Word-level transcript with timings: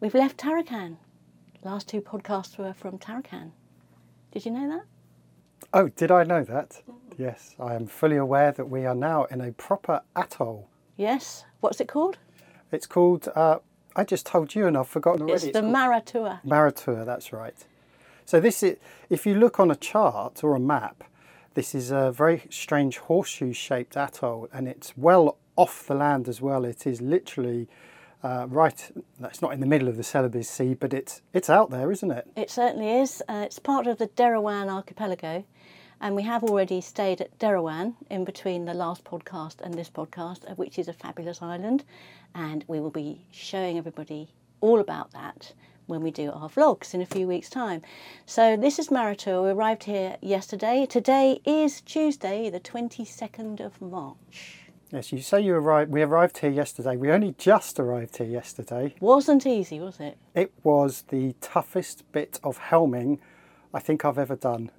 We've 0.00 0.14
left 0.14 0.36
Tarakan. 0.36 0.96
Last 1.64 1.88
two 1.88 2.00
podcasts 2.00 2.56
were 2.56 2.72
from 2.72 2.98
Tarakan. 2.98 3.50
Did 4.30 4.46
you 4.46 4.52
know 4.52 4.68
that? 4.68 4.84
Oh, 5.74 5.88
did 5.88 6.12
I 6.12 6.22
know 6.22 6.44
that? 6.44 6.80
Yes, 7.16 7.56
I 7.58 7.74
am 7.74 7.88
fully 7.88 8.16
aware 8.16 8.52
that 8.52 8.66
we 8.66 8.86
are 8.86 8.94
now 8.94 9.24
in 9.24 9.40
a 9.40 9.50
proper 9.50 10.02
atoll. 10.14 10.68
Yes. 10.96 11.44
What's 11.58 11.80
it 11.80 11.88
called? 11.88 12.16
It's 12.70 12.86
called, 12.86 13.28
uh, 13.34 13.58
I 13.96 14.04
just 14.04 14.24
told 14.24 14.54
you 14.54 14.68
and 14.68 14.78
I've 14.78 14.86
forgotten 14.86 15.22
already. 15.22 15.48
It's 15.48 15.58
the 15.58 15.64
Maratua. 15.64 16.44
Maratua, 16.44 17.04
that's 17.04 17.32
right. 17.32 17.56
So 18.24 18.38
this 18.38 18.62
is, 18.62 18.76
if 19.10 19.26
you 19.26 19.34
look 19.34 19.58
on 19.58 19.68
a 19.68 19.76
chart 19.76 20.44
or 20.44 20.54
a 20.54 20.60
map, 20.60 21.02
this 21.54 21.74
is 21.74 21.90
a 21.90 22.12
very 22.12 22.44
strange 22.50 22.98
horseshoe-shaped 22.98 23.96
atoll, 23.96 24.48
and 24.52 24.68
it's 24.68 24.96
well 24.96 25.38
off 25.56 25.88
the 25.88 25.94
land 25.94 26.28
as 26.28 26.40
well. 26.40 26.64
It 26.64 26.86
is 26.86 27.00
literally 27.00 27.66
uh, 28.22 28.46
right. 28.48 28.90
That's 29.20 29.40
not 29.40 29.52
in 29.52 29.60
the 29.60 29.66
middle 29.66 29.88
of 29.88 29.96
the 29.96 30.02
Celebes 30.02 30.48
Sea, 30.48 30.74
but 30.74 30.92
it's 30.92 31.22
it's 31.32 31.48
out 31.48 31.70
there, 31.70 31.92
isn't 31.92 32.10
it? 32.10 32.26
It 32.36 32.50
certainly 32.50 32.90
is. 33.00 33.22
Uh, 33.28 33.42
it's 33.46 33.58
part 33.58 33.86
of 33.86 33.98
the 33.98 34.08
Derawan 34.08 34.68
archipelago, 34.68 35.44
and 36.00 36.16
we 36.16 36.22
have 36.22 36.42
already 36.42 36.80
stayed 36.80 37.20
at 37.20 37.38
Derawan 37.38 37.94
in 38.10 38.24
between 38.24 38.64
the 38.64 38.74
last 38.74 39.04
podcast 39.04 39.60
and 39.60 39.74
this 39.74 39.90
podcast, 39.90 40.50
uh, 40.50 40.54
which 40.54 40.78
is 40.78 40.88
a 40.88 40.92
fabulous 40.92 41.42
island, 41.42 41.84
and 42.34 42.64
we 42.66 42.80
will 42.80 42.90
be 42.90 43.26
showing 43.30 43.78
everybody 43.78 44.28
all 44.60 44.80
about 44.80 45.12
that 45.12 45.52
when 45.86 46.02
we 46.02 46.10
do 46.10 46.30
our 46.30 46.50
vlogs 46.50 46.94
in 46.94 47.00
a 47.00 47.06
few 47.06 47.26
weeks' 47.26 47.48
time. 47.48 47.82
So 48.26 48.56
this 48.56 48.78
is 48.78 48.88
Maratua. 48.88 49.44
We 49.44 49.50
arrived 49.50 49.84
here 49.84 50.16
yesterday. 50.20 50.86
Today 50.86 51.40
is 51.44 51.80
Tuesday, 51.80 52.50
the 52.50 52.60
22nd 52.60 53.60
of 53.60 53.80
March. 53.80 54.67
Yes, 54.90 55.12
you 55.12 55.20
say 55.20 55.42
you 55.42 55.54
arrived. 55.54 55.90
We 55.90 56.00
arrived 56.02 56.38
here 56.38 56.50
yesterday. 56.50 56.96
We 56.96 57.10
only 57.10 57.34
just 57.36 57.78
arrived 57.78 58.16
here 58.16 58.26
yesterday. 58.26 58.94
Wasn't 59.00 59.46
easy, 59.46 59.80
was 59.80 60.00
it? 60.00 60.16
It 60.34 60.52
was 60.62 61.02
the 61.08 61.34
toughest 61.42 62.10
bit 62.12 62.40
of 62.42 62.58
helming 62.58 63.18
I 63.74 63.80
think 63.80 64.04
I've 64.04 64.18
ever 64.18 64.34
done. 64.34 64.70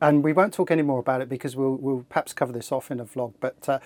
And 0.00 0.24
we 0.24 0.32
won't 0.32 0.52
talk 0.52 0.72
any 0.72 0.82
more 0.82 0.98
about 0.98 1.20
it 1.20 1.28
because 1.28 1.54
we'll, 1.54 1.76
we'll 1.76 2.04
perhaps 2.08 2.32
cover 2.32 2.52
this 2.52 2.72
off 2.72 2.90
in 2.90 2.98
a 2.98 3.04
vlog. 3.04 3.34
But 3.38 3.68
uh, 3.68 3.78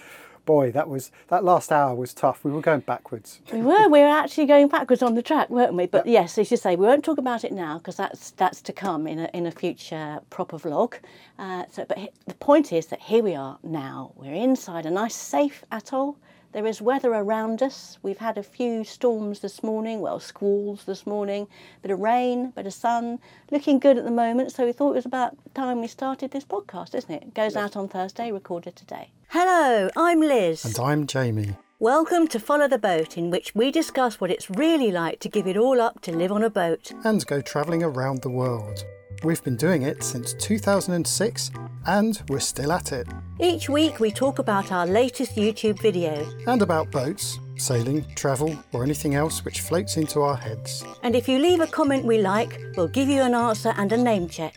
boy, 0.47 0.71
that 0.73 0.89
was 0.89 1.11
that 1.29 1.45
last 1.45 1.71
hour 1.71 1.95
was 1.95 2.15
tough. 2.15 2.43
We 2.45 2.51
were 2.51 2.63
going 2.63 2.81
backwards. 2.81 3.41
We 3.53 3.61
were. 3.61 3.89
We 3.89 4.01
were 4.01 4.07
actually 4.07 4.47
going 4.47 4.69
backwards 4.69 5.03
on 5.03 5.15
the 5.15 5.23
track, 5.23 5.51
weren't 5.51 5.75
we? 5.75 5.87
But 5.87 6.07
yes, 6.07 6.39
as 6.39 6.51
you 6.51 6.57
say, 6.57 6.77
we 6.77 6.87
won't 6.87 7.05
talk 7.05 7.19
about 7.19 7.45
it 7.45 7.53
now 7.53 7.77
because 7.79 7.97
that's 7.97 8.31
that's 8.31 8.63
to 8.63 8.73
come 8.73 9.07
in 9.07 9.19
a 9.19 9.29
in 9.35 9.45
a 9.47 9.51
future 9.51 10.21
proper 10.31 10.57
vlog. 10.57 10.95
Uh, 11.39 11.65
so, 11.71 11.85
but 11.85 11.99
he- 11.99 12.11
the 12.27 12.35
point 12.35 12.73
is 12.73 12.87
that 12.87 13.01
here 13.01 13.23
we 13.23 13.35
are 13.35 13.59
now. 13.63 14.13
We're 14.17 14.33
inside 14.35 14.87
a 14.87 14.91
nice, 14.91 15.15
safe 15.15 15.65
atoll. 15.71 16.17
There 16.53 16.67
is 16.67 16.81
weather 16.81 17.13
around 17.13 17.63
us. 17.63 17.99
We've 18.03 18.17
had 18.17 18.39
a 18.39 18.43
few 18.43 18.83
storms 18.83 19.41
this 19.41 19.63
morning, 19.63 20.01
well, 20.01 20.19
squalls 20.19 20.85
this 20.85 21.07
morning, 21.07 21.49
bit 21.83 21.91
of 21.91 21.99
rain, 21.99 22.51
bit 22.53 22.67
of 22.67 22.73
sun, 22.73 23.19
looking 23.51 23.79
good 23.79 23.99
at 23.99 24.05
the 24.05 24.11
moment. 24.11 24.53
So 24.53 24.65
we 24.65 24.73
thought 24.73 24.93
it 24.93 24.95
was 24.95 25.05
about 25.05 25.37
time 25.55 25.83
we 25.83 25.87
started 25.89 26.31
this 26.31 26.45
podcast, 26.47 26.95
isn't 26.95 27.11
it? 27.11 27.23
It 27.25 27.35
goes 27.35 27.57
out 27.57 27.77
on 27.77 27.89
Thursday, 27.89 28.33
recorded 28.33 28.75
today. 28.75 29.11
Hello, 29.29 29.91
I'm 29.97 30.21
Liz. 30.21 30.65
And 30.65 30.79
I'm 30.79 31.07
Jamie. 31.07 31.57
Welcome 31.81 32.29
to 32.29 32.39
Follow 32.39 32.69
the 32.69 32.79
Boat, 32.79 33.19
in 33.19 33.31
which 33.31 33.55
we 33.57 33.73
discuss 33.73 34.21
what 34.21 34.31
it's 34.31 34.49
really 34.49 34.93
like 34.93 35.19
to 35.21 35.29
give 35.29 35.49
it 35.49 35.57
all 35.57 35.81
up 35.81 36.01
to 36.03 36.13
live 36.17 36.31
on 36.31 36.45
a 36.45 36.49
boat. 36.49 36.93
And 37.05 37.27
go 37.27 37.41
travelling 37.41 37.83
around 37.83 38.23
the 38.23 38.31
world. 38.31 38.85
We've 39.25 39.43
been 39.43 39.57
doing 39.57 39.83
it 39.83 40.05
since 40.05 40.33
2006 40.35 41.51
and 41.87 42.23
we're 42.29 42.39
still 42.39 42.71
at 42.73 42.93
it. 42.93 43.09
Each 43.41 43.69
week 43.69 43.99
we 43.99 44.13
talk 44.13 44.39
about 44.39 44.71
our 44.71 44.87
latest 44.87 45.35
YouTube 45.35 45.81
video. 45.83 46.27
And 46.47 46.63
about 46.63 46.93
boats, 46.93 47.41
sailing, 47.57 48.07
travel, 48.15 48.57
or 48.73 48.85
anything 48.85 49.17
else 49.17 49.45
which 49.45 49.61
floats 49.61 49.97
into 49.97 50.21
our 50.21 50.37
heads. 50.37 50.85
And 51.03 51.17
if 51.17 51.29
you 51.29 51.41
leave 51.41 51.61
a 51.61 51.67
comment 51.67 52.05
we 52.05 52.19
like, 52.19 52.61
we'll 52.77 52.89
give 52.89 53.09
you 53.09 53.23
an 53.23 53.35
answer 53.35 53.75
and 53.77 53.91
a 53.91 53.97
name 53.97 54.29
check. 54.29 54.55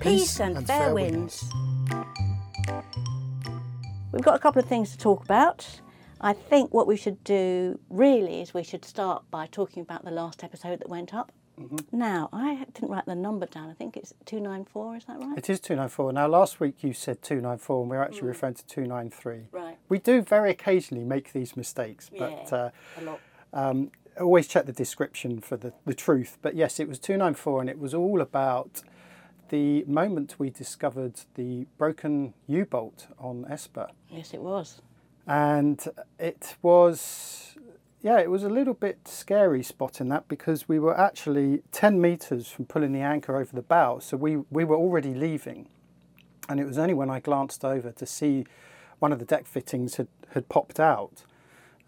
Peace, 0.00 0.40
and, 0.40 0.66
fair, 0.66 0.94
winds. 0.94 1.44
We've 4.16 4.24
got 4.24 4.34
a 4.36 4.38
couple 4.38 4.62
of 4.62 4.66
things 4.66 4.92
to 4.92 4.96
talk 4.98 5.22
about. 5.22 5.80
I 6.22 6.32
think 6.32 6.72
what 6.72 6.86
we 6.86 6.96
should 6.96 7.22
do 7.22 7.78
really 7.90 8.40
is 8.40 8.54
we 8.54 8.62
should 8.62 8.82
start 8.82 9.24
by 9.30 9.46
talking 9.46 9.82
about 9.82 10.06
the 10.06 10.10
last 10.10 10.42
episode 10.42 10.78
that 10.80 10.88
went 10.88 11.12
up. 11.12 11.32
Now, 11.92 12.30
I 12.32 12.64
didn't 12.72 12.88
write 12.90 13.04
the 13.04 13.14
number 13.14 13.44
down. 13.44 13.68
I 13.68 13.74
think 13.74 13.94
it's 13.96 14.14
294, 14.24 14.96
is 14.96 15.04
that 15.04 15.18
right? 15.20 15.36
It 15.36 15.50
is 15.50 15.60
294. 15.60 16.14
Now, 16.14 16.26
last 16.28 16.60
week 16.60 16.82
you 16.82 16.94
said 16.94 17.20
294 17.20 17.82
and 17.82 17.90
we're 17.90 18.02
actually 18.02 18.28
referring 18.28 18.54
to 18.54 18.66
293. 18.66 19.48
Right. 19.52 19.76
We 19.90 19.98
do 19.98 20.22
very 20.22 20.50
occasionally 20.50 21.04
make 21.04 21.34
these 21.34 21.54
mistakes, 21.54 22.10
but 22.10 22.30
Yeah, 22.50 22.56
uh, 22.56 22.70
a 22.98 23.02
lot. 23.04 23.20
um, 23.52 23.90
always 24.18 24.48
check 24.48 24.64
the 24.64 24.72
description 24.72 25.40
for 25.40 25.58
the, 25.58 25.74
the 25.84 25.94
truth. 25.94 26.38
But 26.40 26.56
yes, 26.56 26.80
it 26.80 26.88
was 26.88 26.98
294 26.98 27.60
and 27.60 27.68
it 27.70 27.78
was 27.78 27.92
all 27.92 28.22
about 28.22 28.82
the 29.48 29.84
moment 29.84 30.36
we 30.38 30.50
discovered 30.50 31.20
the 31.34 31.66
broken 31.78 32.34
U 32.46 32.64
bolt 32.64 33.06
on 33.18 33.46
Esper. 33.48 33.88
Yes, 34.10 34.34
it 34.34 34.40
was. 34.40 34.80
And 35.26 35.84
it 36.18 36.56
was, 36.62 37.56
yeah, 38.00 38.18
it 38.18 38.30
was 38.30 38.44
a 38.44 38.48
little 38.48 38.74
bit 38.74 39.08
scary 39.08 39.62
spotting 39.62 40.08
that 40.10 40.28
because 40.28 40.68
we 40.68 40.78
were 40.78 40.98
actually 40.98 41.62
10 41.72 42.00
metres 42.00 42.48
from 42.48 42.66
pulling 42.66 42.92
the 42.92 43.00
anchor 43.00 43.36
over 43.36 43.54
the 43.54 43.62
bow. 43.62 43.98
So 43.98 44.16
we, 44.16 44.36
we 44.50 44.64
were 44.64 44.76
already 44.76 45.14
leaving. 45.14 45.68
And 46.48 46.60
it 46.60 46.64
was 46.64 46.78
only 46.78 46.94
when 46.94 47.10
I 47.10 47.18
glanced 47.18 47.64
over 47.64 47.90
to 47.90 48.06
see 48.06 48.46
one 48.98 49.12
of 49.12 49.18
the 49.18 49.24
deck 49.24 49.46
fittings 49.46 49.96
had, 49.96 50.08
had 50.30 50.48
popped 50.48 50.78
out. 50.78 51.24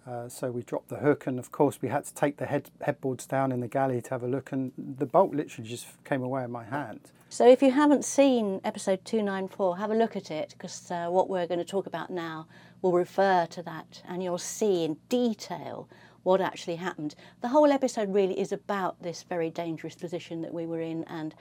Uh, 0.07 0.29
so 0.29 0.51
we 0.51 0.63
dropped 0.63 0.89
the 0.89 0.97
hook, 0.97 1.27
and 1.27 1.39
of 1.39 1.53
course, 1.53 1.81
we 1.83 1.89
had 1.89 2.03
to 2.03 2.15
take 2.15 2.39
the 2.39 2.47
head, 2.47 2.71
headboards 2.81 3.27
down 3.27 3.53
in 3.53 3.61
the 3.61 3.69
galley 3.69 4.01
to 4.01 4.11
have 4.11 4.23
a 4.23 4.27
look, 4.27 4.53
and 4.53 4.73
the 4.79 5.05
bolt 5.05 5.35
literally 5.35 5.69
just 5.69 5.87
came 6.05 6.23
away 6.23 6.45
in 6.45 6.51
my 6.51 6.65
hand. 6.65 7.11
So 7.31 7.47
if 7.47 7.61
you 7.61 7.71
haven't 7.71 8.07
seen 8.07 8.59
episode 8.65 9.05
294, 9.05 9.77
have 9.77 9.91
a 9.91 9.95
look 9.95 10.17
at 10.17 10.31
it 10.31 10.55
because 10.57 10.91
uh, 10.91 11.09
what 11.09 11.29
we're 11.29 11.47
going 11.47 11.59
to 11.59 11.65
talk 11.65 11.87
about 11.87 12.09
now 12.09 12.47
will 12.81 12.93
refer 12.93 13.45
to 13.51 13.63
that 13.65 14.03
and 14.09 14.23
you'll 14.23 14.39
see 14.39 14.83
in 14.83 14.97
detail 15.11 15.91
what 16.23 16.41
actually 16.41 16.77
happened. 16.77 17.15
The 17.43 17.49
whole 17.49 17.71
episode 17.71 18.15
really 18.15 18.41
is 18.41 18.51
about 18.51 19.03
this 19.03 19.25
very 19.25 19.51
dangerous 19.51 19.95
position 19.95 20.41
that 20.41 20.55
we 20.55 20.65
were 20.65 20.81
in 20.81 21.05
and 21.05 21.35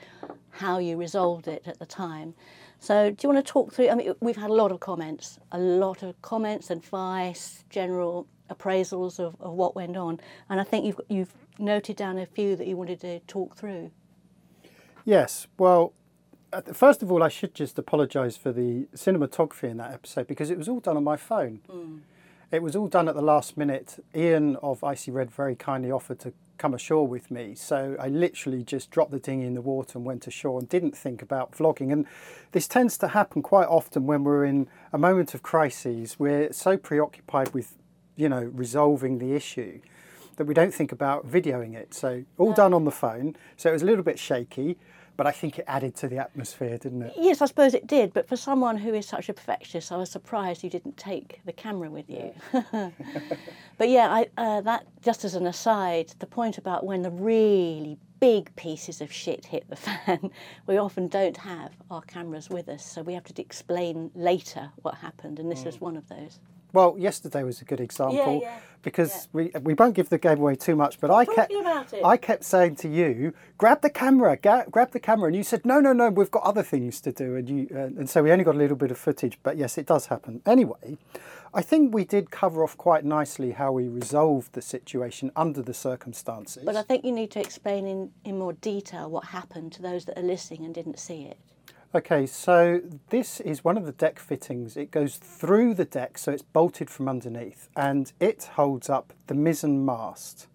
how 0.50 0.78
you 0.78 0.98
resolved 0.98 1.48
it 1.48 1.62
at 1.66 1.78
the 1.78 1.86
time. 1.86 2.34
So 2.78 3.10
do 3.10 3.16
you 3.26 3.32
want 3.32 3.44
to 3.44 3.52
talk 3.52 3.72
through? 3.72 3.88
I 3.88 3.94
mean, 3.94 4.14
we've 4.20 4.36
had 4.36 4.50
a 4.50 4.54
lot 4.54 4.70
of 4.70 4.80
comments, 4.80 5.38
a 5.52 5.58
lot 5.58 6.02
of 6.02 6.20
comments, 6.20 6.70
advice, 6.70 7.64
general 7.70 8.26
appraisals 8.50 9.18
of, 9.18 9.36
of 9.40 9.54
what 9.54 9.74
went 9.74 9.96
on, 9.96 10.20
and 10.50 10.60
I 10.60 10.64
think 10.64 10.84
you've 10.84 11.00
you've 11.08 11.34
noted 11.58 11.96
down 11.96 12.18
a 12.18 12.26
few 12.26 12.56
that 12.56 12.66
you 12.66 12.76
wanted 12.76 13.00
to 13.00 13.20
talk 13.20 13.56
through. 13.56 13.90
Yes, 15.08 15.46
well, 15.56 15.94
first 16.74 17.02
of 17.02 17.10
all, 17.10 17.22
I 17.22 17.30
should 17.30 17.54
just 17.54 17.78
apologise 17.78 18.36
for 18.36 18.52
the 18.52 18.88
cinematography 18.94 19.70
in 19.70 19.78
that 19.78 19.94
episode 19.94 20.26
because 20.26 20.50
it 20.50 20.58
was 20.58 20.68
all 20.68 20.80
done 20.80 20.98
on 20.98 21.04
my 21.04 21.16
phone. 21.16 21.62
Mm. 21.66 22.00
It 22.52 22.62
was 22.62 22.76
all 22.76 22.88
done 22.88 23.08
at 23.08 23.14
the 23.14 23.22
last 23.22 23.56
minute. 23.56 24.04
Ian 24.14 24.56
of 24.56 24.84
Icy 24.84 25.10
Red 25.10 25.30
very 25.30 25.56
kindly 25.56 25.90
offered 25.90 26.18
to 26.18 26.34
come 26.58 26.74
ashore 26.74 27.06
with 27.06 27.30
me, 27.30 27.54
so 27.54 27.96
I 27.98 28.08
literally 28.08 28.62
just 28.62 28.90
dropped 28.90 29.10
the 29.10 29.18
dinghy 29.18 29.46
in 29.46 29.54
the 29.54 29.62
water 29.62 29.96
and 29.96 30.04
went 30.04 30.26
ashore 30.26 30.58
and 30.58 30.68
didn't 30.68 30.94
think 30.94 31.22
about 31.22 31.52
vlogging. 31.52 31.90
And 31.90 32.04
this 32.52 32.68
tends 32.68 32.98
to 32.98 33.08
happen 33.08 33.40
quite 33.40 33.68
often 33.68 34.06
when 34.06 34.24
we're 34.24 34.44
in 34.44 34.68
a 34.92 34.98
moment 34.98 35.32
of 35.32 35.42
crises. 35.42 36.18
We're 36.18 36.52
so 36.52 36.76
preoccupied 36.76 37.54
with, 37.54 37.78
you 38.14 38.28
know, 38.28 38.42
resolving 38.54 39.20
the 39.20 39.32
issue 39.32 39.80
that 40.38 40.46
we 40.46 40.54
don't 40.54 40.72
think 40.72 40.92
about 40.92 41.28
videoing 41.28 41.74
it. 41.74 41.92
So 41.92 42.24
all 42.38 42.52
done 42.52 42.72
on 42.72 42.84
the 42.84 42.90
phone. 42.90 43.36
So 43.56 43.68
it 43.68 43.72
was 43.72 43.82
a 43.82 43.86
little 43.86 44.04
bit 44.04 44.18
shaky, 44.18 44.78
but 45.16 45.26
I 45.26 45.32
think 45.32 45.58
it 45.58 45.64
added 45.66 45.96
to 45.96 46.08
the 46.08 46.18
atmosphere, 46.18 46.78
didn't 46.78 47.02
it? 47.02 47.12
Yes, 47.18 47.42
I 47.42 47.46
suppose 47.46 47.74
it 47.74 47.88
did, 47.88 48.14
but 48.14 48.28
for 48.28 48.36
someone 48.36 48.76
who 48.76 48.94
is 48.94 49.04
such 49.04 49.28
a 49.28 49.34
perfectionist, 49.34 49.90
I 49.90 49.96
was 49.96 50.10
surprised 50.10 50.62
you 50.62 50.70
didn't 50.70 50.96
take 50.96 51.40
the 51.44 51.52
camera 51.52 51.90
with 51.90 52.08
you. 52.08 52.32
but 53.78 53.88
yeah, 53.88 54.08
I, 54.10 54.28
uh, 54.36 54.60
that 54.60 54.86
just 55.02 55.24
as 55.24 55.34
an 55.34 55.46
aside, 55.46 56.14
the 56.20 56.26
point 56.26 56.56
about 56.56 56.86
when 56.86 57.02
the 57.02 57.10
really 57.10 57.98
big 58.20 58.54
pieces 58.54 59.00
of 59.00 59.12
shit 59.12 59.44
hit 59.44 59.68
the 59.68 59.76
fan, 60.06 60.30
we 60.68 60.78
often 60.78 61.08
don't 61.08 61.36
have 61.36 61.72
our 61.90 62.02
cameras 62.02 62.48
with 62.48 62.68
us, 62.68 62.86
so 62.86 63.02
we 63.02 63.14
have 63.14 63.24
to 63.24 63.42
explain 63.42 64.12
later 64.14 64.70
what 64.82 64.94
happened, 64.94 65.40
and 65.40 65.50
this 65.50 65.64
was 65.64 65.80
one 65.80 65.96
of 65.96 66.08
those. 66.08 66.38
Well, 66.72 66.96
yesterday 66.98 67.42
was 67.44 67.60
a 67.62 67.64
good 67.64 67.80
example 67.80 68.40
yeah, 68.42 68.58
because 68.82 69.28
we 69.32 69.50
we 69.62 69.74
won't 69.74 69.94
give 69.94 70.10
the 70.10 70.18
game 70.18 70.38
away 70.38 70.54
too 70.54 70.76
much, 70.76 71.00
but 71.00 71.10
I 71.10 71.24
kept 71.24 71.52
about 71.52 71.92
it. 71.92 72.04
I 72.04 72.16
kept 72.16 72.44
saying 72.44 72.76
to 72.76 72.88
you, 72.88 73.32
grab 73.56 73.80
the 73.80 73.90
camera, 73.90 74.36
ga- 74.36 74.66
grab 74.70 74.92
the 74.92 75.00
camera, 75.00 75.28
and 75.28 75.36
you 75.36 75.42
said 75.42 75.64
no, 75.64 75.80
no, 75.80 75.92
no, 75.92 76.10
we've 76.10 76.30
got 76.30 76.42
other 76.42 76.62
things 76.62 77.00
to 77.02 77.12
do, 77.12 77.36
and 77.36 77.48
you 77.48 77.68
uh, 77.74 78.00
and 78.00 78.08
so 78.10 78.22
we 78.22 78.30
only 78.32 78.44
got 78.44 78.54
a 78.54 78.58
little 78.58 78.76
bit 78.76 78.90
of 78.90 78.98
footage, 78.98 79.38
but 79.42 79.56
yes, 79.56 79.78
it 79.78 79.86
does 79.86 80.06
happen. 80.06 80.42
Anyway, 80.44 80.98
I 81.54 81.62
think 81.62 81.94
we 81.94 82.04
did 82.04 82.30
cover 82.30 82.62
off 82.62 82.76
quite 82.76 83.04
nicely 83.04 83.52
how 83.52 83.72
we 83.72 83.88
resolved 83.88 84.52
the 84.52 84.62
situation 84.62 85.32
under 85.34 85.62
the 85.62 85.74
circumstances. 85.74 86.64
But 86.64 86.76
I 86.76 86.82
think 86.82 87.04
you 87.04 87.12
need 87.12 87.30
to 87.32 87.40
explain 87.40 87.86
in, 87.86 88.10
in 88.24 88.38
more 88.38 88.52
detail 88.52 89.10
what 89.10 89.24
happened 89.24 89.72
to 89.72 89.82
those 89.82 90.04
that 90.04 90.18
are 90.18 90.22
listening 90.22 90.64
and 90.64 90.74
didn't 90.74 90.98
see 90.98 91.22
it. 91.22 91.38
Okay, 91.94 92.26
so 92.26 92.82
this 93.08 93.40
is 93.40 93.64
one 93.64 93.78
of 93.78 93.86
the 93.86 93.92
deck 93.92 94.18
fittings. 94.18 94.76
It 94.76 94.90
goes 94.90 95.16
through 95.16 95.72
the 95.72 95.86
deck, 95.86 96.18
so 96.18 96.30
it's 96.30 96.42
bolted 96.42 96.90
from 96.90 97.08
underneath, 97.08 97.70
and 97.74 98.12
it 98.20 98.50
holds 98.56 98.90
up 98.90 99.14
the 99.26 99.32
mizzen 99.32 99.86
mast. 99.86 100.48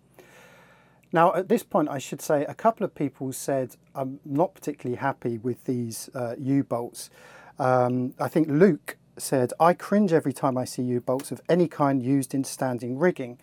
Now, 1.12 1.34
at 1.34 1.50
this 1.50 1.64
point, 1.64 1.90
I 1.90 1.98
should 1.98 2.22
say 2.22 2.46
a 2.46 2.54
couple 2.54 2.84
of 2.86 2.94
people 2.94 3.34
said, 3.34 3.76
I'm 3.96 4.20
not 4.24 4.54
particularly 4.54 4.98
happy 4.98 5.40
with 5.40 5.64
these 5.64 6.08
uh, 6.14 6.36
U 6.38 6.64
bolts. 6.64 7.10
Um, 7.58 8.14
I 8.20 8.28
think 8.28 8.48
Luke 8.48 8.98
said, 9.18 9.54
I 9.60 9.74
cringe 9.74 10.14
every 10.14 10.34
time 10.34 10.56
I 10.56 10.66
see 10.66 10.84
U 10.84 11.02
bolts 11.02 11.32
of 11.32 11.42
any 11.50 11.68
kind 11.68 12.04
used 12.04 12.36
in 12.36 12.44
standing 12.44 13.00
rigging. 13.00 13.40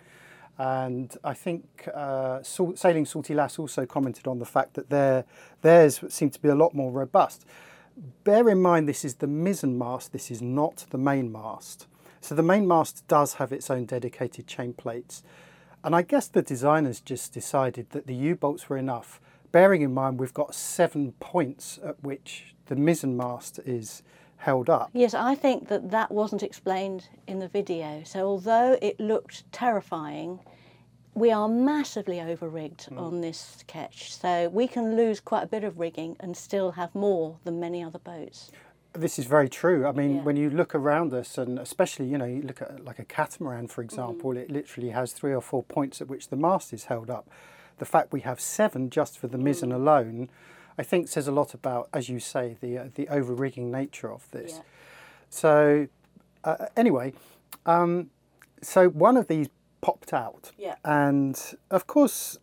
And 0.58 1.16
I 1.24 1.34
think 1.34 1.88
uh, 1.92 2.40
Sailing 2.44 3.06
Salty 3.06 3.34
Lass 3.34 3.58
also 3.58 3.84
commented 3.84 4.28
on 4.28 4.38
the 4.38 4.46
fact 4.46 4.74
that 4.74 4.90
their, 4.90 5.24
theirs 5.62 6.04
seem 6.08 6.30
to 6.30 6.40
be 6.40 6.50
a 6.50 6.54
lot 6.54 6.72
more 6.72 6.92
robust. 6.92 7.44
Bear 8.24 8.48
in 8.48 8.62
mind, 8.62 8.88
this 8.88 9.04
is 9.04 9.16
the 9.16 9.26
mizzen 9.26 9.76
mast, 9.76 10.12
this 10.12 10.30
is 10.30 10.40
not 10.40 10.86
the 10.90 10.98
main 10.98 11.30
mast. 11.30 11.86
So 12.20 12.34
the 12.34 12.42
main 12.42 12.66
mast 12.66 13.06
does 13.08 13.34
have 13.34 13.52
its 13.52 13.70
own 13.70 13.86
dedicated 13.86 14.46
chain 14.46 14.72
plates. 14.74 15.22
And 15.82 15.96
I 15.96 16.02
guess 16.02 16.28
the 16.28 16.42
designers 16.42 17.00
just 17.00 17.32
decided 17.32 17.90
that 17.90 18.06
the 18.06 18.14
U-bolts 18.14 18.68
were 18.68 18.76
enough, 18.76 19.20
bearing 19.52 19.82
in 19.82 19.94
mind 19.94 20.20
we've 20.20 20.34
got 20.34 20.54
seven 20.54 21.12
points 21.20 21.78
at 21.84 22.02
which 22.02 22.54
the 22.66 22.76
mizzen 22.76 23.16
mast 23.16 23.58
is 23.64 24.02
held 24.36 24.70
up. 24.70 24.90
Yes, 24.92 25.14
I 25.14 25.34
think 25.34 25.68
that 25.68 25.90
that 25.90 26.10
wasn't 26.10 26.42
explained 26.42 27.08
in 27.26 27.38
the 27.38 27.48
video. 27.48 28.02
So 28.04 28.26
although 28.26 28.78
it 28.80 28.98
looked 29.00 29.50
terrifying, 29.52 30.40
we 31.14 31.30
are 31.32 31.48
massively 31.48 32.20
over 32.20 32.48
rigged 32.48 32.88
mm. 32.88 32.98
on 32.98 33.20
this 33.20 33.64
ketch. 33.66 34.14
So 34.14 34.48
we 34.48 34.68
can 34.68 34.96
lose 34.96 35.20
quite 35.20 35.42
a 35.42 35.46
bit 35.46 35.64
of 35.64 35.78
rigging 35.78 36.16
and 36.20 36.36
still 36.36 36.72
have 36.72 36.94
more 36.94 37.38
than 37.44 37.58
many 37.58 37.82
other 37.82 37.98
boats. 37.98 38.50
This 38.92 39.18
is 39.18 39.26
very 39.26 39.48
true. 39.48 39.86
I 39.86 39.92
mean, 39.92 40.16
yeah. 40.16 40.22
when 40.22 40.36
you 40.36 40.50
look 40.50 40.74
around 40.74 41.12
us, 41.14 41.38
and 41.38 41.58
especially, 41.58 42.06
you 42.06 42.18
know, 42.18 42.24
you 42.24 42.42
look 42.42 42.60
at 42.60 42.84
like 42.84 42.98
a 42.98 43.04
catamaran, 43.04 43.68
for 43.68 43.82
example, 43.82 44.30
mm. 44.30 44.38
it 44.38 44.50
literally 44.50 44.90
has 44.90 45.12
three 45.12 45.32
or 45.32 45.40
four 45.40 45.62
points 45.62 46.00
at 46.00 46.08
which 46.08 46.28
the 46.28 46.36
mast 46.36 46.72
is 46.72 46.84
held 46.84 47.08
up. 47.08 47.28
The 47.78 47.84
fact 47.84 48.12
we 48.12 48.20
have 48.22 48.40
seven 48.40 48.90
just 48.90 49.18
for 49.18 49.28
the 49.28 49.38
mizzen 49.38 49.70
mm. 49.70 49.76
alone, 49.76 50.28
I 50.76 50.82
think 50.82 51.08
says 51.08 51.28
a 51.28 51.32
lot 51.32 51.54
about, 51.54 51.88
as 51.92 52.08
you 52.08 52.18
say, 52.18 52.56
the 52.60 52.78
uh, 52.78 52.84
the 52.94 53.08
over 53.08 53.32
rigging 53.32 53.70
nature 53.70 54.10
of 54.10 54.28
this. 54.32 54.54
Yeah. 54.54 54.62
So, 55.28 55.88
uh, 56.42 56.66
anyway, 56.76 57.12
um, 57.66 58.10
so 58.60 58.88
one 58.88 59.16
of 59.16 59.28
these 59.28 59.48
popped 59.80 60.12
out, 60.12 60.52
yeah. 60.58 60.76
and 60.84 61.54
of 61.70 61.86
course, 61.86 62.38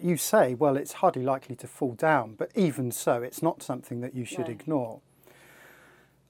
you 0.00 0.16
say, 0.16 0.54
well, 0.54 0.76
it's 0.76 0.94
hardly 0.94 1.22
likely 1.22 1.56
to 1.56 1.66
fall 1.66 1.92
down, 1.92 2.34
but 2.34 2.50
even 2.54 2.90
so, 2.90 3.22
it's 3.22 3.42
not 3.42 3.62
something 3.62 4.00
that 4.00 4.14
you 4.14 4.24
should 4.24 4.46
no. 4.46 4.52
ignore. 4.52 5.00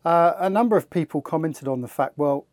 Uh, 0.04 0.34
a 0.38 0.50
number 0.50 0.76
of 0.76 0.88
people 0.88 1.20
commented 1.20 1.66
on 1.66 1.80
the 1.80 1.88
fact, 1.88 2.16
well, 2.16 2.46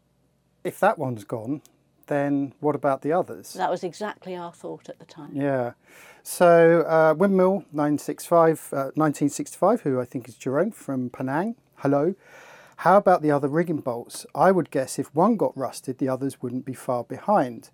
if 0.63 0.79
that 0.79 0.97
one's 0.97 1.23
gone, 1.23 1.61
then 2.07 2.53
what 2.59 2.75
about 2.75 3.01
the 3.01 3.11
others? 3.11 3.53
That 3.53 3.69
was 3.69 3.83
exactly 3.83 4.35
our 4.35 4.51
thought 4.51 4.89
at 4.89 4.99
the 4.99 5.05
time. 5.05 5.31
Yeah. 5.33 5.73
So 6.23 6.81
uh, 6.81 7.13
Windmill 7.17 7.65
965, 7.71 8.69
uh, 8.71 8.75
1965, 8.95 9.81
who 9.81 9.99
I 9.99 10.05
think 10.05 10.27
is 10.27 10.35
Jerome 10.35 10.71
from 10.71 11.09
Penang, 11.09 11.55
hello. 11.75 12.15
How 12.83 12.97
about 12.97 13.21
the 13.21 13.31
other 13.31 13.47
rigging 13.47 13.79
bolts? 13.79 14.25
I 14.35 14.51
would 14.51 14.69
guess 14.69 14.99
if 14.99 15.15
one 15.15 15.37
got 15.37 15.57
rusted, 15.57 15.99
the 15.99 16.09
others 16.09 16.41
wouldn't 16.41 16.65
be 16.65 16.73
far 16.73 17.05
behind. 17.05 17.69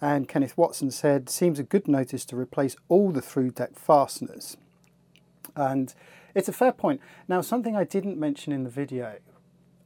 And 0.00 0.26
Kenneth 0.26 0.58
Watson 0.58 0.90
said, 0.90 1.28
seems 1.28 1.60
a 1.60 1.62
good 1.62 1.86
notice 1.86 2.24
to 2.24 2.36
replace 2.36 2.74
all 2.88 3.12
the 3.12 3.22
through 3.22 3.52
deck 3.52 3.78
fasteners. 3.78 4.56
And 5.54 5.94
it's 6.34 6.48
a 6.48 6.52
fair 6.52 6.72
point. 6.72 7.00
Now, 7.28 7.40
something 7.40 7.76
I 7.76 7.84
didn't 7.84 8.18
mention 8.18 8.52
in 8.52 8.64
the 8.64 8.68
video 8.68 9.18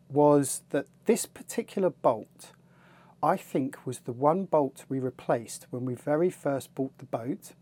was 0.09 0.63
that 0.71 0.87
this 1.05 1.27
particular 1.27 1.91
bolt, 1.91 2.53
I 3.23 3.37
think, 3.37 3.85
was 3.85 3.99
the 3.99 4.13
one 4.13 4.47
bolt 4.47 4.87
we 4.89 4.99
replaced 5.01 5.67
when 5.69 5.85
we 5.85 5.95
very 5.95 6.31
first 6.31 6.75
bought 6.75 6.97
the 6.97 7.05
boat, 7.05 7.53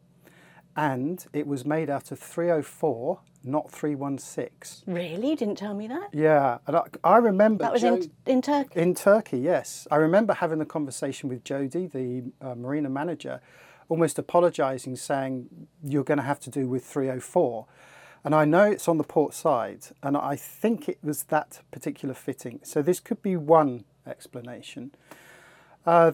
and 0.76 1.26
it 1.32 1.48
was 1.48 1.64
made 1.64 1.90
out 1.90 2.12
of 2.12 2.20
304, 2.20 3.18
not 3.42 3.70
316. 3.70 4.92
Really? 4.92 5.30
You 5.30 5.36
didn't 5.36 5.56
tell 5.56 5.74
me 5.74 5.86
that? 5.88 6.08
Yeah, 6.12 6.58
and 6.66 6.76
I, 6.76 6.82
I 7.02 7.16
remember. 7.18 7.64
That 7.64 7.72
was 7.72 7.82
jo- 7.82 7.94
in, 7.96 8.10
in 8.26 8.42
Turkey? 8.42 8.80
In 8.80 8.94
Turkey, 8.94 9.38
yes. 9.38 9.86
I 9.90 9.96
remember 9.96 10.34
having 10.34 10.58
the 10.58 10.66
conversation 10.66 11.28
with 11.28 11.44
Jody, 11.44 11.86
the 11.86 12.24
uh, 12.40 12.54
marina 12.54 12.90
manager, 12.90 13.40
almost 13.88 14.18
apologising, 14.18 14.96
saying, 14.96 15.48
You're 15.82 16.04
going 16.04 16.18
to 16.18 16.24
have 16.24 16.40
to 16.40 16.50
do 16.50 16.68
with 16.68 16.84
304. 16.84 17.66
And 18.22 18.34
I 18.34 18.44
know 18.44 18.64
it's 18.64 18.86
on 18.86 18.98
the 18.98 19.04
port 19.04 19.32
side, 19.32 19.86
and 20.02 20.16
I 20.16 20.36
think 20.36 20.88
it 20.88 20.98
was 21.02 21.24
that 21.24 21.60
particular 21.70 22.14
fitting. 22.14 22.60
So 22.62 22.82
this 22.82 23.00
could 23.00 23.22
be 23.22 23.36
one 23.36 23.84
explanation. 24.06 24.92
Uh, 25.86 26.12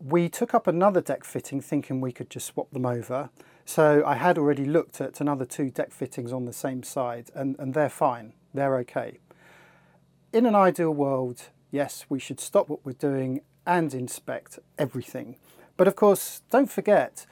we 0.00 0.28
took 0.28 0.54
up 0.54 0.66
another 0.66 1.00
deck 1.00 1.24
fitting 1.24 1.60
thinking 1.60 2.00
we 2.00 2.12
could 2.12 2.30
just 2.30 2.46
swap 2.46 2.70
them 2.70 2.86
over. 2.86 3.28
So 3.68 4.02
I 4.06 4.14
had 4.14 4.38
already 4.38 4.64
looked 4.64 4.98
at 4.98 5.20
another 5.20 5.44
two 5.44 5.68
deck 5.68 5.92
fittings 5.92 6.32
on 6.32 6.46
the 6.46 6.54
same 6.54 6.82
side, 6.82 7.30
and, 7.34 7.54
and 7.58 7.74
they're 7.74 7.90
fine, 7.90 8.32
they're 8.54 8.78
okay. 8.78 9.18
In 10.32 10.46
an 10.46 10.54
ideal 10.54 10.92
world, 10.92 11.50
yes, 11.70 12.06
we 12.08 12.18
should 12.18 12.40
stop 12.40 12.70
what 12.70 12.82
we're 12.82 12.94
doing 12.94 13.42
and 13.66 13.92
inspect 13.92 14.58
everything. 14.78 15.36
But 15.76 15.86
of 15.86 15.96
course, 15.96 16.40
don't 16.50 16.70
forget, 16.70 17.26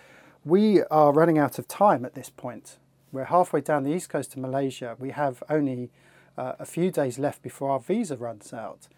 we 0.45 0.83
are 0.91 1.11
running 1.11 1.39
out 1.39 1.59
of 1.59 1.69
time 1.69 2.05
at 2.05 2.13
this 2.13 2.29
point. 2.29 2.77
We're 3.13 3.25
halfway 3.25 3.63
down 3.63 3.85
the 3.85 3.95
east 3.95 4.11
coast 4.11 4.35
of 4.35 4.41
Malaysia. 4.41 4.95
We 4.99 5.13
have 5.13 5.43
only 5.49 5.91
uh, 6.37 6.53
a 6.59 6.67
few 6.67 6.91
days 6.91 7.19
left 7.19 7.41
before 7.41 7.71
our 7.71 7.81
visa 7.81 8.15
runs 8.15 8.53
out. 8.53 8.89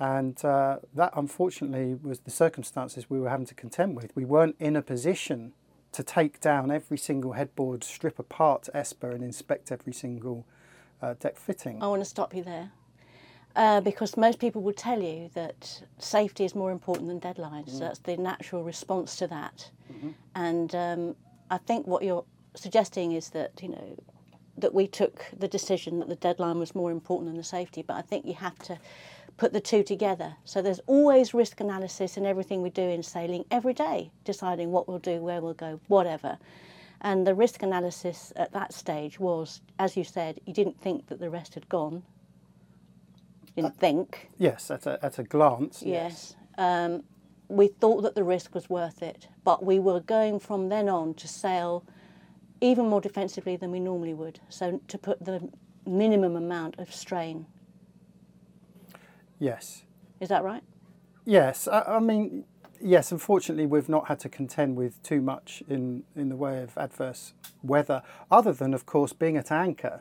And 0.00 0.44
uh, 0.44 0.78
that, 0.92 1.12
unfortunately, 1.14 1.94
was 1.94 2.18
the 2.18 2.32
circumstances 2.32 3.08
we 3.08 3.20
were 3.20 3.30
having 3.30 3.46
to 3.46 3.54
contend 3.54 3.94
with. 3.94 4.10
We 4.16 4.24
weren't 4.24 4.56
in 4.58 4.74
a 4.74 4.82
position 4.82 5.52
to 5.94 6.02
take 6.02 6.40
down 6.40 6.70
every 6.70 6.98
single 6.98 7.32
headboard, 7.32 7.84
strip 7.84 8.18
apart 8.18 8.68
Esper, 8.74 9.10
and 9.10 9.22
inspect 9.22 9.72
every 9.72 9.92
single 9.92 10.44
uh, 11.00 11.14
deck 11.14 11.36
fitting. 11.36 11.82
I 11.82 11.86
want 11.86 12.02
to 12.02 12.08
stop 12.08 12.34
you 12.34 12.42
there. 12.42 12.72
Uh, 13.56 13.80
because 13.80 14.16
most 14.16 14.40
people 14.40 14.60
will 14.62 14.72
tell 14.72 15.00
you 15.00 15.30
that 15.34 15.80
safety 15.98 16.44
is 16.44 16.56
more 16.56 16.72
important 16.72 17.06
than 17.06 17.20
deadlines. 17.20 17.68
Mm. 17.68 17.72
So 17.72 17.78
that's 17.78 18.00
the 18.00 18.16
natural 18.16 18.64
response 18.64 19.14
to 19.16 19.28
that. 19.28 19.70
Mm-hmm. 19.92 20.10
And 20.34 20.74
um, 20.74 21.16
I 21.50 21.58
think 21.58 21.86
what 21.86 22.02
you're 22.02 22.24
suggesting 22.56 23.12
is 23.12 23.30
that 23.30 23.52
you 23.62 23.68
know 23.68 23.96
that 24.58 24.74
we 24.74 24.88
took 24.88 25.24
the 25.36 25.46
decision 25.46 26.00
that 26.00 26.08
the 26.08 26.16
deadline 26.16 26.58
was 26.58 26.74
more 26.74 26.90
important 26.90 27.28
than 27.28 27.36
the 27.36 27.44
safety, 27.44 27.82
but 27.82 27.94
I 27.94 28.02
think 28.02 28.26
you 28.26 28.34
have 28.34 28.58
to 28.60 28.78
put 29.36 29.52
the 29.52 29.60
two 29.60 29.82
together. 29.82 30.36
So 30.44 30.62
there's 30.62 30.80
always 30.86 31.34
risk 31.34 31.60
analysis 31.60 32.16
in 32.16 32.24
everything 32.26 32.62
we 32.62 32.70
do 32.70 32.82
in 32.82 33.02
sailing 33.02 33.44
every 33.50 33.74
day, 33.74 34.10
deciding 34.24 34.70
what 34.70 34.86
we'll 34.86 34.98
do, 34.98 35.20
where 35.20 35.40
we'll 35.40 35.54
go, 35.54 35.80
whatever. 35.88 36.38
And 37.00 37.26
the 37.26 37.34
risk 37.34 37.62
analysis 37.62 38.32
at 38.36 38.52
that 38.52 38.72
stage 38.72 39.18
was, 39.18 39.60
as 39.78 39.96
you 39.96 40.04
said, 40.04 40.40
you 40.46 40.54
didn't 40.54 40.80
think 40.80 41.08
that 41.08 41.20
the 41.20 41.30
rest 41.30 41.54
had 41.54 41.68
gone. 41.68 42.02
Didn't 43.56 43.72
uh, 43.72 43.78
think. 43.78 44.30
Yes, 44.38 44.70
at 44.70 44.86
a, 44.86 45.04
at 45.04 45.18
a 45.18 45.24
glance. 45.24 45.82
Yes. 45.84 46.34
yes. 46.36 46.36
Um, 46.56 47.02
we 47.48 47.68
thought 47.68 48.02
that 48.02 48.14
the 48.14 48.24
risk 48.24 48.54
was 48.54 48.70
worth 48.70 49.02
it, 49.02 49.28
but 49.44 49.64
we 49.64 49.78
were 49.78 50.00
going 50.00 50.40
from 50.40 50.68
then 50.68 50.88
on 50.88 51.14
to 51.14 51.28
sail 51.28 51.84
even 52.60 52.88
more 52.88 53.00
defensively 53.00 53.56
than 53.56 53.70
we 53.70 53.80
normally 53.80 54.14
would. 54.14 54.40
So 54.48 54.80
to 54.88 54.96
put 54.96 55.24
the 55.24 55.50
minimum 55.86 56.36
amount 56.36 56.78
of 56.78 56.92
strain. 56.92 57.46
Yes. 59.44 59.84
Is 60.20 60.30
that 60.30 60.42
right? 60.42 60.62
Yes. 61.26 61.68
I, 61.68 61.82
I, 61.82 61.98
mean, 61.98 62.44
yes, 62.80 63.12
unfortunately, 63.12 63.66
we've 63.66 63.90
not 63.90 64.08
had 64.08 64.18
to 64.20 64.30
contend 64.30 64.76
with 64.76 65.02
too 65.02 65.20
much 65.20 65.62
in, 65.68 66.04
in 66.16 66.30
the 66.30 66.36
way 66.36 66.62
of 66.62 66.78
adverse 66.78 67.34
weather, 67.62 68.02
other 68.30 68.54
than, 68.54 68.72
of 68.72 68.86
course, 68.86 69.12
being 69.12 69.36
at 69.36 69.52
anchor. 69.52 70.00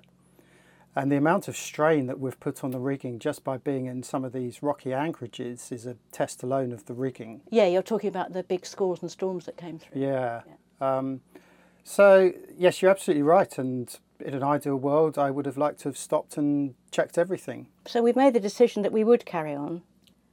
And 0.95 1.11
the 1.11 1.17
amount 1.17 1.49
of 1.49 1.57
strain 1.57 2.05
that 2.05 2.21
we've 2.21 2.39
put 2.39 2.63
on 2.63 2.71
the 2.71 2.79
rigging 2.79 3.19
just 3.19 3.43
by 3.43 3.57
being 3.57 3.87
in 3.87 4.03
some 4.03 4.23
of 4.23 4.31
these 4.31 4.63
rocky 4.63 4.93
anchorages 4.93 5.73
is 5.73 5.85
a 5.85 5.97
test 6.13 6.41
alone 6.41 6.71
of 6.71 6.85
the 6.85 6.93
rigging. 6.93 7.41
Yeah, 7.49 7.65
you're 7.65 7.81
talking 7.81 8.07
about 8.07 8.31
the 8.31 8.43
big 8.43 8.65
squalls 8.65 9.01
and 9.01 9.11
storms 9.11 9.45
that 9.47 9.57
came 9.57 9.77
through. 9.77 10.01
Yeah. 10.01 10.43
yeah. 10.47 10.97
Um, 10.97 11.19
so, 11.83 12.31
yes, 12.57 12.81
you're 12.81 12.91
absolutely 12.91 13.23
right. 13.23 13.57
And 13.57 13.93
in 14.23 14.33
an 14.33 14.43
ideal 14.43 14.75
world, 14.75 15.17
I 15.17 15.31
would 15.31 15.45
have 15.45 15.57
liked 15.57 15.79
to 15.81 15.89
have 15.89 15.97
stopped 15.97 16.37
and 16.37 16.75
checked 16.91 17.17
everything. 17.17 17.67
So, 17.85 18.01
we've 18.01 18.15
made 18.15 18.33
the 18.33 18.39
decision 18.39 18.81
that 18.83 18.91
we 18.91 19.03
would 19.03 19.25
carry 19.25 19.53
on. 19.53 19.83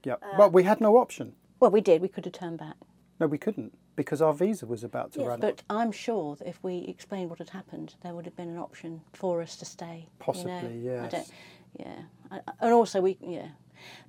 Yeah. 0.05 0.15
Uh, 0.15 0.37
well, 0.39 0.51
we 0.51 0.63
had 0.63 0.81
no 0.81 0.97
option. 0.97 1.35
Well, 1.59 1.71
we 1.71 1.81
did. 1.81 2.01
We 2.01 2.09
could 2.09 2.25
have 2.25 2.35
turned 2.35 2.59
back. 2.59 2.77
No, 3.19 3.27
we 3.27 3.39
couldn't 3.39 3.75
because 4.01 4.23
our 4.23 4.33
visa 4.33 4.65
was 4.65 4.83
about 4.83 5.13
to 5.13 5.21
yes, 5.21 5.29
run. 5.29 5.41
But 5.41 5.63
I'm 5.69 5.93
sure 5.93 6.35
that 6.37 6.49
if 6.49 6.59
we 6.63 6.87
explained 6.89 7.29
what 7.29 7.39
had 7.39 7.51
happened, 7.51 7.97
there 8.03 8.15
would 8.15 8.25
have 8.25 8.35
been 8.35 8.49
an 8.49 8.57
option 8.57 9.03
for 9.13 9.43
us 9.43 9.57
to 9.57 9.67
stay. 9.67 10.09
Possibly, 10.19 10.79
you 10.79 10.93
know? 10.93 11.09
yes. 11.13 11.31
yeah. 11.79 12.39
And 12.61 12.73
also, 12.73 13.03
we, 13.03 13.19
yeah. 13.21 13.49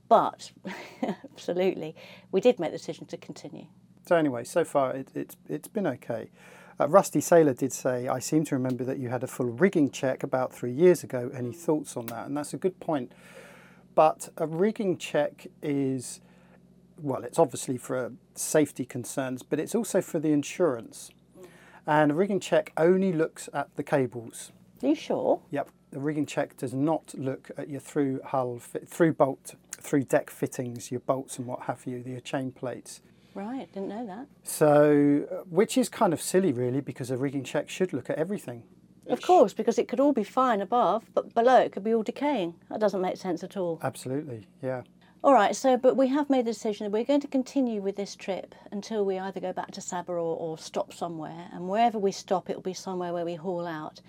But, 0.08 0.52
absolutely, 1.04 1.94
we 2.32 2.40
did 2.40 2.58
make 2.58 2.72
the 2.72 2.78
decision 2.78 3.06
to 3.08 3.18
continue. 3.18 3.66
So, 4.08 4.16
anyway, 4.16 4.46
so 4.46 4.64
far 4.64 4.96
it, 4.96 5.10
it's, 5.14 5.36
it's 5.50 5.68
been 5.68 5.88
okay. 5.88 6.30
Uh, 6.82 6.88
Rusty 6.88 7.22
Sailor 7.22 7.54
did 7.54 7.72
say, 7.72 8.08
I 8.08 8.18
seem 8.18 8.44
to 8.46 8.56
remember 8.56 8.84
that 8.86 8.98
you 8.98 9.10
had 9.10 9.22
a 9.24 9.28
full 9.28 9.46
rigging 9.46 9.92
check 9.92 10.24
about 10.24 10.52
three 10.52 10.72
years 10.72 11.04
ago. 11.04 11.30
Any 11.32 11.54
thoughts 11.54 11.96
on 11.96 12.08
that? 12.08 12.26
And 12.26 12.36
that's 12.36 12.56
a 12.56 12.58
good 12.58 12.80
point. 12.80 13.12
But 13.94 14.30
a 14.38 14.48
rigging 14.48 14.98
check 14.98 15.46
is, 15.62 16.22
well, 17.00 17.24
it's 17.24 17.38
obviously 17.38 17.78
for 17.78 18.14
safety 18.34 18.84
concerns, 18.84 19.44
but 19.44 19.60
it's 19.60 19.76
also 19.76 20.02
for 20.02 20.18
the 20.18 20.32
insurance. 20.32 21.12
And 21.86 22.10
a 22.14 22.16
rigging 22.16 22.40
check 22.40 22.74
only 22.78 23.14
looks 23.14 23.48
at 23.54 23.76
the 23.76 23.84
cables. 23.84 24.52
Are 24.82 24.88
you 24.88 24.96
sure? 24.96 25.40
Yep. 25.52 25.70
The 25.92 26.00
rigging 26.00 26.26
check 26.26 26.58
does 26.58 26.74
not 26.74 27.14
look 27.16 27.52
at 27.60 27.70
your 27.70 27.82
through 27.82 28.22
hull, 28.26 28.58
through 28.58 29.14
bolt, 29.14 29.54
through 29.74 30.06
deck 30.06 30.32
fittings, 30.32 30.90
your 30.90 31.02
bolts 31.02 31.38
and 31.38 31.46
what 31.46 31.64
have 31.64 31.86
you, 31.86 32.04
your 32.08 32.22
chain 32.22 32.52
plates. 32.52 33.02
Right, 33.34 33.72
didn't 33.72 33.90
know 33.90 34.06
that. 34.08 34.28
So, 34.44 35.44
which 35.50 35.78
is 35.78 35.88
kind 35.88 36.14
of 36.14 36.22
silly, 36.22 36.52
really, 36.52 36.82
because 36.82 37.12
a 37.12 37.18
rigging 37.18 37.44
check 37.44 37.70
should 37.70 37.94
look 37.94 38.10
at 38.10 38.18
everything. 38.18 38.64
Of 39.08 39.22
course, 39.22 39.54
because 39.54 39.80
it 39.80 39.88
could 39.88 40.00
all 40.00 40.14
be 40.14 40.24
fine 40.24 40.62
above, 40.62 41.04
but 41.14 41.34
below 41.34 41.58
it 41.58 41.72
could 41.72 41.84
be 41.84 41.94
all 41.94 42.04
decaying. 42.04 42.56
That 42.70 42.80
doesn't 42.80 43.02
make 43.02 43.18
sense 43.18 43.44
at 43.44 43.58
all. 43.58 43.80
Absolutely, 43.82 44.48
yeah. 44.62 44.84
All 45.24 45.34
right, 45.34 45.56
so 45.56 45.78
but 45.78 45.96
we 45.96 46.08
have 46.08 46.30
made 46.30 46.46
the 46.46 46.52
decision 46.52 46.86
that 46.86 46.92
we're 46.92 47.04
going 47.04 47.22
to 47.22 47.28
continue 47.28 47.82
with 47.82 47.96
this 47.96 48.16
trip 48.16 48.56
until 48.72 49.06
we 49.06 49.20
either 49.20 49.40
go 49.40 49.54
back 49.54 49.72
to 49.72 49.82
Sabah 49.82 50.10
or, 50.10 50.18
or 50.18 50.58
stop 50.58 50.94
somewhere. 50.94 51.48
And 51.54 51.70
wherever 51.70 52.00
we 52.00 52.12
stop, 52.12 52.50
it'll 52.50 52.62
be 52.62 52.74
somewhere 52.74 53.14
where 53.14 53.26
we 53.26 53.36
haul 53.36 53.68
out. 53.68 54.02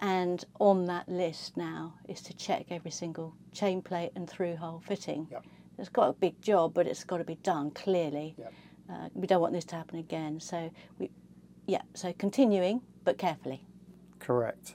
And 0.00 0.44
on 0.58 0.86
that 0.86 1.08
list 1.08 1.56
now 1.56 1.94
is 2.08 2.20
to 2.22 2.34
check 2.34 2.66
every 2.70 2.90
single 2.90 3.34
chain 3.52 3.82
plate 3.82 4.12
and 4.14 4.28
through 4.28 4.56
hole 4.56 4.82
fitting. 4.84 5.28
Yep. 5.30 5.44
It's 5.78 5.88
got 5.88 6.08
a 6.08 6.12
big 6.12 6.40
job, 6.42 6.74
but 6.74 6.86
it's 6.86 7.04
got 7.04 7.18
to 7.18 7.24
be 7.24 7.36
done 7.36 7.70
clearly. 7.70 8.34
Yep. 8.38 8.52
Uh, 8.90 9.08
we 9.14 9.26
don't 9.26 9.40
want 9.40 9.52
this 9.52 9.64
to 9.66 9.76
happen 9.76 9.98
again. 9.98 10.40
So 10.40 10.70
we, 10.98 11.10
yeah, 11.66 11.82
so 11.94 12.12
continuing 12.14 12.80
but 13.04 13.18
carefully. 13.18 13.62
Correct. 14.18 14.74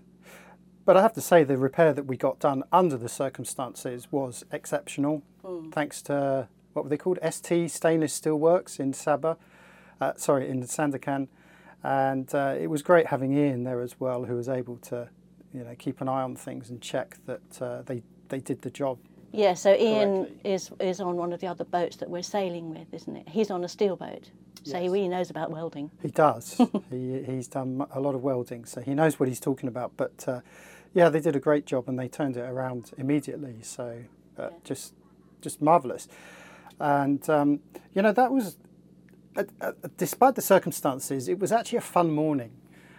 But 0.86 0.98
I 0.98 1.02
have 1.02 1.14
to 1.14 1.22
say, 1.22 1.44
the 1.44 1.58
repair 1.58 1.94
that 1.94 2.06
we 2.06 2.18
got 2.18 2.40
done 2.40 2.64
under 2.72 2.98
the 2.98 3.08
circumstances 3.10 4.12
was 4.12 4.44
exceptional. 4.52 5.24
Thanks 5.72 6.02
to 6.04 6.48
what 6.74 6.86
were 6.86 6.90
they 6.90 6.98
called? 6.98 7.20
ST 7.28 7.70
Stainless 7.72 8.14
Steel 8.14 8.38
Works 8.38 8.80
in 8.80 8.92
Sabah, 8.92 9.38
uh, 10.02 10.14
sorry, 10.18 10.50
in 10.50 10.64
Sandakan, 10.64 11.28
and 11.84 12.34
uh, 12.34 12.56
it 12.60 12.68
was 12.68 12.82
great 12.82 13.08
having 13.08 13.38
Ian 13.38 13.64
there 13.64 13.82
as 13.82 14.00
well, 14.00 14.26
who 14.26 14.36
was 14.36 14.50
able 14.50 14.78
to, 14.78 15.10
you 15.54 15.64
know, 15.64 15.76
keep 15.78 16.02
an 16.02 16.10
eye 16.10 16.22
on 16.22 16.36
things 16.36 16.70
and 16.70 16.82
check 16.82 17.18
that 17.26 17.62
uh, 17.62 17.82
they 17.84 18.04
they 18.30 18.40
did 18.40 18.62
the 18.62 18.72
job. 18.72 18.98
Yeah, 19.34 19.56
so 19.56 19.76
Ian 19.76 20.26
Correctly. 20.26 20.52
is 20.52 20.72
is 20.80 21.02
on 21.02 21.18
one 21.18 21.34
of 21.34 21.42
the 21.42 21.48
other 21.48 21.64
boats 21.64 21.98
that 21.98 22.10
we're 22.10 22.22
sailing 22.22 22.70
with, 22.70 22.94
isn't 22.94 23.16
it? 23.16 23.28
He's 23.28 23.50
on 23.50 23.64
a 23.64 23.68
steel 23.68 23.96
boat, 23.96 24.30
so 24.64 24.80
he 24.80 24.88
really 24.88 25.08
knows 25.08 25.32
about 25.32 25.50
welding. 25.50 25.90
He 26.02 26.10
does. 26.10 26.62
he, 26.92 27.24
he's 27.24 27.48
done 27.48 27.86
a 27.92 28.00
lot 28.00 28.14
of 28.14 28.24
welding, 28.24 28.66
so 28.66 28.80
he 28.82 28.94
knows 28.94 29.20
what 29.20 29.28
he's 29.28 29.40
talking 29.40 29.68
about. 29.68 29.92
But 29.98 30.24
uh, 30.28 30.42
yeah, 30.94 31.10
they 31.10 31.20
did 31.20 31.36
a 31.36 31.40
great 31.40 31.66
job 31.66 31.90
and 31.90 31.98
they 31.98 32.08
turned 32.08 32.38
it 32.38 32.42
around 32.42 32.92
immediately. 32.98 33.58
So 33.64 34.04
uh, 34.38 34.50
just, 34.64 34.94
just 35.42 35.62
marvelous. 35.62 36.08
And 36.80 37.28
um, 37.30 37.60
you 37.94 38.02
know 38.02 38.12
that 38.12 38.32
was, 38.32 38.58
uh, 39.36 39.44
uh, 39.62 39.72
despite 39.98 40.36
the 40.36 40.42
circumstances, 40.42 41.28
it 41.28 41.40
was 41.40 41.52
actually 41.52 41.80
a 41.80 41.82
fun 41.82 42.12
morning. 42.12 42.52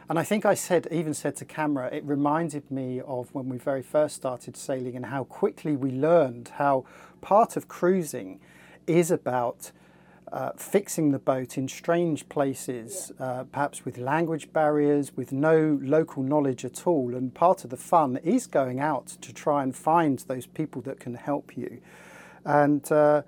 And 0.09 0.19
I 0.19 0.23
think 0.23 0.45
I 0.45 0.55
said, 0.55 0.87
even 0.91 1.15
said 1.15 1.37
to 1.37 1.45
camera, 1.45 1.89
it 1.93 2.05
reminded 2.05 2.71
me 2.71 3.01
of 3.01 3.33
when 3.35 3.49
we 3.49 3.57
very 3.57 3.83
first 3.83 4.17
started 4.17 4.57
sailing 4.57 4.97
and 4.97 5.07
how 5.07 5.25
quickly 5.25 5.77
we 5.77 5.91
learned 5.91 6.53
how 6.57 6.85
part 7.23 7.57
of 7.57 7.69
cruising 7.69 8.41
is 8.87 9.11
about 9.11 9.73
uh, 10.31 10.51
fixing 10.57 11.13
the 11.13 11.19
boat 11.19 11.57
in 11.57 11.69
strange 11.69 12.29
places, 12.29 13.13
uh, 13.19 13.45
perhaps 13.45 13.85
with 13.85 13.97
language 13.97 14.53
barriers, 14.53 15.17
with 15.17 15.33
no 15.33 15.79
local 15.83 16.23
knowledge 16.23 16.65
at 16.65 16.87
all. 16.87 17.15
And 17.15 17.33
part 17.33 17.65
of 17.65 17.71
the 17.71 17.77
fun 17.77 18.19
is 18.25 18.47
going 18.47 18.81
out 18.81 19.07
to 19.07 19.33
try 19.33 19.63
and 19.63 19.75
find 19.75 20.19
those 20.21 20.47
people 20.47 20.83
that 20.83 21.01
can 21.01 21.15
help 21.15 21.57
you. 21.57 21.81
And 22.45 22.91
uh, 22.93 23.23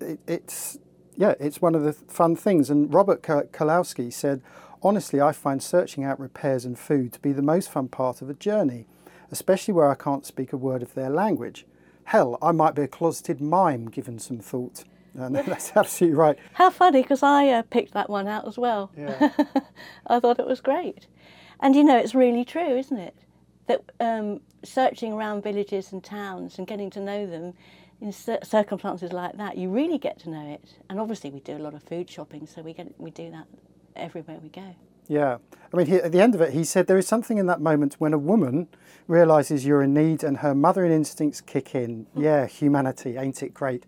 it, 0.00 0.20
it's 0.26 0.78
yeah, 1.16 1.34
it's 1.40 1.60
one 1.60 1.74
of 1.74 1.82
the 1.82 1.92
fun 1.92 2.36
things. 2.36 2.70
And 2.70 2.92
Robert 2.92 3.22
Kalowski 3.22 4.12
said, 4.12 4.42
honestly, 4.82 5.20
I 5.20 5.32
find 5.32 5.62
searching 5.62 6.04
out 6.04 6.20
repairs 6.20 6.64
and 6.64 6.78
food 6.78 7.12
to 7.12 7.20
be 7.20 7.32
the 7.32 7.42
most 7.42 7.70
fun 7.70 7.88
part 7.88 8.22
of 8.22 8.30
a 8.30 8.34
journey, 8.34 8.86
especially 9.30 9.74
where 9.74 9.90
I 9.90 9.94
can't 9.94 10.26
speak 10.26 10.52
a 10.52 10.56
word 10.56 10.82
of 10.82 10.94
their 10.94 11.10
language. 11.10 11.66
Hell, 12.04 12.38
I 12.42 12.52
might 12.52 12.74
be 12.74 12.82
a 12.82 12.88
closeted 12.88 13.40
mime 13.40 13.86
given 13.86 14.18
some 14.18 14.38
thought. 14.38 14.84
And 15.14 15.34
that's 15.34 15.72
absolutely 15.76 16.16
right. 16.16 16.38
How 16.54 16.70
funny, 16.70 17.02
because 17.02 17.22
I 17.22 17.48
uh, 17.48 17.62
picked 17.62 17.92
that 17.94 18.10
one 18.10 18.26
out 18.26 18.46
as 18.46 18.58
well. 18.58 18.90
Yeah. 18.96 19.30
I 20.06 20.20
thought 20.20 20.38
it 20.38 20.46
was 20.46 20.60
great. 20.60 21.06
And 21.60 21.74
you 21.74 21.84
know, 21.84 21.96
it's 21.96 22.14
really 22.14 22.44
true, 22.44 22.76
isn't 22.76 22.96
it? 22.96 23.14
That 23.66 23.82
um, 24.00 24.40
searching 24.64 25.12
around 25.12 25.42
villages 25.42 25.92
and 25.92 26.02
towns 26.02 26.58
and 26.58 26.66
getting 26.66 26.90
to 26.90 27.00
know 27.00 27.26
them 27.26 27.54
in 28.00 28.12
circumstances 28.12 29.12
like 29.12 29.36
that, 29.36 29.58
you 29.58 29.68
really 29.68 29.98
get 29.98 30.18
to 30.20 30.30
know 30.30 30.54
it. 30.54 30.64
And 30.88 30.98
obviously, 30.98 31.30
we 31.30 31.40
do 31.40 31.56
a 31.56 31.58
lot 31.58 31.74
of 31.74 31.82
food 31.82 32.08
shopping, 32.08 32.46
so 32.46 32.62
we 32.62 32.72
get 32.72 32.98
we 32.98 33.10
do 33.10 33.30
that 33.30 33.46
everywhere 33.96 34.38
we 34.42 34.48
go. 34.48 34.74
Yeah. 35.08 35.38
I 35.72 35.76
mean, 35.76 35.86
he, 35.86 35.96
at 35.96 36.12
the 36.12 36.20
end 36.20 36.34
of 36.34 36.40
it, 36.40 36.52
he 36.52 36.64
said 36.64 36.86
there 36.86 36.98
is 36.98 37.06
something 37.06 37.38
in 37.38 37.46
that 37.46 37.60
moment 37.60 37.96
when 37.98 38.12
a 38.12 38.18
woman 38.18 38.68
realizes 39.08 39.66
you're 39.66 39.82
in 39.82 39.92
need 39.92 40.22
and 40.22 40.38
her 40.38 40.54
mothering 40.54 40.92
instincts 40.92 41.40
kick 41.40 41.74
in. 41.74 42.06
Mm. 42.16 42.22
Yeah, 42.22 42.46
humanity, 42.46 43.16
ain't 43.16 43.42
it 43.42 43.52
great? 43.52 43.84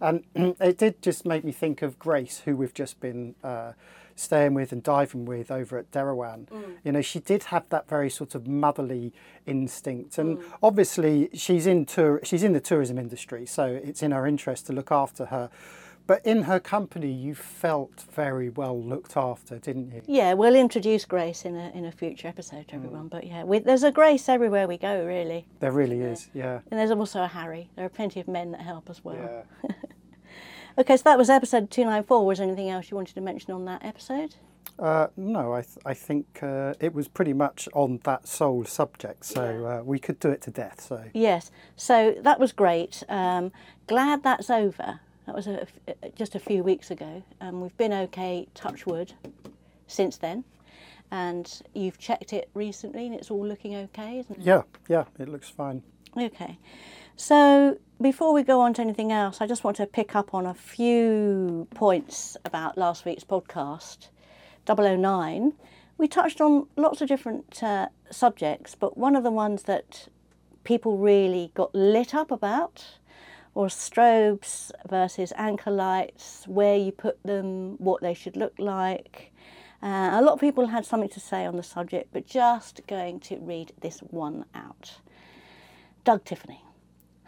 And 0.00 0.24
it 0.60 0.78
did 0.78 1.02
just 1.02 1.26
make 1.26 1.44
me 1.44 1.52
think 1.52 1.82
of 1.82 1.98
Grace, 1.98 2.40
who 2.44 2.56
we've 2.56 2.74
just 2.74 3.00
been 3.00 3.34
uh, 3.44 3.72
staying 4.16 4.54
with 4.54 4.72
and 4.72 4.82
diving 4.82 5.24
with 5.24 5.50
over 5.50 5.78
at 5.78 5.90
Derawan. 5.90 6.46
Mm. 6.46 6.76
You 6.84 6.92
know, 6.92 7.02
she 7.02 7.20
did 7.20 7.44
have 7.44 7.68
that 7.70 7.88
very 7.88 8.10
sort 8.10 8.34
of 8.34 8.46
motherly 8.46 9.12
instinct, 9.46 10.18
and 10.18 10.38
mm. 10.38 10.44
obviously 10.62 11.30
she's 11.34 11.66
in 11.66 11.84
tour, 11.84 12.20
she's 12.22 12.42
in 12.42 12.52
the 12.52 12.60
tourism 12.60 12.98
industry, 12.98 13.46
so 13.46 13.64
it's 13.66 14.02
in 14.02 14.12
her 14.12 14.26
interest 14.26 14.66
to 14.66 14.72
look 14.72 14.92
after 14.92 15.26
her. 15.26 15.50
But 16.06 16.24
in 16.26 16.42
her 16.42 16.60
company, 16.60 17.10
you 17.10 17.34
felt 17.34 18.04
very 18.12 18.50
well 18.50 18.78
looked 18.78 19.16
after, 19.16 19.58
didn't 19.58 19.90
you? 19.90 20.02
Yeah, 20.06 20.34
we'll 20.34 20.54
introduce 20.54 21.06
Grace 21.06 21.44
in 21.46 21.56
a 21.56 21.70
in 21.74 21.86
a 21.86 21.92
future 21.92 22.28
episode 22.28 22.68
to 22.68 22.74
everyone. 22.74 23.08
But 23.08 23.26
yeah, 23.26 23.44
we, 23.44 23.60
there's 23.60 23.84
a 23.84 23.90
Grace 23.90 24.28
everywhere 24.28 24.68
we 24.68 24.76
go, 24.76 25.04
really. 25.06 25.46
There 25.60 25.72
really 25.72 26.00
is, 26.02 26.28
yeah. 26.34 26.60
And 26.70 26.78
there's 26.78 26.90
also 26.90 27.22
a 27.22 27.26
Harry. 27.26 27.70
There 27.76 27.86
are 27.86 27.90
plenty 27.90 28.20
of 28.20 28.28
men 28.28 28.52
that 28.52 28.60
help 28.60 28.90
as 28.90 29.02
well. 29.04 29.44
Yeah. 29.64 29.70
Okay, 30.76 30.96
so 30.96 31.02
that 31.04 31.16
was 31.18 31.30
episode 31.30 31.70
294. 31.70 32.26
Was 32.26 32.38
there 32.38 32.48
anything 32.48 32.68
else 32.68 32.90
you 32.90 32.96
wanted 32.96 33.14
to 33.14 33.20
mention 33.20 33.52
on 33.52 33.64
that 33.66 33.84
episode? 33.84 34.34
Uh, 34.76 35.06
no, 35.16 35.52
I, 35.52 35.60
th- 35.62 35.78
I 35.86 35.94
think 35.94 36.40
uh, 36.42 36.74
it 36.80 36.92
was 36.92 37.06
pretty 37.06 37.32
much 37.32 37.68
on 37.74 38.00
that 38.02 38.26
sole 38.26 38.64
subject, 38.64 39.24
so 39.24 39.64
uh, 39.64 39.84
we 39.84 40.00
could 40.00 40.18
do 40.18 40.30
it 40.30 40.42
to 40.42 40.50
death. 40.50 40.80
So 40.80 41.04
Yes, 41.14 41.52
so 41.76 42.16
that 42.22 42.40
was 42.40 42.50
great. 42.50 43.04
Um, 43.08 43.52
glad 43.86 44.24
that's 44.24 44.50
over. 44.50 44.98
That 45.26 45.34
was 45.34 45.46
a, 45.46 45.62
f- 45.62 45.96
just 46.14 46.34
a 46.34 46.38
few 46.38 46.62
weeks 46.62 46.90
ago. 46.90 47.22
Um, 47.40 47.60
we've 47.60 47.76
been 47.76 47.92
okay, 47.92 48.46
touch 48.54 48.86
wood, 48.86 49.12
since 49.86 50.16
then. 50.16 50.44
And 51.10 51.50
you've 51.74 51.98
checked 51.98 52.32
it 52.32 52.48
recently 52.54 53.06
and 53.06 53.14
it's 53.14 53.30
all 53.30 53.46
looking 53.46 53.76
okay, 53.76 54.18
isn't 54.18 54.38
it? 54.38 54.42
yeah, 54.44 54.62
yeah, 54.88 55.04
it 55.18 55.28
looks 55.28 55.48
fine. 55.48 55.82
Okay. 56.16 56.58
So 57.16 57.78
before 58.00 58.32
we 58.32 58.42
go 58.42 58.60
on 58.60 58.74
to 58.74 58.82
anything 58.82 59.12
else, 59.12 59.40
I 59.40 59.46
just 59.46 59.64
want 59.64 59.76
to 59.76 59.86
pick 59.86 60.16
up 60.16 60.34
on 60.34 60.46
a 60.46 60.54
few 60.54 61.68
points 61.74 62.36
about 62.44 62.76
last 62.76 63.04
week's 63.04 63.24
podcast, 63.24 64.08
009. 64.66 65.52
We 65.96 66.08
touched 66.08 66.40
on 66.40 66.66
lots 66.76 67.00
of 67.00 67.08
different 67.08 67.62
uh, 67.62 67.88
subjects, 68.10 68.74
but 68.74 68.98
one 68.98 69.14
of 69.14 69.22
the 69.22 69.30
ones 69.30 69.64
that 69.64 70.08
people 70.64 70.98
really 70.98 71.52
got 71.54 71.72
lit 71.74 72.14
up 72.14 72.30
about 72.30 72.84
was 73.54 73.74
strobes 73.74 74.70
versus 74.88 75.32
anchor 75.36 75.70
lights, 75.70 76.44
where 76.46 76.76
you 76.76 76.92
put 76.92 77.22
them, 77.22 77.76
what 77.78 78.02
they 78.02 78.14
should 78.14 78.36
look 78.36 78.54
like. 78.58 79.32
Uh, 79.82 80.10
a 80.14 80.22
lot 80.22 80.32
of 80.32 80.40
people 80.40 80.66
had 80.66 80.84
something 80.84 81.10
to 81.10 81.20
say 81.20 81.44
on 81.44 81.56
the 81.56 81.62
subject, 81.62 82.08
but 82.12 82.26
just 82.26 82.80
going 82.86 83.20
to 83.20 83.36
read 83.36 83.72
this 83.80 84.00
one 84.00 84.44
out. 84.54 84.98
Doug 86.04 86.24
Tiffany. 86.24 86.64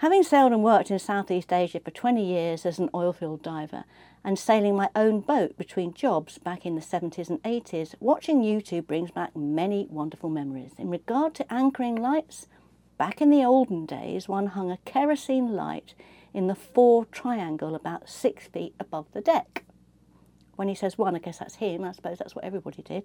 Having 0.00 0.24
sailed 0.24 0.52
and 0.52 0.62
worked 0.62 0.90
in 0.90 0.98
Southeast 0.98 1.52
Asia 1.52 1.80
for 1.80 1.90
20 1.90 2.22
years 2.22 2.66
as 2.66 2.78
an 2.78 2.90
oilfield 2.90 3.40
diver 3.42 3.84
and 4.22 4.38
sailing 4.38 4.76
my 4.76 4.90
own 4.94 5.20
boat 5.20 5.56
between 5.56 5.94
jobs 5.94 6.36
back 6.36 6.66
in 6.66 6.74
the 6.74 6.82
70s 6.82 7.30
and 7.30 7.42
80s, 7.42 7.94
watching 8.00 8.42
YouTube 8.42 8.86
brings 8.86 9.10
back 9.10 9.34
many 9.34 9.86
wonderful 9.88 10.28
memories. 10.28 10.72
In 10.76 10.90
regard 10.90 11.34
to 11.36 11.50
anchoring 11.50 11.96
lights, 11.96 12.46
back 12.98 13.22
in 13.22 13.30
the 13.30 13.44
olden 13.44 13.86
days, 13.86 14.28
one 14.28 14.48
hung 14.48 14.70
a 14.70 14.78
kerosene 14.84 15.54
light 15.54 15.94
in 16.36 16.48
the 16.48 16.54
fore 16.54 17.06
triangle 17.06 17.74
about 17.74 18.10
six 18.10 18.46
feet 18.46 18.74
above 18.78 19.06
the 19.14 19.22
deck. 19.22 19.64
When 20.56 20.68
he 20.68 20.74
says 20.74 20.98
one, 20.98 21.16
I 21.16 21.18
guess 21.18 21.38
that's 21.38 21.56
him. 21.56 21.82
I 21.82 21.92
suppose 21.92 22.18
that's 22.18 22.34
what 22.34 22.44
everybody 22.44 22.82
did. 22.82 23.04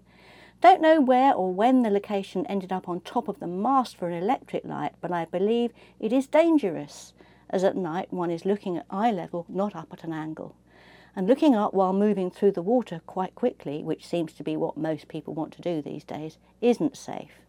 Don't 0.60 0.82
know 0.82 1.00
where 1.00 1.34
or 1.34 1.54
when 1.54 1.82
the 1.82 1.90
location 1.90 2.46
ended 2.48 2.74
up 2.74 2.90
on 2.90 3.00
top 3.00 3.30
of 3.30 3.40
the 3.40 3.48
mast 3.48 3.96
for 3.96 4.10
an 4.10 4.22
electric 4.22 4.66
light, 4.66 4.92
but 5.00 5.14
I 5.14 5.24
believe 5.24 5.72
it 5.98 6.12
is 6.12 6.28
dangerous, 6.28 7.14
as 7.50 7.64
at 7.64 7.78
night 7.78 8.12
one 8.12 8.32
is 8.32 8.46
looking 8.46 8.76
at 8.76 8.86
eye 8.90 9.12
level, 9.12 9.46
not 9.48 9.78
up 9.78 9.94
at 9.94 10.04
an 10.04 10.12
angle. 10.12 10.58
And 11.16 11.26
looking 11.26 11.56
up 11.56 11.74
while 11.74 11.94
moving 11.94 12.32
through 12.32 12.52
the 12.52 12.62
water 12.62 13.00
quite 13.06 13.34
quickly, 13.34 13.82
which 13.82 14.06
seems 14.06 14.34
to 14.34 14.44
be 14.44 14.58
what 14.58 14.76
most 14.76 15.08
people 15.08 15.34
want 15.34 15.54
to 15.54 15.62
do 15.62 15.82
these 15.82 16.04
days, 16.04 16.38
isn't 16.60 16.98
safe. 16.98 17.40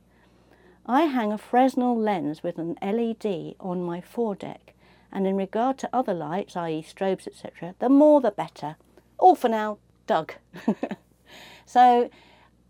I 0.86 1.02
hang 1.02 1.32
a 1.32 1.38
Fresnel 1.38 1.98
lens 1.98 2.44
with 2.44 2.58
an 2.58 2.76
LED 2.80 3.56
on 3.58 3.82
my 3.82 4.00
foredeck, 4.00 4.74
and 5.12 5.26
in 5.26 5.36
regard 5.36 5.78
to 5.78 5.90
other 5.92 6.14
lights, 6.14 6.56
i.e., 6.56 6.84
strobes, 6.88 7.26
etc., 7.26 7.74
the 7.78 7.88
more 7.88 8.20
the 8.20 8.30
better. 8.30 8.76
All 9.18 9.34
for 9.34 9.48
now, 9.48 9.78
Doug. 10.06 10.34
so, 11.66 12.10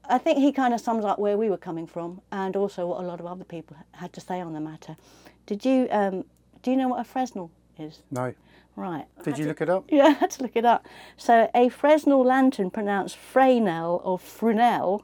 I 0.08 0.18
think 0.18 0.38
he 0.38 0.52
kind 0.52 0.74
of 0.74 0.80
sums 0.80 1.04
up 1.04 1.18
where 1.18 1.38
we 1.38 1.48
were 1.48 1.56
coming 1.56 1.86
from 1.86 2.20
and 2.30 2.56
also 2.56 2.86
what 2.86 3.00
a 3.00 3.06
lot 3.06 3.20
of 3.20 3.26
other 3.26 3.44
people 3.44 3.76
had 3.92 4.12
to 4.14 4.20
say 4.20 4.40
on 4.40 4.52
the 4.52 4.60
matter. 4.60 4.96
Did 5.46 5.64
you 5.64 5.88
um, 5.90 6.24
do 6.62 6.70
you 6.70 6.76
know 6.76 6.88
what 6.88 7.00
a 7.00 7.04
Fresnel 7.04 7.50
is? 7.78 8.02
No. 8.10 8.34
Right. 8.74 9.06
Did 9.22 9.38
you 9.38 9.46
look 9.46 9.60
it 9.60 9.68
up? 9.68 9.84
Yeah, 9.90 10.04
I 10.04 10.10
had 10.10 10.30
to 10.32 10.42
look 10.42 10.56
it 10.56 10.64
up. 10.64 10.86
So 11.16 11.50
a 11.54 11.68
Fresnel 11.68 12.24
lantern, 12.24 12.70
pronounced 12.70 13.16
Fresnel 13.16 14.00
or 14.04 14.18
Frunel, 14.18 15.02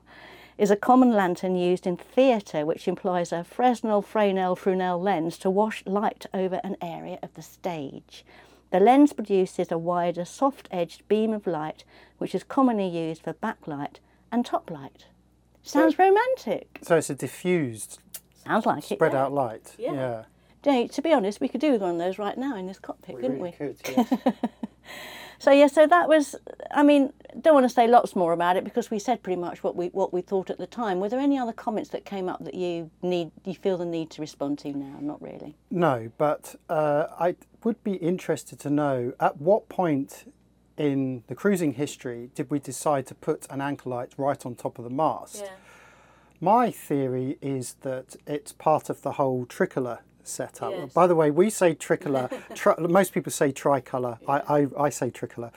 is 0.58 0.70
a 0.70 0.76
common 0.76 1.12
lantern 1.12 1.56
used 1.56 1.86
in 1.86 1.96
theatre, 1.96 2.66
which 2.66 2.88
employs 2.88 3.32
a 3.32 3.44
Fresnel, 3.44 4.02
Fresnel, 4.02 4.56
Fresnel 4.56 5.00
lens 5.00 5.38
to 5.38 5.48
wash 5.48 5.84
light 5.86 6.26
over 6.34 6.60
an 6.64 6.76
area 6.82 7.18
of 7.22 7.32
the 7.34 7.42
stage. 7.42 8.24
The 8.70 8.80
lens 8.80 9.12
produces 9.12 9.70
a 9.70 9.78
wider, 9.78 10.24
soft-edged 10.24 11.06
beam 11.08 11.32
of 11.32 11.46
light, 11.46 11.84
which 12.18 12.34
is 12.34 12.42
commonly 12.42 12.88
used 12.88 13.22
for 13.22 13.32
backlight 13.32 13.96
and 14.30 14.44
top 14.44 14.70
light. 14.70 15.06
Sounds 15.62 15.98
romantic. 15.98 16.80
So 16.82 16.96
it's 16.96 17.08
a 17.08 17.14
diffused, 17.14 18.00
Sounds 18.44 18.66
like 18.66 18.90
it. 18.90 18.96
spread 18.96 19.12
yeah. 19.12 19.24
out 19.24 19.32
light. 19.32 19.74
Yeah. 19.78 19.92
yeah. 19.92 20.24
You 20.64 20.72
know, 20.72 20.86
to 20.88 21.02
be 21.02 21.12
honest, 21.12 21.40
we 21.40 21.48
could 21.48 21.60
do 21.60 21.72
with 21.72 21.80
one 21.80 21.92
of 21.92 21.98
those 21.98 22.18
right 22.18 22.36
now 22.36 22.56
in 22.56 22.66
this 22.66 22.78
cockpit, 22.78 23.16
couldn't 23.16 23.40
really 23.40 23.54
we? 23.58 23.68
could, 23.68 23.76
yes. 23.96 24.12
So 25.38 25.50
yeah, 25.52 25.68
so 25.68 25.86
that 25.86 26.08
was. 26.08 26.34
I 26.70 26.82
mean, 26.82 27.12
don't 27.40 27.54
want 27.54 27.64
to 27.64 27.72
say 27.72 27.86
lots 27.86 28.16
more 28.16 28.32
about 28.32 28.56
it 28.56 28.64
because 28.64 28.90
we 28.90 28.98
said 28.98 29.22
pretty 29.22 29.40
much 29.40 29.62
what 29.62 29.76
we 29.76 29.86
what 29.88 30.12
we 30.12 30.20
thought 30.20 30.50
at 30.50 30.58
the 30.58 30.66
time. 30.66 31.00
Were 31.00 31.08
there 31.08 31.20
any 31.20 31.38
other 31.38 31.52
comments 31.52 31.90
that 31.90 32.04
came 32.04 32.28
up 32.28 32.44
that 32.44 32.54
you 32.54 32.90
need 33.02 33.30
you 33.44 33.54
feel 33.54 33.78
the 33.78 33.86
need 33.86 34.10
to 34.10 34.20
respond 34.20 34.58
to 34.60 34.72
now? 34.72 34.98
Not 35.00 35.22
really. 35.22 35.56
No, 35.70 36.10
but 36.18 36.56
uh, 36.68 37.06
I 37.18 37.36
would 37.64 37.82
be 37.84 37.94
interested 37.94 38.58
to 38.60 38.70
know 38.70 39.12
at 39.20 39.40
what 39.40 39.68
point 39.68 40.32
in 40.76 41.24
the 41.26 41.34
cruising 41.34 41.74
history 41.74 42.30
did 42.34 42.50
we 42.50 42.58
decide 42.58 43.06
to 43.06 43.14
put 43.14 43.46
an 43.50 43.60
anchor 43.60 43.90
light 43.90 44.12
right 44.16 44.44
on 44.46 44.54
top 44.54 44.78
of 44.78 44.84
the 44.84 44.90
mast? 44.90 45.42
Yeah. 45.44 45.50
My 46.40 46.70
theory 46.70 47.36
is 47.42 47.74
that 47.80 48.14
it's 48.26 48.52
part 48.52 48.88
of 48.88 49.02
the 49.02 49.12
whole 49.12 49.44
tricolor 49.44 50.00
setup. 50.24 50.72
Yes. 50.72 50.92
By 50.92 51.06
the 51.06 51.14
way, 51.14 51.30
we 51.30 51.50
say 51.50 51.74
tricolor. 51.74 52.28
tri- 52.54 52.74
most 52.78 53.12
people 53.12 53.32
say 53.32 53.52
tricolour. 53.52 54.18
I, 54.28 54.40
I, 54.48 54.66
I 54.78 54.88
say 54.90 55.10
tricolor, 55.10 55.50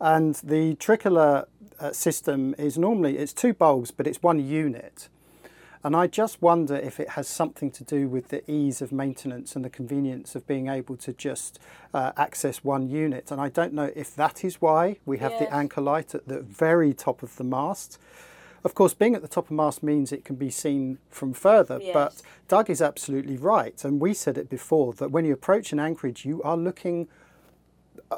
and 0.00 0.34
the 0.36 0.74
tricolor 0.76 1.46
uh, 1.80 1.92
system 1.92 2.54
is 2.58 2.78
normally 2.78 3.18
it's 3.18 3.32
two 3.32 3.52
bulbs, 3.52 3.90
but 3.90 4.06
it's 4.06 4.22
one 4.22 4.38
unit. 4.38 5.08
And 5.84 5.96
I 5.96 6.06
just 6.06 6.40
wonder 6.40 6.76
if 6.76 7.00
it 7.00 7.10
has 7.10 7.26
something 7.26 7.68
to 7.72 7.82
do 7.82 8.06
with 8.06 8.28
the 8.28 8.48
ease 8.48 8.80
of 8.80 8.92
maintenance 8.92 9.56
and 9.56 9.64
the 9.64 9.68
convenience 9.70 10.36
of 10.36 10.46
being 10.46 10.68
able 10.68 10.96
to 10.98 11.12
just 11.12 11.58
uh, 11.92 12.12
access 12.16 12.62
one 12.62 12.88
unit. 12.88 13.32
And 13.32 13.40
I 13.40 13.48
don't 13.48 13.72
know 13.72 13.90
if 13.96 14.14
that 14.14 14.44
is 14.44 14.60
why 14.62 14.98
we 15.04 15.18
have 15.18 15.32
Yes. 15.32 15.40
the 15.40 15.52
anchor 15.52 15.80
light 15.80 16.14
at 16.14 16.28
the 16.28 16.38
very 16.40 16.94
top 16.94 17.24
of 17.24 17.34
the 17.34 17.42
mast. 17.42 17.98
Of 18.64 18.74
course, 18.74 18.94
being 18.94 19.14
at 19.14 19.22
the 19.22 19.28
top 19.28 19.46
of 19.46 19.50
mast 19.50 19.82
means 19.82 20.12
it 20.12 20.24
can 20.24 20.36
be 20.36 20.50
seen 20.50 20.98
from 21.10 21.32
further, 21.32 21.80
but 21.92 22.22
Doug 22.46 22.70
is 22.70 22.80
absolutely 22.80 23.36
right. 23.36 23.84
And 23.84 24.00
we 24.00 24.14
said 24.14 24.38
it 24.38 24.48
before 24.48 24.92
that 24.94 25.10
when 25.10 25.24
you 25.24 25.32
approach 25.32 25.72
an 25.72 25.80
anchorage, 25.80 26.24
you 26.24 26.40
are 26.42 26.56
looking 26.56 27.08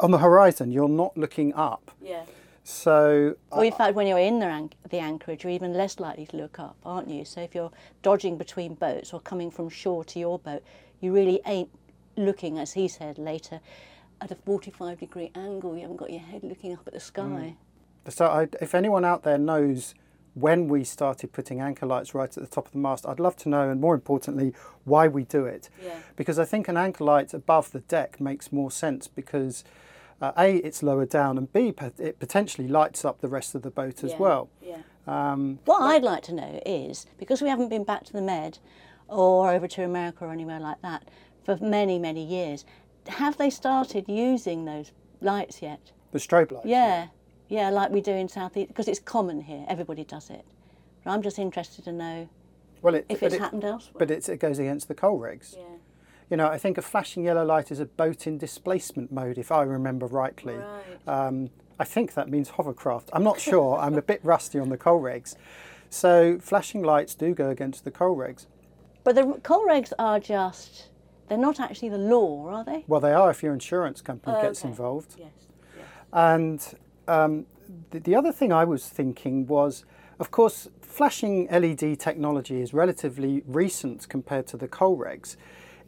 on 0.00 0.10
the 0.10 0.18
horizon, 0.18 0.70
you're 0.70 0.88
not 0.88 1.16
looking 1.16 1.54
up. 1.54 1.90
Yeah. 2.02 2.24
So 2.62 3.36
Well, 3.50 3.60
in 3.60 3.72
uh, 3.72 3.76
fact, 3.76 3.94
when 3.94 4.06
you're 4.06 4.18
in 4.18 4.38
the, 4.38 4.46
anch- 4.46 4.72
the 4.88 4.98
anchorage, 4.98 5.44
you're 5.44 5.52
even 5.52 5.74
less 5.74 6.00
likely 6.00 6.26
to 6.26 6.36
look 6.36 6.58
up, 6.58 6.76
aren't 6.84 7.08
you? 7.08 7.24
So 7.24 7.40
if 7.40 7.54
you're 7.54 7.70
dodging 8.02 8.38
between 8.38 8.74
boats 8.74 9.12
or 9.12 9.20
coming 9.20 9.50
from 9.50 9.68
shore 9.68 10.04
to 10.04 10.18
your 10.18 10.38
boat, 10.38 10.62
you 11.00 11.12
really 11.14 11.40
ain't 11.46 11.68
looking, 12.16 12.58
as 12.58 12.72
he 12.72 12.88
said 12.88 13.18
later, 13.18 13.60
at 14.20 14.30
a 14.30 14.34
45 14.34 14.98
degree 14.98 15.30
angle. 15.34 15.74
You 15.74 15.82
haven't 15.82 15.96
got 15.96 16.10
your 16.10 16.20
head 16.20 16.42
looking 16.42 16.72
up 16.72 16.86
at 16.86 16.94
the 16.94 17.00
sky. 17.00 17.56
Hmm. 18.04 18.10
So, 18.10 18.26
I, 18.26 18.48
if 18.60 18.74
anyone 18.74 19.04
out 19.04 19.22
there 19.24 19.38
knows 19.38 19.94
when 20.34 20.68
we 20.68 20.84
started 20.84 21.32
putting 21.32 21.60
anchor 21.60 21.86
lights 21.86 22.14
right 22.14 22.36
at 22.36 22.42
the 22.42 22.48
top 22.50 22.66
of 22.66 22.72
the 22.72 22.78
mast, 22.78 23.06
I'd 23.06 23.20
love 23.20 23.36
to 23.36 23.48
know, 23.48 23.70
and 23.70 23.80
more 23.80 23.94
importantly, 23.94 24.52
why 24.84 25.08
we 25.08 25.24
do 25.24 25.44
it. 25.46 25.70
Yeah. 25.82 25.98
Because 26.16 26.38
I 26.38 26.44
think 26.44 26.68
an 26.68 26.76
anchor 26.76 27.04
light 27.04 27.32
above 27.32 27.70
the 27.72 27.80
deck 27.80 28.20
makes 28.20 28.52
more 28.52 28.70
sense 28.70 29.06
because 29.08 29.64
uh, 30.20 30.32
a 30.36 30.56
it's 30.56 30.82
lower 30.82 31.06
down, 31.06 31.38
and 31.38 31.52
b 31.52 31.72
it 31.98 32.18
potentially 32.18 32.68
lights 32.68 33.04
up 33.04 33.20
the 33.20 33.28
rest 33.28 33.54
of 33.54 33.62
the 33.62 33.70
boat 33.70 34.02
as 34.04 34.12
Yeah, 34.12 34.18
well. 34.18 34.48
Yeah. 34.60 34.82
Um, 35.06 35.58
What 35.64 35.82
I'd 35.82 36.02
like 36.02 36.22
to 36.24 36.34
know 36.34 36.60
is 36.64 37.06
because 37.18 37.42
we 37.42 37.48
haven't 37.48 37.68
been 37.68 37.84
back 37.84 38.04
to 38.04 38.12
the 38.12 38.22
Med 38.22 38.58
or 39.08 39.50
over 39.52 39.68
to 39.68 39.82
America 39.84 40.24
or 40.24 40.32
anywhere 40.32 40.60
like 40.60 40.80
that 40.82 41.08
for 41.44 41.58
many, 41.60 41.98
many 41.98 42.24
years, 42.24 42.64
have 43.08 43.36
they 43.36 43.50
started 43.50 44.08
using 44.08 44.64
those 44.64 44.92
lights 45.20 45.60
yet? 45.62 45.92
the 46.12 46.18
strobe 46.20 46.52
lights. 46.52 46.66
Yeah, 46.66 47.08
yeah, 47.54 47.70
like 47.70 47.90
we 47.90 48.00
do 48.00 48.10
in 48.12 48.28
South 48.28 48.56
East, 48.56 48.68
because 48.68 48.88
it's 48.88 48.98
common 49.00 49.40
here. 49.42 49.64
Everybody 49.68 50.04
does 50.04 50.28
it. 50.30 50.44
But 51.04 51.12
I'm 51.12 51.22
just 51.22 51.38
interested 51.38 51.84
to 51.84 51.92
know 51.92 52.28
Well, 52.82 52.94
it, 52.96 53.06
if 53.08 53.22
it's 53.22 53.34
it, 53.36 53.40
happened 53.40 53.64
elsewhere. 53.64 53.98
but 53.98 54.10
it's, 54.10 54.28
it 54.28 54.38
goes 54.40 54.58
against 54.58 54.88
the 54.88 54.94
COLREGs. 54.94 55.54
yeah. 55.56 55.62
You 56.30 56.36
know, 56.38 56.48
I 56.48 56.58
think 56.58 56.78
a 56.78 56.82
flashing 56.82 57.22
yellow 57.24 57.44
light 57.44 57.70
is 57.70 57.78
a 57.80 57.84
boat 57.84 58.26
in 58.26 58.38
displacement 58.38 59.12
mode, 59.12 59.36
if 59.38 59.52
I 59.52 59.62
remember 59.62 60.06
rightly. 60.06 60.54
Right. 60.56 61.06
Um, 61.06 61.50
I 61.78 61.84
think 61.84 62.14
that 62.14 62.28
means 62.28 62.48
hovercraft. 62.50 63.10
I'm 63.12 63.22
not 63.22 63.38
sure. 63.50 63.78
I'm 63.78 63.94
a 63.94 64.02
bit 64.02 64.20
rusty 64.24 64.58
on 64.58 64.68
the 64.70 64.78
COLREGs. 64.78 65.36
So 65.90 66.38
flashing 66.40 66.82
lights 66.82 67.14
do 67.14 67.34
go 67.34 67.50
against 67.50 67.84
the 67.84 67.90
COLREGs. 67.92 68.46
But 69.04 69.14
the 69.14 69.22
COLREGs 69.42 69.92
are 69.98 70.18
just, 70.18 70.88
they're 71.28 71.38
not 71.38 71.60
actually 71.60 71.90
the 71.90 71.98
law, 71.98 72.48
are 72.48 72.64
they? 72.64 72.84
Well, 72.88 73.00
they 73.00 73.12
are 73.12 73.30
if 73.30 73.42
your 73.42 73.52
insurance 73.52 74.00
company 74.00 74.40
gets 74.40 74.60
Okay. 74.62 74.68
involved. 74.70 75.14
Yes. 75.18 75.28
yes. 75.76 75.86
And 76.12 76.74
um, 77.08 77.46
the, 77.90 78.00
the 78.00 78.14
other 78.14 78.32
thing 78.32 78.52
I 78.52 78.64
was 78.64 78.88
thinking 78.88 79.46
was, 79.46 79.84
of 80.18 80.30
course, 80.30 80.68
flashing 80.80 81.48
LED 81.50 81.98
technology 81.98 82.60
is 82.60 82.72
relatively 82.72 83.42
recent 83.46 84.08
compared 84.08 84.46
to 84.48 84.56
the 84.56 84.68
COLREGs. 84.68 85.36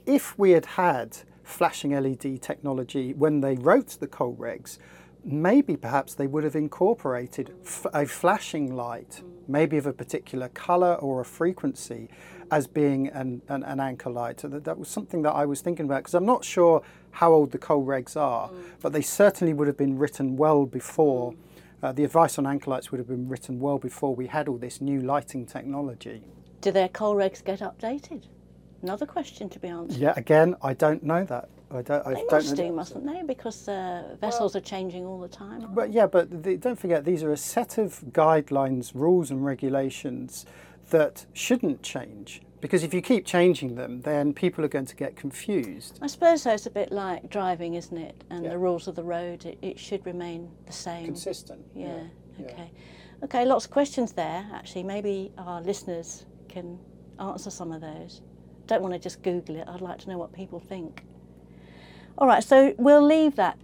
If 0.05 0.39
we 0.39 0.53
had 0.53 0.67
had 0.67 1.19
flashing 1.43 1.93
LED 1.93 2.43
technology 2.43 3.15
when 3.15 3.41
they 3.41 3.55
wrote 3.55 3.97
the 4.01 4.09
COLREGs, 4.09 4.79
maybe 5.25 5.77
perhaps 5.77 6.15
they 6.15 6.27
would 6.27 6.45
have 6.45 6.57
incorporated 6.57 7.53
f- 7.65 7.87
a 7.93 8.07
flashing 8.07 8.75
light, 8.75 9.23
maybe 9.49 9.77
of 9.77 9.87
a 9.87 9.93
particular 9.93 10.49
colour 10.51 10.95
or 10.95 11.21
a 11.21 11.25
frequency, 11.25 12.09
as 12.51 12.67
being 12.67 13.09
an, 13.09 13.43
an, 13.49 13.65
an 13.65 13.81
anchor 13.81 14.11
light. 14.11 14.39
That, 14.39 14.65
that 14.65 14.79
was 14.79 14.89
something 14.89 15.23
that 15.23 15.33
I 15.33 15.45
was 15.45 15.61
thinking 15.61 15.87
about 15.87 15.99
because 15.99 16.15
I'm 16.15 16.27
not 16.27 16.45
sure 16.45 16.83
how 17.17 17.33
old 17.33 17.51
the 17.51 17.59
COLREGs 17.59 18.15
are, 18.15 18.51
but 18.83 18.93
they 18.93 19.01
certainly 19.01 19.55
would 19.55 19.67
have 19.67 19.77
been 19.77 19.99
written 19.99 20.37
well 20.37 20.67
before. 20.67 21.35
Uh, 21.83 21.93
the 21.93 22.05
advice 22.05 22.39
on 22.39 22.47
anchor 22.47 22.71
lights 22.71 22.91
would 22.91 22.99
have 22.99 23.09
been 23.09 23.29
written 23.29 23.59
well 23.59 23.79
before 23.79 24.15
we 24.15 24.27
had 24.27 24.49
all 24.49 24.59
this 24.59 24.81
new 24.81 25.01
lighting 25.01 25.47
technology. 25.47 26.23
Do 26.61 26.71
their 26.73 26.89
COLREGs 26.89 27.43
get 27.45 27.61
updated? 27.61 28.25
Another 28.83 29.07
question 29.07 29.49
to 29.49 29.59
be 29.59 29.69
answered. 29.69 29.99
Yeah, 29.99 30.13
again, 30.17 30.57
I 30.63 30.75
don't 30.75 31.03
know 31.03 31.25
that. 31.25 31.49
I 31.71 31.83
don't. 31.83 32.07
I 32.07 32.15
They 32.15 32.21
don't 32.21 32.33
must 32.33 32.57
do, 32.57 32.73
mustn't 32.73 33.07
they? 33.07 33.23
Because 33.23 33.69
uh, 33.69 34.17
vessels 34.21 34.55
are 34.55 34.61
changing 34.61 35.05
all 35.07 35.19
the 35.19 35.29
time. 35.29 35.75
But 35.75 35.93
yeah, 35.93 36.07
but 36.07 36.43
the, 36.43 36.57
don't 36.57 36.79
forget 36.79 37.05
these 37.05 37.23
are 37.23 37.33
a 37.33 37.37
set 37.37 37.79
of 37.79 38.01
guidelines, 38.13 38.93
rules, 38.95 39.31
and 39.31 39.45
regulations 39.45 40.47
that 40.91 41.27
shouldn't 41.33 41.83
change. 41.83 42.43
Because 42.61 42.83
if 42.83 42.95
you 42.95 43.03
keep 43.03 43.27
changing 43.27 43.75
them, 43.75 44.01
then 44.01 44.33
people 44.33 44.65
are 44.65 44.69
going 44.69 44.87
to 44.87 44.97
get 44.97 45.15
confused. 45.17 45.99
I 46.03 46.07
suppose 46.07 46.43
so. 46.43 46.53
It's 46.53 46.67
a 46.67 46.71
bit 46.71 46.91
like 46.91 47.29
driving, 47.31 47.75
isn't 47.75 47.97
it? 47.97 48.25
And 48.31 48.45
Yeah. 48.45 48.51
the 48.51 48.59
rules 48.59 48.89
of 48.89 48.95
the 48.95 49.05
road, 49.05 49.45
it, 49.45 49.59
it 49.63 49.79
should 49.79 50.05
remain 50.07 50.51
the 50.67 50.73
same. 50.73 51.05
Consistent. 51.05 51.65
Yeah. 51.75 52.01
yeah. 52.39 52.47
Okay. 52.47 52.71
Okay. 53.23 53.45
Lots 53.45 53.67
of 53.67 53.71
questions 53.71 54.13
there. 54.13 54.47
Actually, 54.55 54.85
maybe 54.85 55.33
our 55.39 55.61
listeners 55.61 56.25
can 56.49 56.79
answer 57.21 57.51
some 57.51 57.73
of 57.73 57.81
those. 57.81 58.23
Don't 58.67 58.83
want 58.83 58.95
to 58.95 58.99
just 59.01 59.23
Google 59.23 59.57
it. 59.57 59.69
I'd 59.69 59.81
like 59.81 59.99
to 59.99 60.09
know 60.09 60.19
what 60.19 60.33
people 60.33 60.59
think. 60.59 61.05
All 62.19 62.27
right. 62.27 62.43
So 62.43 62.75
we'll 62.79 63.05
leave 63.07 63.37
that 63.37 63.59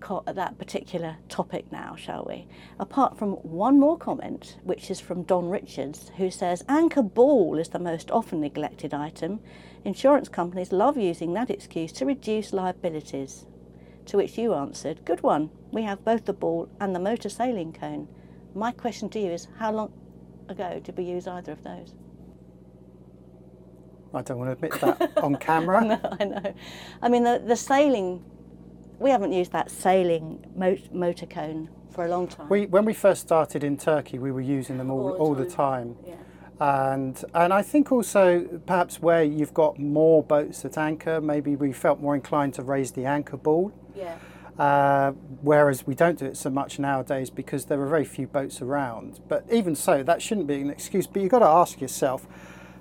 that 0.00 0.58
particular 0.58 1.16
topic 1.28 1.70
now, 1.72 1.96
shall 1.96 2.24
we? 2.28 2.46
Apart 2.78 3.18
from 3.18 3.32
one 3.32 3.78
more 3.78 3.98
comment, 3.98 4.56
which 4.62 4.90
is 4.90 5.00
from 5.00 5.22
Don 5.22 5.48
Richards, 5.48 6.10
who 6.16 6.30
says 6.30 6.64
anchor 6.68 7.02
ball 7.02 7.58
is 7.58 7.68
the 7.68 7.78
most 7.78 8.10
often 8.10 8.40
neglected 8.40 8.94
item. 8.94 9.40
Insurance 9.84 10.28
companies 10.28 10.72
love 10.72 10.96
using 10.96 11.32
that 11.34 11.50
excuse 11.50 11.92
to 11.92 12.06
reduce 12.06 12.52
liabilities. 12.52 13.46
To 14.06 14.16
which 14.16 14.38
you 14.38 14.54
answered, 14.54 15.04
Good 15.04 15.22
one. 15.22 15.50
We 15.70 15.82
have 15.82 16.04
both 16.04 16.24
the 16.24 16.32
ball 16.32 16.68
and 16.80 16.94
the 16.94 17.00
motor 17.00 17.28
sailing 17.28 17.72
cone. 17.72 18.08
My 18.54 18.72
question 18.72 19.08
to 19.10 19.20
you 19.20 19.32
is, 19.32 19.48
how 19.58 19.72
long 19.72 19.92
ago 20.48 20.80
did 20.82 20.96
we 20.96 21.04
use 21.04 21.26
either 21.26 21.52
of 21.52 21.62
those? 21.62 21.94
I 24.14 24.22
don't 24.22 24.38
want 24.38 24.48
to 24.48 24.52
admit 24.52 24.80
that 24.80 25.18
on 25.18 25.36
camera. 25.36 25.84
No, 25.84 26.00
I 26.18 26.24
know. 26.24 26.54
I 27.02 27.08
mean, 27.08 27.24
the, 27.24 27.42
the 27.44 27.56
sailing, 27.56 28.24
we 28.98 29.10
haven't 29.10 29.32
used 29.32 29.52
that 29.52 29.70
sailing 29.70 30.44
mo- 30.56 30.76
motor 30.92 31.26
cone 31.26 31.68
for 31.90 32.04
a 32.04 32.08
long 32.08 32.28
time. 32.28 32.48
We, 32.48 32.66
when 32.66 32.84
we 32.84 32.94
first 32.94 33.22
started 33.22 33.64
in 33.64 33.76
Turkey, 33.76 34.18
we 34.18 34.30
were 34.32 34.40
using 34.40 34.78
them 34.78 34.90
all, 34.90 35.08
All 35.08 35.12
the 35.12 35.18
all 35.18 35.34
the 35.34 35.44
time. 35.46 35.94
time. 35.94 36.04
yeah. 36.06 36.14
And 36.60 37.24
and 37.34 37.52
I 37.52 37.62
think 37.62 37.92
also 37.92 38.40
perhaps 38.66 39.00
where 39.00 39.22
you've 39.22 39.54
got 39.54 39.78
more 39.78 40.22
boats 40.24 40.64
at 40.64 40.76
anchor, 40.76 41.20
maybe 41.20 41.54
we 41.54 41.72
felt 41.72 42.00
more 42.00 42.16
inclined 42.16 42.54
to 42.54 42.62
raise 42.62 42.90
the 42.92 43.04
anchor 43.04 43.36
ball. 43.36 43.72
Yeah. 43.94 44.16
Uh, 44.58 45.12
whereas 45.42 45.86
we 45.86 45.94
don't 45.94 46.18
do 46.18 46.26
it 46.26 46.36
so 46.36 46.50
much 46.50 46.80
nowadays 46.80 47.30
because 47.30 47.66
there 47.66 47.80
are 47.80 47.86
very 47.86 48.04
few 48.04 48.26
boats 48.26 48.60
around. 48.60 49.20
But 49.28 49.44
even 49.52 49.76
so, 49.76 50.02
that 50.02 50.20
shouldn't 50.20 50.48
be 50.48 50.60
an 50.60 50.68
excuse. 50.68 51.06
But 51.06 51.22
you've 51.22 51.30
got 51.30 51.38
to 51.40 51.46
ask 51.46 51.80
yourself 51.80 52.26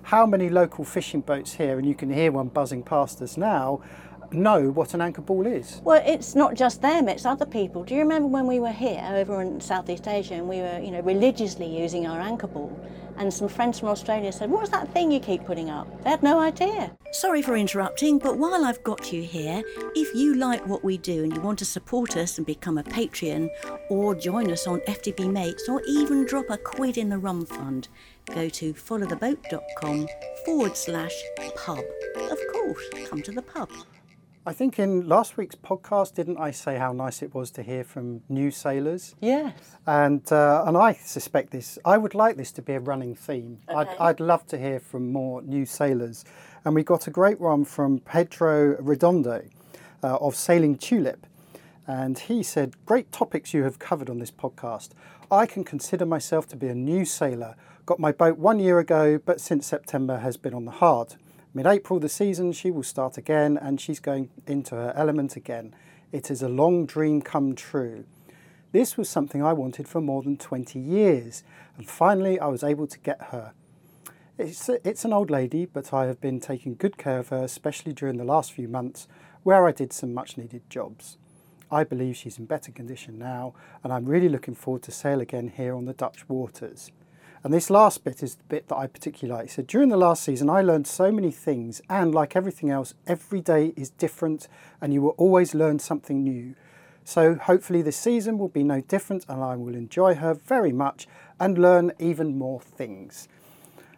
how 0.02 0.26
many 0.26 0.50
local 0.50 0.84
fishing 0.84 1.22
boats 1.22 1.54
here, 1.54 1.78
and 1.78 1.88
you 1.88 1.94
can 1.94 2.10
hear 2.12 2.32
one 2.32 2.48
buzzing 2.48 2.82
past 2.82 3.22
us 3.22 3.38
now, 3.38 3.82
know 4.32 4.70
what 4.70 4.94
an 4.94 5.02
anchor 5.02 5.22
ball 5.22 5.46
is. 5.46 5.82
Well, 5.84 6.02
it's 6.06 6.36
not 6.36 6.56
just 6.56 6.82
them; 6.82 7.08
it's 7.08 7.26
other 7.26 7.46
people. 7.46 7.84
Do 7.84 7.94
you 7.94 8.02
remember 8.02 8.28
when 8.28 8.48
we 8.48 8.60
were 8.60 8.72
here 8.72 9.06
over 9.14 9.42
in 9.42 9.62
Southeast 9.62 10.08
Asia 10.08 10.36
and 10.36 10.48
we 10.48 10.58
were, 10.58 10.80
you 10.80 10.92
know, 10.92 11.02
religiously 11.02 11.66
using 11.66 12.08
our 12.08 12.20
anchor 12.20 12.48
ball? 12.48 12.78
And 13.18 13.34
some 13.34 13.48
friends 13.48 13.80
from 13.80 13.90
Australia 13.90 14.32
said, 14.32 14.52
"What's 14.52 14.70
that 14.70 14.94
thing 14.94 15.12
you 15.12 15.20
keep 15.20 15.44
putting 15.46 15.70
up?" 15.70 15.88
They 16.04 16.12
had 16.12 16.22
no 16.22 16.40
idea. 16.40 16.92
Sorry 17.12 17.42
for 17.42 17.58
interrupting, 17.58 18.20
but 18.20 18.38
while 18.38 18.64
I've 18.64 18.84
got 18.84 19.12
you 19.12 19.24
here, 19.24 19.64
if 19.96 20.16
you 20.16 20.36
like 20.36 20.68
what 20.68 20.84
we 20.84 20.98
do 20.98 21.24
and 21.24 21.36
you 21.36 21.42
want 21.42 21.58
to 21.60 21.66
support 21.66 22.16
us 22.16 22.38
and 22.38 22.46
become 22.46 22.78
a 22.78 22.84
Patreon, 22.84 23.50
or 23.90 24.14
join 24.14 24.52
us 24.52 24.68
on 24.68 24.82
FTB 24.82 25.32
Mates, 25.32 25.68
or 25.68 25.82
even 25.88 26.26
drop 26.26 26.50
a 26.50 26.58
quid 26.58 26.98
in 26.98 27.10
the 27.10 27.18
rum 27.18 27.46
fund, 27.46 27.88
go 28.28 28.50
to 28.50 28.74
followtheboat.com 28.74 30.08
forward 30.46 30.78
slash 30.78 31.16
pub. 31.56 31.84
Of 32.30 32.40
course, 32.54 32.84
come 33.10 33.24
to 33.24 33.32
the 33.32 33.42
pub. 33.42 33.70
I 34.48 34.54
think 34.54 34.80
in 34.80 35.10
last 35.10 35.36
week's 35.36 35.56
podcast, 35.56 36.14
didn't 36.14 36.38
I 36.38 36.52
say 36.52 36.78
how 36.78 36.94
nice 36.94 37.22
it 37.22 37.36
was 37.36 37.52
to 37.52 37.62
hear 37.62 37.84
from 37.84 38.22
new 38.30 38.50
sailors? 38.50 39.14
Yes. 39.20 39.54
And 39.86 40.24
uh, 40.32 40.64
and 40.66 40.78
I 40.78 40.94
suspect 40.94 41.52
this. 41.52 41.78
I 41.84 41.98
would 41.98 42.16
like 42.16 42.38
this 42.38 42.54
to 42.54 42.62
be 42.62 42.72
a 42.72 42.80
running 42.80 43.14
theme. 43.14 43.60
I'd, 43.68 43.88
Okay. 43.88 43.98
I'd 44.00 44.20
love 44.22 44.48
to 44.48 44.58
hear 44.58 44.80
from 44.80 45.12
more 45.12 45.42
new 45.42 45.66
sailors. 45.66 46.24
And 46.64 46.74
we 46.76 46.84
got 46.84 47.08
a 47.08 47.12
great 47.12 47.42
one 47.42 47.66
from 47.66 48.00
Pedro 48.00 48.78
Redondo 48.80 49.44
uh, 50.02 50.16
of 50.16 50.34
Sailing 50.34 50.78
Tulip. 50.78 51.28
And 51.86 52.18
he 52.18 52.42
said, 52.42 52.76
Great 52.86 53.12
topics 53.12 53.54
you 53.54 53.64
have 53.64 53.80
covered 53.80 54.10
on 54.10 54.20
this 54.20 54.32
podcast. 54.32 54.92
I 55.30 55.46
can 55.46 55.66
consider 55.66 56.06
myself 56.06 56.48
to 56.48 56.56
be 56.56 56.70
a 56.70 56.76
new 56.76 57.04
sailor. 57.04 57.58
Got 57.86 58.00
my 58.00 58.14
boat 58.14 58.38
one 58.38 58.60
year 58.60 58.80
ago, 58.80 59.18
but 59.18 59.42
since 59.42 59.68
September 59.68 60.20
has 60.20 60.38
been 60.38 60.54
on 60.54 60.64
the 60.64 60.72
hard. 60.72 61.16
Mid 61.58 61.66
April, 61.66 62.00
the 62.00 62.08
season, 62.08 62.52
she 62.52 62.70
will 62.70 62.84
start 62.84 63.18
again 63.18 63.58
and 63.58 63.82
she's 63.82 64.00
going 64.00 64.30
into 64.46 64.76
her 64.76 64.94
element 64.96 65.36
again. 65.36 65.74
It 66.12 66.30
is 66.30 66.44
a 66.44 66.48
long 66.48 66.86
dream 66.86 67.20
come 67.20 67.56
true. 67.56 68.06
This 68.74 68.96
was 68.96 69.10
something 69.10 69.42
I 69.42 69.54
wanted 69.54 69.88
for 69.88 70.00
more 70.00 70.22
than 70.22 70.38
20 70.38 70.78
years, 70.78 71.44
and 71.76 71.90
finally 71.90 72.40
I 72.40 72.46
was 72.46 72.64
able 72.64 72.86
to 72.86 73.00
get 73.00 73.20
her. 73.32 73.54
It's, 74.38 74.70
it's 74.70 75.04
an 75.04 75.14
old 75.14 75.32
lady, 75.32 75.66
but 75.66 75.92
I 75.96 76.06
have 76.06 76.22
been 76.22 76.40
taking 76.40 76.76
good 76.76 76.96
care 76.96 77.18
of 77.18 77.30
her, 77.30 77.44
especially 77.44 77.92
during 77.92 78.18
the 78.18 78.24
last 78.24 78.54
few 78.54 78.68
months 78.68 79.08
where 79.42 79.66
I 79.66 79.72
did 79.72 79.92
some 79.92 80.14
much 80.14 80.38
needed 80.38 80.62
jobs. 80.70 81.18
I 81.72 81.84
believe 81.84 82.18
she's 82.18 82.38
in 82.38 82.46
better 82.46 82.72
condition 82.72 83.18
now, 83.18 83.56
and 83.84 83.92
I'm 83.92 84.06
really 84.06 84.30
looking 84.30 84.54
forward 84.54 84.84
to 84.84 84.92
sail 84.92 85.22
again 85.22 85.54
here 85.58 85.76
on 85.76 85.86
the 85.86 85.94
Dutch 85.94 86.30
waters. 86.30 86.92
And 87.44 87.54
this 87.54 87.70
last 87.70 88.04
bit 88.04 88.24
is 88.24 88.36
the 88.36 88.44
bit 88.44 88.68
that 88.68 88.76
I 88.76 88.88
particularly 88.88 89.42
like. 89.42 89.52
So 89.52 89.62
during 89.62 89.90
the 89.90 89.98
last 89.98 90.24
season, 90.24 90.50
I 90.50 90.62
learned 90.62 90.88
so 90.88 91.12
many 91.12 91.32
things, 91.32 91.82
and 91.90 92.14
like 92.14 92.36
everything 92.36 92.70
else, 92.70 92.94
every 93.06 93.42
day 93.42 93.74
is 93.76 93.90
different, 93.92 94.48
and 94.82 94.94
you 94.94 95.02
will 95.02 95.16
always 95.18 95.54
learn 95.54 95.80
something 95.80 96.24
new. 96.24 96.56
So 97.04 97.36
hopefully 97.36 97.82
this 97.82 97.96
season 97.96 98.38
will 98.38 98.50
be 98.50 98.64
no 98.64 98.82
different, 98.82 99.26
and 99.30 99.42
I 99.42 99.56
will 99.56 99.76
enjoy 99.76 100.16
her 100.16 100.34
very 100.34 100.74
much 100.74 101.08
and 101.40 101.58
learn 101.58 101.94
even 102.00 102.38
more 102.38 102.60
things. 102.60 103.28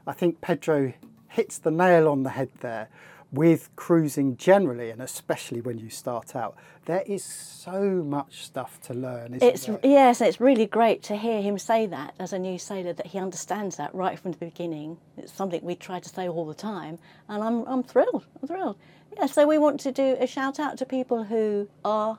I 0.05 0.13
think 0.13 0.41
Pedro 0.41 0.93
hits 1.29 1.57
the 1.57 1.71
nail 1.71 2.07
on 2.07 2.23
the 2.23 2.31
head 2.31 2.49
there 2.61 2.89
with 3.31 3.69
cruising 3.75 4.37
generally, 4.37 4.89
and 4.89 5.01
especially 5.01 5.61
when 5.61 5.77
you 5.77 5.89
start 5.89 6.35
out. 6.35 6.55
There 6.85 7.03
is 7.05 7.23
so 7.23 7.81
much 8.03 8.43
stuff 8.43 8.81
to 8.81 8.93
learn. 8.93 9.35
Isn't 9.35 9.47
It's 9.47 9.65
there? 9.65 9.79
yes, 9.83 10.21
it's 10.21 10.41
really 10.41 10.65
great 10.65 11.03
to 11.03 11.15
hear 11.15 11.41
him 11.41 11.59
say 11.59 11.85
that 11.85 12.15
as 12.19 12.33
a 12.33 12.39
new 12.39 12.57
sailor 12.57 12.93
that 12.93 13.07
he 13.07 13.19
understands 13.19 13.75
that 13.77 13.93
right 13.93 14.17
from 14.17 14.31
the 14.31 14.37
beginning. 14.37 14.97
It's 15.17 15.31
something 15.31 15.63
we 15.63 15.75
try 15.75 15.99
to 15.99 16.09
say 16.09 16.27
all 16.27 16.45
the 16.45 16.55
time, 16.55 16.97
and 17.27 17.43
I'm 17.43 17.65
I'm 17.67 17.83
thrilled. 17.83 18.25
I'm 18.41 18.47
thrilled. 18.47 18.77
Yeah, 19.17 19.27
so 19.27 19.45
we 19.47 19.57
want 19.57 19.79
to 19.81 19.91
do 19.91 20.17
a 20.19 20.27
shout 20.27 20.59
out 20.59 20.77
to 20.79 20.85
people 20.85 21.23
who 21.23 21.67
are 21.85 22.17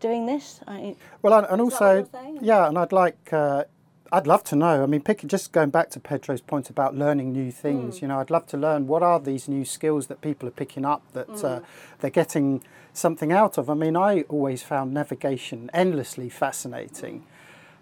doing 0.00 0.26
this. 0.26 0.60
I, 0.66 0.96
Well, 1.22 1.34
and, 1.34 1.46
and 1.50 1.60
Is 1.60 1.78
that 1.78 2.12
what 2.12 2.14
also, 2.14 2.38
yeah, 2.42 2.68
and 2.68 2.78
I'd 2.78 2.92
like, 2.92 3.32
uh, 3.32 3.64
I'd 4.12 4.26
love 4.26 4.44
to 4.44 4.56
know. 4.56 4.82
I 4.82 4.86
mean, 4.86 5.00
pick, 5.02 5.26
just 5.26 5.52
going 5.52 5.70
back 5.70 5.90
to 5.90 6.00
Pedro's 6.00 6.40
point 6.40 6.70
about 6.70 6.94
learning 6.94 7.32
new 7.32 7.50
things. 7.50 8.00
You 8.00 8.08
know, 8.08 8.20
I'd 8.20 8.30
love 8.30 8.46
to 8.48 8.56
learn 8.56 8.86
what 8.86 9.02
are 9.02 9.18
these 9.20 9.48
new 9.48 9.64
skills 9.64 10.06
that 10.06 10.20
people 10.20 10.48
are 10.48 10.52
picking 10.52 10.84
up 10.84 11.02
that 11.12 11.44
uh, 11.44 11.58
Hmm. 11.58 11.64
they're 12.00 12.10
getting 12.10 12.62
something 12.92 13.32
out 13.32 13.58
of. 13.58 13.68
I 13.68 13.74
mean, 13.74 13.96
I 13.96 14.22
always 14.22 14.62
found 14.62 14.94
navigation 14.94 15.70
endlessly 15.74 16.28
fascinating. 16.28 17.24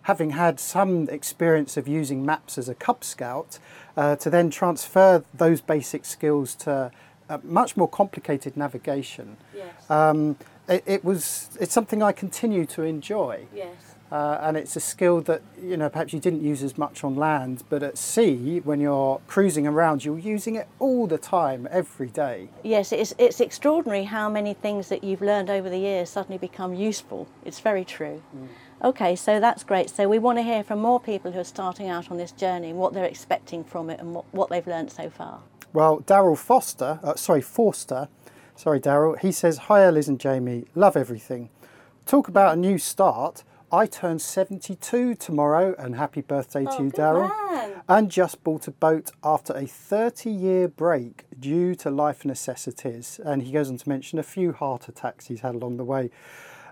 Having 0.03 0.31
had 0.31 0.61
some 0.61 1.09
experience 1.09 1.77
of 1.77 1.89
using 1.89 2.25
maps 2.27 2.59
as 2.59 2.69
a 2.69 2.75
Cub 2.75 3.05
Scout, 3.05 3.59
uh, 3.97 4.17
to 4.17 4.29
then 4.31 4.51
transfer 4.51 5.25
those 5.33 5.61
basic 5.61 6.05
skills 6.05 6.55
to 6.57 6.91
uh, 7.29 7.39
much 7.43 7.77
more 7.77 7.89
complicated 7.89 8.57
navigation. 8.57 9.37
yes. 9.57 9.89
Um, 9.91 10.37
it, 10.69 10.83
it 10.87 11.05
was 11.05 11.51
it's 11.61 11.73
something 11.73 12.03
I 12.03 12.13
continue 12.13 12.65
to 12.67 12.83
enjoy, 12.83 13.47
yes. 13.55 13.94
Uh, 14.13 14.39
and 14.43 14.57
it's 14.57 14.77
a 14.77 14.81
skill 14.81 15.21
that 15.23 15.43
you 15.63 15.77
know 15.77 15.89
perhaps 15.89 16.13
you 16.13 16.21
didn't 16.21 16.43
use 16.43 16.63
as 16.63 16.79
much 16.79 17.03
on 17.03 17.17
land, 17.17 17.65
but 17.69 17.83
at 17.83 17.99
sea 17.99 18.61
when 18.61 18.81
you're 18.81 19.21
cruising 19.27 19.67
around, 19.67 20.05
you're 20.05 20.19
using 20.19 20.55
it 20.55 20.69
all 20.79 21.07
the 21.07 21.19
time, 21.19 21.67
every 21.71 22.09
day. 22.09 22.49
Yes, 22.63 22.93
it's, 22.93 23.15
it's 23.19 23.41
extraordinary 23.41 24.05
how 24.05 24.29
many 24.29 24.55
things 24.55 24.89
that 24.89 25.03
you've 25.03 25.23
learned 25.23 25.51
over 25.51 25.69
the 25.69 25.79
years 25.79 26.11
suddenly 26.11 26.39
become 26.39 26.75
useful. 26.75 27.27
It's 27.45 27.61
very 27.61 27.85
true. 27.85 28.23
Okay, 28.83 29.17
so 29.17 29.41
that's 29.41 29.65
great. 29.65 29.89
So 29.89 30.09
we 30.09 30.19
want 30.19 30.39
to 30.39 30.43
hear 30.43 30.63
from 30.63 30.81
more 30.81 31.01
people 31.01 31.33
who 31.33 31.41
are 31.41 31.45
starting 31.45 31.89
out 31.89 32.11
on 32.11 32.19
this 32.19 32.33
journey, 32.33 32.73
what 32.73 32.93
they're 32.93 33.05
expecting 33.05 33.65
from 33.65 33.89
it, 33.89 33.99
and 33.99 34.15
what, 34.15 34.25
what 34.33 34.51
they've 34.51 34.67
learned 34.67 34.93
so 34.93 35.09
far. 35.09 35.41
Well, 35.73 36.01
Daryl 36.03 36.37
Foster, 36.37 37.01
uh, 37.03 37.15
sorry 37.15 37.41
Forster, 37.41 38.09
sorry 38.55 38.81
Daryl, 38.81 39.19
he 39.19 39.33
says, 39.33 39.59
"Hi, 39.59 39.89
Liz 39.91 40.09
and 40.09 40.21
Jamie, 40.21 40.67
love 40.75 40.97
everything. 40.97 41.49
Talk 42.07 42.29
about 42.29 42.53
a 42.53 42.57
new 42.61 42.79
start. 42.79 43.43
I 43.75 43.87
turn 43.87 44.21
72 44.21 45.17
tomorrow, 45.17 45.75
and 45.77 45.97
happy 45.97 46.21
birthday 46.21 46.63
to 46.63 46.71
oh, 46.71 46.83
you, 46.85 46.91
Daryl." 46.93 47.83
and 47.89 48.09
just 48.09 48.45
bought 48.45 48.69
a 48.69 48.71
boat 48.71 49.11
after 49.25 49.53
a 49.53 49.67
30 49.67 50.31
year 50.31 50.69
break 50.69 51.25
due 51.41 51.75
to 51.77 51.91
life 51.91 52.25
necessities. 52.25 53.21
And 53.25 53.43
he 53.43 53.51
goes 53.51 53.69
on 53.69 53.79
to 53.79 53.89
mention 53.89 54.21
a 54.21 54.23
few 54.23 54.53
heart 54.53 54.89
attacks 54.89 55.27
he's 55.27 55.41
had 55.41 55.57
along 55.57 55.79
the 55.79 55.85
way. 55.85 56.11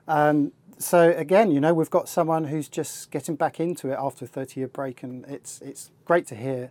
And 0.06 0.52
so, 0.78 1.10
again, 1.10 1.50
you 1.50 1.58
know, 1.58 1.74
we've 1.74 1.90
got 1.90 2.08
someone 2.08 2.44
who's 2.44 2.68
just 2.68 3.10
getting 3.10 3.34
back 3.34 3.58
into 3.58 3.90
it 3.90 3.98
after 3.98 4.24
a 4.24 4.28
30 4.28 4.60
year 4.60 4.68
break, 4.68 5.02
and 5.02 5.24
it's, 5.26 5.60
it's 5.60 5.90
great 6.04 6.28
to 6.28 6.36
hear, 6.36 6.70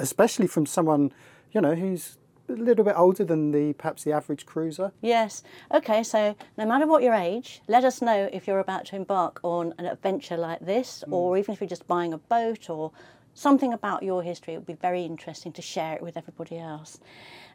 especially 0.00 0.48
from 0.48 0.66
someone, 0.66 1.12
you 1.52 1.60
know, 1.60 1.76
who's 1.76 2.18
a 2.48 2.52
little 2.52 2.84
bit 2.84 2.94
older 2.96 3.24
than 3.24 3.52
the 3.52 3.72
perhaps 3.74 4.04
the 4.04 4.12
average 4.12 4.46
cruiser. 4.46 4.92
Yes. 5.00 5.42
Okay, 5.72 6.02
so 6.02 6.36
no 6.56 6.66
matter 6.66 6.86
what 6.86 7.02
your 7.02 7.14
age, 7.14 7.62
let 7.68 7.84
us 7.84 8.02
know 8.02 8.28
if 8.32 8.46
you're 8.46 8.58
about 8.58 8.86
to 8.86 8.96
embark 8.96 9.40
on 9.42 9.74
an 9.78 9.86
adventure 9.86 10.36
like 10.36 10.60
this, 10.60 11.04
or 11.10 11.38
even 11.38 11.52
if 11.52 11.60
you're 11.60 11.68
just 11.68 11.86
buying 11.86 12.12
a 12.12 12.18
boat 12.18 12.68
or 12.68 12.92
something 13.34 13.72
about 13.72 14.02
your 14.02 14.22
history. 14.22 14.54
It 14.54 14.58
would 14.58 14.66
be 14.66 14.74
very 14.74 15.04
interesting 15.04 15.52
to 15.52 15.62
share 15.62 15.94
it 15.94 16.02
with 16.02 16.16
everybody 16.16 16.58
else. 16.58 17.00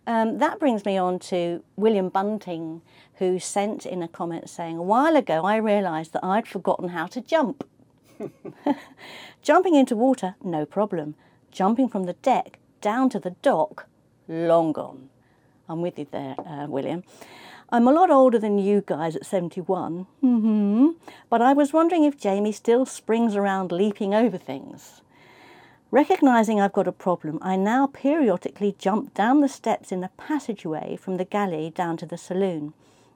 Um, 0.06 0.38
that 0.38 0.60
brings 0.60 0.86
me 0.86 0.97
on 0.97 1.19
to 1.19 1.63
William 1.76 2.10
Bunting, 2.10 2.82
who 3.15 3.39
sent 3.39 3.86
in 3.86 4.02
a 4.02 4.08
comment 4.08 4.50
saying, 4.50 4.78
A 4.78 4.82
while 4.82 5.15
ago 5.15 5.43
I 5.43 5.58
realised 5.58 6.13
that 6.13 6.23
I'd 6.23 6.47
forgotten 6.47 6.89
how 6.89 7.08
to 7.08 7.21
jump. 7.21 7.67
Jumping 9.41 9.76
into 9.76 9.95
water, 9.95 10.36
no 10.43 10.65
problem. 10.65 11.15
Jumping 11.52 11.89
from 11.89 12.06
the 12.06 12.13
deck 12.13 12.60
down 12.82 13.10
to 13.10 13.19
the 13.19 13.32
dock, 13.41 13.88
long 14.27 14.71
gone. 14.71 15.09
I'm 15.69 15.81
with 15.81 15.99
you 15.99 16.07
there, 16.11 16.35
uh, 16.39 16.67
William. 16.67 17.03
I'm 17.69 17.87
a 17.87 17.91
lot 17.91 18.09
older 18.09 18.39
than 18.39 18.57
you 18.57 18.81
guys 18.85 19.15
at 19.17 19.25
71, 19.25 20.07
hmm 20.21 20.89
but 21.29 21.41
I 21.41 21.51
was 21.51 21.73
wondering 21.73 22.05
if 22.05 22.17
Jamie 22.17 22.53
still 22.53 22.85
springs 22.85 23.35
around 23.35 23.73
leaping 23.73 24.13
over 24.13 24.37
things. 24.37 25.01
Recognising 25.91 26.61
I've 26.61 26.71
got 26.71 26.87
a 26.87 26.93
problem, 26.93 27.39
I 27.41 27.57
now 27.57 27.87
periodically 27.87 28.75
jump 28.77 29.13
down 29.13 29.41
the 29.41 29.49
steps 29.49 29.91
in 29.91 29.99
the 29.99 30.11
passageway 30.17 30.95
from 30.95 31.17
the 31.17 31.25
galley 31.25 31.69
down 31.69 31.97
to 31.97 32.05
the 32.05 32.17
saloon. 32.17 32.73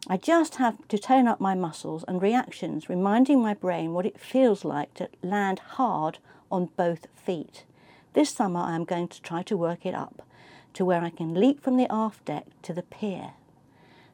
I 0.10 0.18
just 0.18 0.56
have 0.56 0.86
to 0.90 0.98
tone 0.98 1.28
up 1.28 1.40
my 1.40 1.56
muscles 1.56 2.04
and 2.08 2.22
reactions, 2.22 2.90
reminding 2.90 3.42
my 3.42 3.54
brain 3.54 3.94
what 3.94 4.06
it 4.06 4.20
feels 4.20 4.66
like 4.66 4.94
to 4.96 5.10
land 5.24 5.60
hard 5.60 6.18
on 6.52 6.70
both 6.76 7.08
feet. 7.16 7.64
This 8.14 8.32
summer 8.32 8.60
I 8.60 8.76
am 8.76 8.84
going 8.84 9.08
to 9.10 9.22
try 9.22 9.44
to 9.44 9.56
work 9.56 9.86
it 9.86 9.96
up 9.96 10.24
to 10.74 10.86
where 10.86 11.02
I 11.02 11.10
can 11.10 11.34
leap 11.34 11.62
from 11.62 11.78
the 11.78 11.88
aft 11.92 12.26
deck 12.26 12.46
to 12.64 12.74
the 12.74 12.84
pier. 12.84 13.32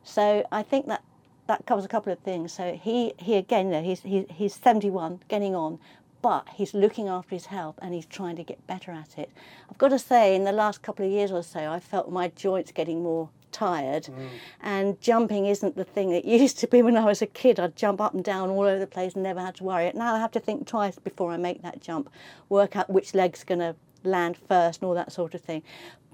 So 0.04 0.46
I 0.52 0.63
think 0.63 0.88
that 0.88 1.04
that 1.48 1.65
covers 1.65 1.86
a 1.86 1.88
couple 1.88 2.12
of 2.12 2.20
things. 2.20 2.54
So 2.54 2.74
he, 2.82 3.13
he 3.17 3.36
again, 3.36 3.67
you 3.67 3.72
know, 3.74 3.84
he's, 3.84 4.02
he, 4.02 4.26
he's 4.30 4.54
71, 4.54 5.22
getting 5.30 5.56
on, 5.56 5.80
but 6.22 6.48
he's 6.54 6.74
looking 6.74 7.08
after 7.08 7.36
his 7.36 7.48
health 7.48 7.76
and 7.82 7.93
he's 7.93 8.06
trying 8.06 8.36
to 8.36 8.43
get 8.43 8.65
better 8.67 8.91
at 8.91 9.17
it. 9.17 9.32
I've 9.70 9.78
got 9.78 9.89
to 9.89 10.00
say, 10.00 10.36
in 10.36 10.43
the 10.43 10.52
last 10.52 10.82
couple 10.82 11.06
of 11.06 11.12
years 11.12 11.32
or 11.32 11.43
so, 11.43 11.72
I 11.72 11.80
felt 11.80 12.12
my 12.12 12.30
joints 12.30 12.72
getting 12.72 13.02
more 13.02 13.30
tired, 13.52 14.04
mm. 14.04 14.28
and 14.62 15.00
jumping 15.00 15.46
isn't 15.46 15.76
the 15.76 15.84
thing 15.84 16.12
it 16.12 16.26
used 16.41 16.60
to 16.60 16.67
be 16.67 16.82
when 16.82 16.98
I 16.98 17.06
was 17.06 17.22
a 17.22 17.28
kid. 17.28 17.60
I'd 17.60 17.76
jump 17.76 18.02
up 18.02 18.13
and 18.13 18.24
down 18.24 18.50
all 18.50 18.63
over 18.63 18.80
the 18.80 18.88
place 18.88 19.13
and 19.13 19.24
never 19.24 19.39
had 19.39 19.56
to 19.56 19.63
worry. 19.63 19.91
Now 19.96 20.15
I 20.15 20.20
have 20.20 20.32
to 20.32 20.39
think 20.39 20.67
twice 20.67 21.00
before 21.00 21.32
I 21.32 21.38
make 21.38 21.62
that 21.62 21.82
jump, 21.82 22.10
work 22.50 22.76
out 22.76 22.89
which 22.89 23.13
leg's 23.13 23.43
going 23.43 23.60
to 23.60 23.76
land 24.08 24.38
first 24.38 24.82
and 24.82 24.88
all 24.88 24.96
that 24.96 25.12
sort 25.12 25.36
of 25.36 25.41
thing. 25.41 25.63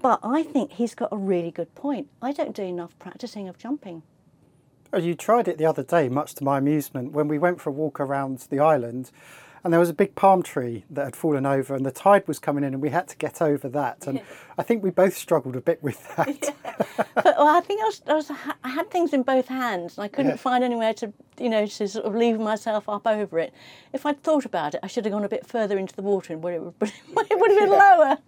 But 0.02 0.20
I 0.22 0.42
think 0.42 0.72
he's 0.72 0.94
got 0.94 1.08
a 1.12 1.16
really 1.16 1.50
good 1.50 1.74
point. 1.74 2.08
I 2.20 2.32
don't 2.32 2.54
do 2.54 2.62
enough 2.62 2.98
practicing 2.98 3.48
of 3.48 3.56
jumping. 3.56 4.02
Oh, 4.92 4.98
you 4.98 5.14
tried 5.14 5.48
it 5.48 5.58
the 5.58 5.66
other 5.66 5.82
day, 5.82 6.08
much 6.08 6.34
to 6.36 6.44
my 6.44 6.58
amusement, 6.58 7.12
when 7.12 7.26
we 7.26 7.38
went 7.38 7.60
for 7.60 7.70
a 7.70 7.72
walk 7.72 7.98
around 7.98 8.38
the 8.50 8.60
island 8.60 9.10
and 9.64 9.72
there 9.72 9.80
was 9.80 9.88
a 9.88 9.94
big 9.94 10.14
palm 10.14 10.42
tree 10.42 10.84
that 10.90 11.04
had 11.04 11.16
fallen 11.16 11.46
over 11.46 11.74
and 11.74 11.84
the 11.84 11.90
tide 11.90 12.28
was 12.28 12.38
coming 12.38 12.62
in 12.62 12.74
and 12.74 12.82
we 12.82 12.90
had 12.90 13.08
to 13.08 13.16
get 13.16 13.42
over 13.42 13.68
that 13.68 14.06
and 14.06 14.20
i 14.58 14.62
think 14.62 14.82
we 14.82 14.90
both 14.90 15.16
struggled 15.16 15.56
a 15.56 15.60
bit 15.60 15.82
with 15.82 16.14
that 16.16 16.54
but 17.14 17.34
well, 17.36 17.48
i 17.48 17.60
think 17.60 17.80
I, 17.80 17.84
was, 17.84 18.02
I, 18.06 18.14
was, 18.14 18.30
I, 18.62 18.68
had 18.68 18.90
things 18.90 19.12
in 19.12 19.22
both 19.22 19.48
hands 19.48 19.96
and 19.96 20.04
i 20.04 20.08
couldn't 20.08 20.32
yeah. 20.32 20.36
find 20.36 20.62
anywhere 20.62 20.94
to 20.94 21.12
you 21.38 21.48
know 21.48 21.66
to 21.66 21.88
sort 21.88 22.04
of 22.04 22.14
leave 22.14 22.38
myself 22.38 22.88
up 22.88 23.06
over 23.06 23.38
it 23.38 23.52
if 23.92 24.06
i'd 24.06 24.22
thought 24.22 24.44
about 24.44 24.74
it 24.74 24.80
i 24.82 24.86
should 24.86 25.04
have 25.04 25.12
gone 25.12 25.24
a 25.24 25.28
bit 25.28 25.46
further 25.46 25.78
into 25.78 25.96
the 25.96 26.02
water 26.02 26.32
and 26.32 26.42
where 26.42 26.54
it 26.54 26.62
would, 26.62 26.74
it 26.80 27.38
would 27.38 27.50
have 27.50 27.58
been 27.58 27.72
yeah. 27.72 27.94
lower 27.96 28.18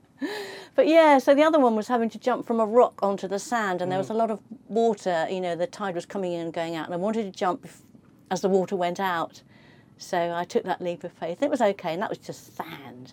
but 0.75 0.87
yeah, 0.87 1.19
so 1.19 1.35
the 1.35 1.43
other 1.43 1.59
one 1.59 1.77
was 1.77 1.89
having 1.89 2.09
to 2.11 2.19
jump 2.19 2.47
from 2.47 2.61
a 2.61 2.65
rock 2.67 2.99
onto 3.03 3.29
the 3.29 3.39
sand, 3.39 3.83
and 3.83 3.93
there 3.93 3.99
was 3.99 4.09
mm. 4.09 4.15
a 4.15 4.15
lot 4.15 4.31
of 4.31 4.41
water. 4.67 5.27
You 5.31 5.41
know, 5.41 5.55
the 5.55 5.67
tide 5.67 5.95
was 5.95 6.07
coming 6.07 6.33
in 6.33 6.41
and 6.41 6.53
going 6.53 6.75
out, 6.75 6.87
and 6.87 6.95
I 6.95 6.97
wanted 6.97 7.25
to 7.25 7.31
jump 7.31 7.69
as 8.31 8.41
the 8.41 8.49
water 8.49 8.77
went 8.77 8.99
out. 8.99 9.43
So 9.99 10.33
I 10.35 10.45
took 10.45 10.65
that 10.65 10.81
leap 10.81 11.05
of 11.05 11.13
faith. 11.13 11.43
It 11.43 11.51
was 11.51 11.61
okay, 11.61 11.93
and 11.93 12.03
that 12.03 12.11
was 12.11 12.19
just 12.19 12.57
sand. 12.57 13.13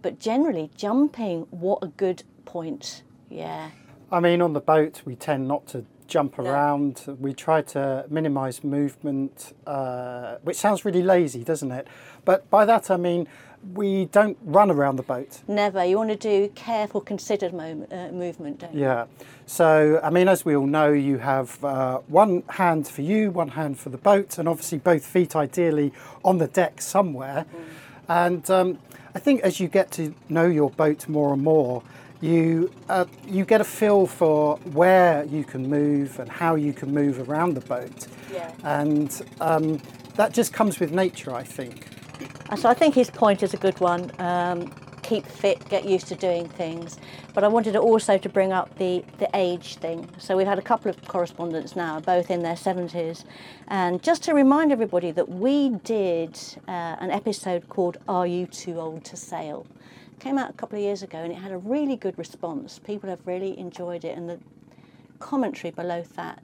But 0.00 0.18
generally, 0.18 0.70
jumping, 0.76 1.46
what 1.50 1.78
a 1.82 1.88
good 1.88 2.22
point. 2.44 3.02
Yeah. 3.28 3.70
I 4.10 4.20
mean, 4.20 4.42
on 4.42 4.52
the 4.52 4.60
boat, 4.60 5.02
we 5.04 5.16
tend 5.16 5.48
not 5.48 5.66
to 5.68 5.84
jump 6.06 6.38
no. 6.38 6.44
around. 6.44 7.04
We 7.18 7.32
try 7.32 7.62
to 7.62 8.04
minimise 8.10 8.62
movement, 8.62 9.54
uh, 9.66 10.36
which 10.42 10.56
sounds 10.56 10.84
really 10.84 11.02
lazy, 11.02 11.42
doesn't 11.42 11.72
it? 11.72 11.86
But 12.24 12.48
by 12.50 12.64
that 12.66 12.90
I 12.90 12.96
mean 12.96 13.26
we 13.74 14.06
don't 14.06 14.36
run 14.42 14.70
around 14.70 14.96
the 14.96 15.02
boat. 15.02 15.40
Never. 15.48 15.84
You 15.84 15.96
want 15.96 16.10
to 16.10 16.16
do 16.16 16.48
careful, 16.54 17.00
considered 17.00 17.52
moment, 17.52 17.92
uh, 17.92 18.10
movement, 18.12 18.60
don't 18.60 18.74
you? 18.74 18.80
Yeah. 18.80 19.06
So, 19.46 20.00
I 20.02 20.10
mean, 20.10 20.28
as 20.28 20.44
we 20.44 20.56
all 20.56 20.66
know, 20.66 20.92
you 20.92 21.18
have 21.18 21.62
uh, 21.64 21.98
one 22.08 22.42
hand 22.48 22.88
for 22.88 23.02
you, 23.02 23.30
one 23.30 23.48
hand 23.48 23.78
for 23.78 23.90
the 23.90 23.98
boat, 23.98 24.38
and 24.38 24.48
obviously 24.48 24.78
both 24.78 25.04
feet 25.04 25.36
ideally 25.36 25.92
on 26.24 26.38
the 26.38 26.48
deck 26.48 26.80
somewhere. 26.80 27.46
Mm. 27.54 27.64
And 28.08 28.50
um, 28.50 28.78
I 29.14 29.18
think 29.18 29.42
as 29.42 29.60
you 29.60 29.68
get 29.68 29.90
to 29.92 30.14
know 30.28 30.46
your 30.46 30.70
boat 30.70 31.08
more 31.08 31.32
and 31.32 31.42
more, 31.42 31.82
you 32.20 32.72
uh, 32.88 33.04
you 33.26 33.44
get 33.44 33.60
a 33.60 33.64
feel 33.64 34.06
for 34.06 34.56
where 34.72 35.24
you 35.24 35.44
can 35.44 35.68
move 35.68 36.20
and 36.20 36.30
how 36.30 36.54
you 36.54 36.72
can 36.72 36.94
move 36.94 37.28
around 37.28 37.54
the 37.54 37.60
boat. 37.60 38.06
Yeah. 38.32 38.52
And 38.62 39.22
um, 39.40 39.80
that 40.16 40.32
just 40.32 40.52
comes 40.52 40.78
with 40.78 40.92
nature, 40.92 41.34
I 41.34 41.42
think. 41.42 41.91
So 42.56 42.68
I 42.68 42.74
think 42.74 42.94
his 42.94 43.10
point 43.10 43.42
is 43.42 43.54
a 43.54 43.56
good 43.56 43.80
one. 43.80 44.10
Um, 44.20 44.72
keep 45.02 45.26
fit, 45.26 45.66
get 45.68 45.84
used 45.84 46.06
to 46.08 46.14
doing 46.14 46.48
things. 46.48 46.98
But 47.34 47.44
I 47.44 47.48
wanted 47.48 47.76
also 47.76 48.18
to 48.18 48.28
bring 48.28 48.52
up 48.52 48.76
the, 48.78 49.04
the 49.18 49.28
age 49.34 49.76
thing. 49.76 50.08
So 50.18 50.36
we've 50.36 50.46
had 50.46 50.58
a 50.58 50.62
couple 50.62 50.90
of 50.90 51.02
correspondents 51.08 51.74
now, 51.74 52.00
both 52.00 52.30
in 52.30 52.42
their 52.42 52.54
70s. 52.54 53.24
And 53.68 54.02
just 54.02 54.22
to 54.24 54.34
remind 54.34 54.70
everybody 54.70 55.10
that 55.12 55.28
we 55.28 55.70
did 55.82 56.38
uh, 56.68 56.96
an 57.00 57.10
episode 57.10 57.68
called 57.68 57.96
Are 58.06 58.26
You 58.26 58.46
Too 58.46 58.78
Old 58.78 59.04
to 59.06 59.16
Sail? 59.16 59.66
came 60.20 60.38
out 60.38 60.50
a 60.50 60.52
couple 60.52 60.78
of 60.78 60.84
years 60.84 61.02
ago 61.02 61.18
and 61.18 61.32
it 61.32 61.36
had 61.36 61.50
a 61.50 61.58
really 61.58 61.96
good 61.96 62.16
response. 62.16 62.78
People 62.78 63.10
have 63.10 63.18
really 63.26 63.58
enjoyed 63.58 64.04
it, 64.04 64.16
and 64.16 64.28
the 64.28 64.38
commentary 65.18 65.72
below 65.72 66.04
that 66.14 66.42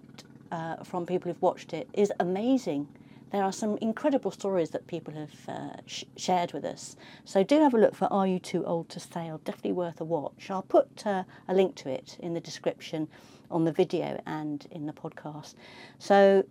uh, 0.51 0.83
from 0.83 1.07
people 1.07 1.31
who've 1.31 1.40
watched 1.40 1.73
it 1.73 1.88
is 1.92 2.11
amazing 2.18 2.88
there 3.31 3.43
are 3.43 3.53
some 3.53 3.77
incredible 3.79 4.31
stories 4.31 4.71
that 4.71 4.87
people 4.87 5.14
have 5.14 5.49
uh, 5.49 5.77
sh- 5.87 6.05
shared 6.17 6.53
with 6.53 6.64
us. 6.64 6.97
So 7.25 7.43
do 7.43 7.61
have 7.61 7.75
a 7.75 7.79
look 7.79 7.95
for 7.95 8.07
Are 8.12 8.27
You 8.27 8.38
Too 8.38 8.64
Old 8.64 8.88
to 8.91 9.01
Sail? 9.01 9.41
Definitely 9.45 9.73
worth 9.73 10.01
a 10.01 10.05
watch. 10.05 10.51
I'll 10.51 10.62
put 10.62 11.07
uh, 11.07 11.25
a 11.49 11.55
link 11.55 11.75
to 11.77 11.91
it 11.91 12.17
in 12.21 12.35
the 12.35 12.41
description 12.41 13.09
on 13.51 13.64
the 13.64 13.73
video 13.73 14.21
and 14.27 14.67
in 14.71 14.87
the 14.87 14.93
podcast. 14.93 15.55
So, 15.99 16.45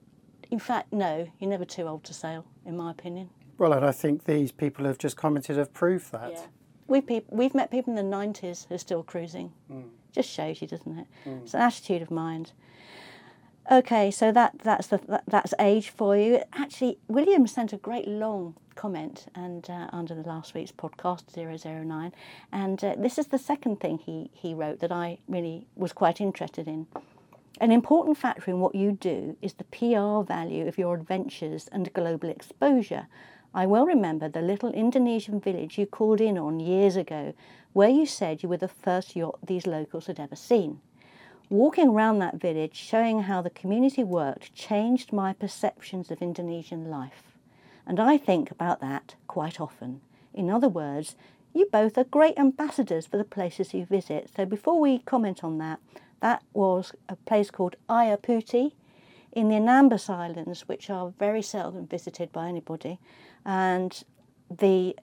in 0.51 0.59
fact, 0.59 0.93
no, 0.93 1.27
you're 1.39 1.49
never 1.49 1.65
too 1.65 1.83
old 1.83 2.03
to 2.05 2.13
sail, 2.13 2.45
in 2.65 2.77
my 2.77 2.91
opinion. 2.91 3.29
Well, 3.57 3.73
and 3.73 3.85
I 3.85 3.91
think 3.91 4.25
these 4.25 4.51
people 4.51 4.85
have 4.85 4.97
just 4.97 5.17
commented 5.17 5.57
have 5.57 5.73
proved 5.73 6.11
that. 6.11 6.31
Yeah. 6.31 6.45
We've, 6.87 7.05
peop- 7.05 7.27
we've 7.29 7.55
met 7.55 7.71
people 7.71 7.97
in 7.97 8.09
the 8.09 8.15
90s 8.15 8.67
who 8.67 8.75
are 8.75 8.79
still 8.79 9.03
cruising. 9.03 9.51
Mm. 9.71 9.89
Just 10.13 10.29
shows 10.29 10.61
you, 10.61 10.67
doesn't 10.67 10.99
it? 10.99 11.07
Mm. 11.25 11.43
It's 11.43 11.53
an 11.53 11.61
attitude 11.61 12.01
of 12.01 12.11
mind. 12.11 12.53
Okay, 13.69 14.11
so 14.11 14.31
that 14.31 14.53
that's 14.63 14.87
the 14.87 15.01
that, 15.09 15.23
that's 15.27 15.53
age 15.59 15.89
for 15.89 16.15
you. 16.15 16.41
Actually, 16.53 16.99
William 17.09 17.45
sent 17.47 17.73
a 17.73 17.77
great 17.77 18.07
long 18.07 18.55
comment 18.75 19.25
and 19.35 19.69
uh, 19.69 19.89
under 19.91 20.15
the 20.15 20.21
last 20.21 20.53
week's 20.53 20.71
podcast 20.71 21.35
009 21.35 22.13
and 22.53 22.83
uh, 22.83 22.95
this 22.97 23.17
is 23.17 23.27
the 23.27 23.37
second 23.37 23.81
thing 23.81 23.97
he 23.97 24.29
he 24.31 24.53
wrote 24.53 24.79
that 24.79 24.91
I 24.93 25.17
really 25.27 25.67
was 25.75 25.91
quite 25.91 26.21
interested 26.21 26.65
in. 26.65 26.87
An 27.59 27.73
important 27.73 28.17
factor 28.17 28.51
in 28.51 28.61
what 28.61 28.73
you 28.73 28.93
do 28.93 29.35
is 29.41 29.55
the 29.55 29.65
PR 29.65 30.25
value 30.25 30.65
of 30.65 30.77
your 30.77 30.95
adventures 30.95 31.67
and 31.69 31.91
global 31.91 32.29
exposure. 32.29 33.07
I 33.53 33.65
well 33.65 33.85
remember 33.85 34.29
the 34.29 34.41
little 34.41 34.71
Indonesian 34.71 35.41
village 35.41 35.77
you 35.77 35.87
called 35.87 36.21
in 36.21 36.37
on 36.37 36.61
years 36.61 36.95
ago, 36.95 37.33
where 37.73 37.89
you 37.89 38.05
said 38.05 38.43
you 38.43 38.47
were 38.47 38.55
the 38.55 38.69
first 38.69 39.13
yacht 39.13 39.39
these 39.45 39.67
locals 39.67 40.07
had 40.07 40.21
ever 40.21 40.37
seen. 40.37 40.79
Walking 41.49 41.89
around 41.89 42.19
that 42.19 42.35
village, 42.35 42.75
showing 42.75 43.23
how 43.23 43.41
the 43.41 43.49
community 43.49 44.03
worked, 44.03 44.53
changed 44.53 45.13
my 45.13 45.31
perceptions 45.31 46.11
of 46.11 46.21
Indonesian 46.21 46.89
life. 46.89 47.37
And 47.85 48.01
I 48.01 48.17
think 48.17 48.51
about 48.51 48.81
that 48.81 49.15
quite 49.27 49.61
often. 49.61 50.01
In 50.33 50.49
other 50.49 50.67
words, 50.67 51.15
you 51.53 51.67
both 51.71 51.97
are 51.97 52.03
great 52.03 52.37
ambassadors 52.37 53.05
for 53.05 53.15
the 53.15 53.23
places 53.23 53.73
you 53.73 53.85
visit. 53.85 54.29
So 54.35 54.45
before 54.45 54.79
we 54.79 54.99
comment 54.99 55.41
on 55.41 55.57
that, 55.59 55.79
that 56.19 56.43
was 56.53 56.91
a 57.07 57.15
place 57.15 57.49
called 57.49 57.77
Ayaputi 57.89 58.73
in 59.31 59.47
the 59.47 59.55
Anambas 59.55 60.09
Islands, 60.09 60.67
which 60.67 60.89
are 60.89 61.13
very 61.17 61.41
seldom 61.41 61.87
visited 61.87 62.31
by 62.33 62.49
anybody. 62.49 62.99
And 63.45 64.03
the 64.49 64.97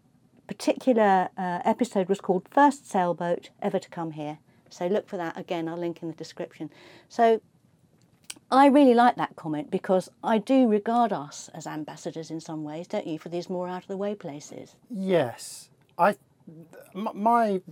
particular 0.47 1.31
uh, 1.39 1.61
episode 1.65 2.09
was 2.11 2.21
called 2.21 2.47
First 2.51 2.91
Sailboat 2.91 3.49
Ever 3.63 3.79
to 3.79 3.89
Come 3.89 4.11
Here. 4.11 4.39
So 4.75 4.87
look 4.89 5.09
for 5.09 5.17
that 5.17 5.39
again, 5.39 5.69
I'll 5.69 5.77
link 5.77 6.03
in 6.03 6.09
the 6.09 6.15
description. 6.15 6.71
So 7.09 7.41
I 8.51 8.67
really 8.67 8.95
like 8.95 9.17
that 9.17 9.37
comment 9.37 9.71
because 9.71 10.09
I 10.23 10.39
do 10.39 10.69
regard 10.69 11.13
us 11.13 11.49
as 11.55 11.67
ambassadors 11.67 12.31
in 12.31 12.41
some 12.41 12.65
ways, 12.65 12.89
don't 12.89 13.07
you, 13.07 13.19
for 13.19 13.29
these 13.29 13.49
more 13.49 13.69
out 13.69 13.83
of 13.83 13.89
the 13.89 13.97
way 13.97 14.15
places? 14.15 14.75
Yes. 14.91 15.71
I 15.97 16.17
my 16.93 17.63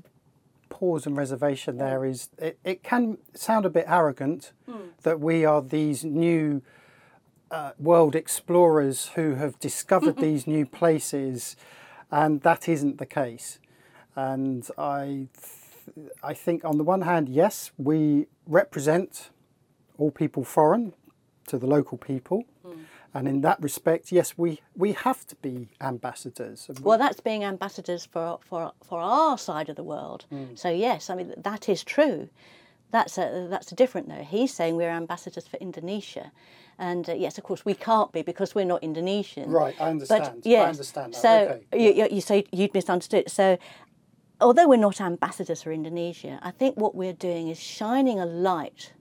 pause 0.70 1.06
and 1.06 1.16
reservation 1.16 1.76
there 1.76 2.04
is 2.06 2.30
it, 2.38 2.58
it 2.64 2.82
can 2.82 3.18
sound 3.34 3.66
a 3.66 3.70
bit 3.70 3.84
arrogant 3.86 4.52
mm. 4.68 4.88
that 5.02 5.20
we 5.20 5.44
are 5.44 5.60
these 5.60 6.04
new 6.04 6.62
uh, 7.50 7.72
world 7.78 8.16
explorers 8.16 9.08
who 9.14 9.34
have 9.34 9.58
discovered 9.58 10.16
these 10.28 10.46
new 10.46 10.64
places, 10.64 11.56
and 12.10 12.40
that 12.42 12.68
isn't 12.68 12.98
the 12.98 13.06
case. 13.06 13.58
And 14.14 14.68
I 14.78 15.28
I 16.22 16.34
think 16.34 16.64
on 16.64 16.78
the 16.78 16.84
one 16.84 17.02
hand, 17.02 17.28
yes, 17.28 17.72
we 17.76 18.26
represent 18.46 19.30
all 19.98 20.10
people 20.10 20.44
foreign 20.44 20.92
to 21.46 21.58
the 21.58 21.66
local 21.66 21.98
people. 21.98 22.44
Mm. 22.64 22.84
And 23.14 23.28
in 23.28 23.40
that 23.42 23.60
respect, 23.60 24.10
yes, 24.10 24.38
we, 24.38 24.60
we 24.74 24.92
have 24.92 25.26
to 25.26 25.36
be 25.36 25.68
ambassadors. 25.80 26.70
Well, 26.80 26.98
that's 26.98 27.20
being 27.20 27.44
ambassadors 27.44 28.06
for, 28.06 28.38
for, 28.42 28.72
for 28.82 29.00
our 29.00 29.36
side 29.36 29.68
of 29.68 29.76
the 29.76 29.82
world. 29.82 30.24
Mm. 30.32 30.58
So, 30.58 30.70
yes, 30.70 31.10
I 31.10 31.14
mean, 31.14 31.34
that 31.36 31.68
is 31.68 31.84
true. 31.84 32.30
That's 32.90 33.18
a, 33.18 33.46
that's 33.50 33.72
a 33.72 33.74
different 33.74 34.08
though. 34.08 34.22
He's 34.22 34.52
saying 34.52 34.76
we're 34.76 34.90
ambassadors 34.90 35.46
for 35.46 35.56
Indonesia. 35.58 36.30
And 36.78 37.08
uh, 37.08 37.14
yes, 37.14 37.38
of 37.38 37.44
course, 37.44 37.64
we 37.64 37.74
can't 37.74 38.12
be 38.12 38.22
because 38.22 38.54
we're 38.54 38.66
not 38.66 38.82
Indonesian. 38.82 39.50
Right, 39.50 39.74
I 39.80 39.90
understand. 39.90 40.42
But, 40.42 40.46
yes, 40.46 40.64
I 40.64 40.68
understand 40.68 41.14
that. 41.14 41.20
So 41.20 41.60
okay. 41.72 41.84
you, 41.84 41.92
you, 41.92 42.08
you 42.16 42.20
say 42.20 42.44
you'd 42.52 42.74
misunderstood. 42.74 43.30
So 43.30 43.58
although 44.42 44.68
we're 44.68 44.76
not 44.76 45.00
ambassadors 45.00 45.62
for 45.62 45.72
Indonesia, 45.72 46.38
I 46.42 46.50
think 46.50 46.76
what 46.76 46.94
we're 46.94 47.12
doing 47.12 47.48
is 47.48 47.58
shining 47.58 48.20
a 48.20 48.26
light 48.26 48.92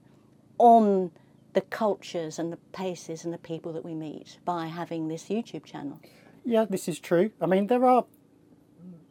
on 0.58 1.10
the 1.52 1.60
cultures 1.60 2.38
and 2.38 2.52
the 2.52 2.56
places 2.72 3.24
and 3.24 3.34
the 3.34 3.38
people 3.38 3.72
that 3.74 3.84
we 3.84 3.94
meet 3.94 4.38
by 4.44 4.66
having 4.66 5.08
this 5.08 5.24
YouTube 5.24 5.64
channel. 5.64 6.00
Yeah, 6.44 6.64
this 6.64 6.88
is 6.88 6.98
true. 6.98 7.30
I 7.40 7.46
mean, 7.46 7.66
there 7.66 7.84
are 7.84 8.04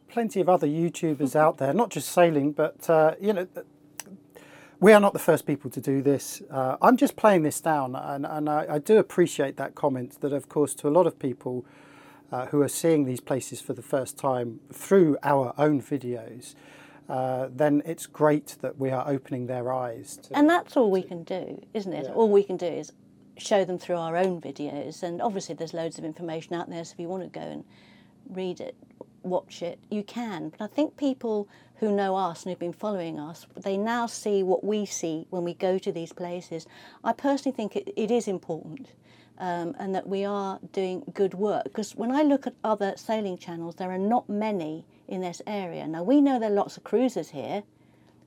plenty 0.08 0.40
of 0.40 0.48
other 0.48 0.66
YouTubers 0.66 1.36
out 1.36 1.58
there, 1.58 1.72
not 1.72 1.90
just 1.90 2.08
sailing, 2.08 2.52
but 2.52 2.88
uh, 2.90 3.14
you 3.20 3.32
know, 3.32 3.46
we 4.80 4.92
are 4.92 5.00
not 5.00 5.12
the 5.12 5.18
first 5.18 5.46
people 5.46 5.70
to 5.70 5.80
do 5.80 6.02
this. 6.02 6.42
Uh, 6.50 6.76
I'm 6.82 6.96
just 6.96 7.14
playing 7.16 7.44
this 7.44 7.60
down, 7.60 7.94
and, 7.94 8.26
and 8.26 8.48
I, 8.48 8.66
I 8.68 8.78
do 8.78 8.98
appreciate 8.98 9.56
that 9.56 9.74
comment. 9.74 10.20
That, 10.20 10.32
of 10.32 10.48
course, 10.48 10.74
to 10.76 10.88
a 10.88 10.90
lot 10.90 11.06
of 11.06 11.18
people, 11.18 11.64
uh, 12.32 12.46
who 12.46 12.62
are 12.62 12.68
seeing 12.68 13.04
these 13.04 13.20
places 13.20 13.60
for 13.60 13.74
the 13.74 13.82
first 13.82 14.16
time 14.16 14.58
through 14.72 15.18
our 15.22 15.54
own 15.58 15.80
videos, 15.82 16.54
uh, 17.08 17.48
then 17.54 17.82
it's 17.84 18.06
great 18.06 18.56
that 18.62 18.78
we 18.78 18.90
are 18.90 19.06
opening 19.06 19.46
their 19.46 19.70
eyes. 19.72 20.16
To, 20.16 20.38
And 20.38 20.48
that's 20.48 20.76
all 20.76 20.90
we 20.90 21.02
can 21.02 21.24
do, 21.24 21.62
isn't 21.74 21.92
it? 21.92 22.06
Yeah. 22.06 22.14
All 22.14 22.30
we 22.30 22.42
can 22.42 22.56
do 22.56 22.66
is 22.66 22.92
show 23.36 23.64
them 23.64 23.78
through 23.78 23.96
our 23.96 24.16
own 24.16 24.40
videos. 24.40 25.02
And 25.02 25.20
obviously, 25.20 25.54
there's 25.54 25.74
loads 25.74 25.98
of 25.98 26.04
information 26.04 26.54
out 26.54 26.70
there, 26.70 26.84
so 26.84 26.94
if 26.94 27.00
you 27.00 27.08
want 27.08 27.22
to 27.22 27.38
go 27.38 27.44
and 27.44 27.64
read 28.30 28.60
it, 28.60 28.76
watch 29.22 29.62
it, 29.62 29.78
you 29.90 30.02
can. 30.02 30.48
But 30.48 30.62
I 30.62 30.66
think 30.68 30.96
people 30.96 31.48
who 31.76 31.94
know 31.94 32.16
us 32.16 32.44
and 32.44 32.50
who've 32.50 32.58
been 32.58 32.72
following 32.72 33.18
us, 33.18 33.46
they 33.56 33.76
now 33.76 34.06
see 34.06 34.42
what 34.42 34.64
we 34.64 34.86
see 34.86 35.26
when 35.30 35.44
we 35.44 35.52
go 35.52 35.78
to 35.78 35.92
these 35.92 36.12
places. 36.12 36.66
I 37.04 37.12
personally 37.12 37.54
think 37.54 37.76
it, 37.76 37.92
it 37.96 38.10
is 38.10 38.28
important. 38.28 38.88
Um, 39.38 39.74
and 39.78 39.92
that 39.94 40.06
we 40.06 40.24
are 40.24 40.60
doing 40.72 41.02
good 41.14 41.34
work. 41.34 41.64
Because 41.64 41.96
when 41.96 42.12
I 42.12 42.22
look 42.22 42.46
at 42.46 42.54
other 42.62 42.94
sailing 42.96 43.36
channels, 43.36 43.74
there 43.74 43.90
are 43.90 43.98
not 43.98 44.28
many 44.28 44.84
in 45.08 45.20
this 45.20 45.42
area. 45.46 45.86
Now, 45.88 46.04
we 46.04 46.20
know 46.20 46.38
there 46.38 46.50
are 46.50 46.54
lots 46.54 46.76
of 46.76 46.84
cruisers 46.84 47.30
here, 47.30 47.64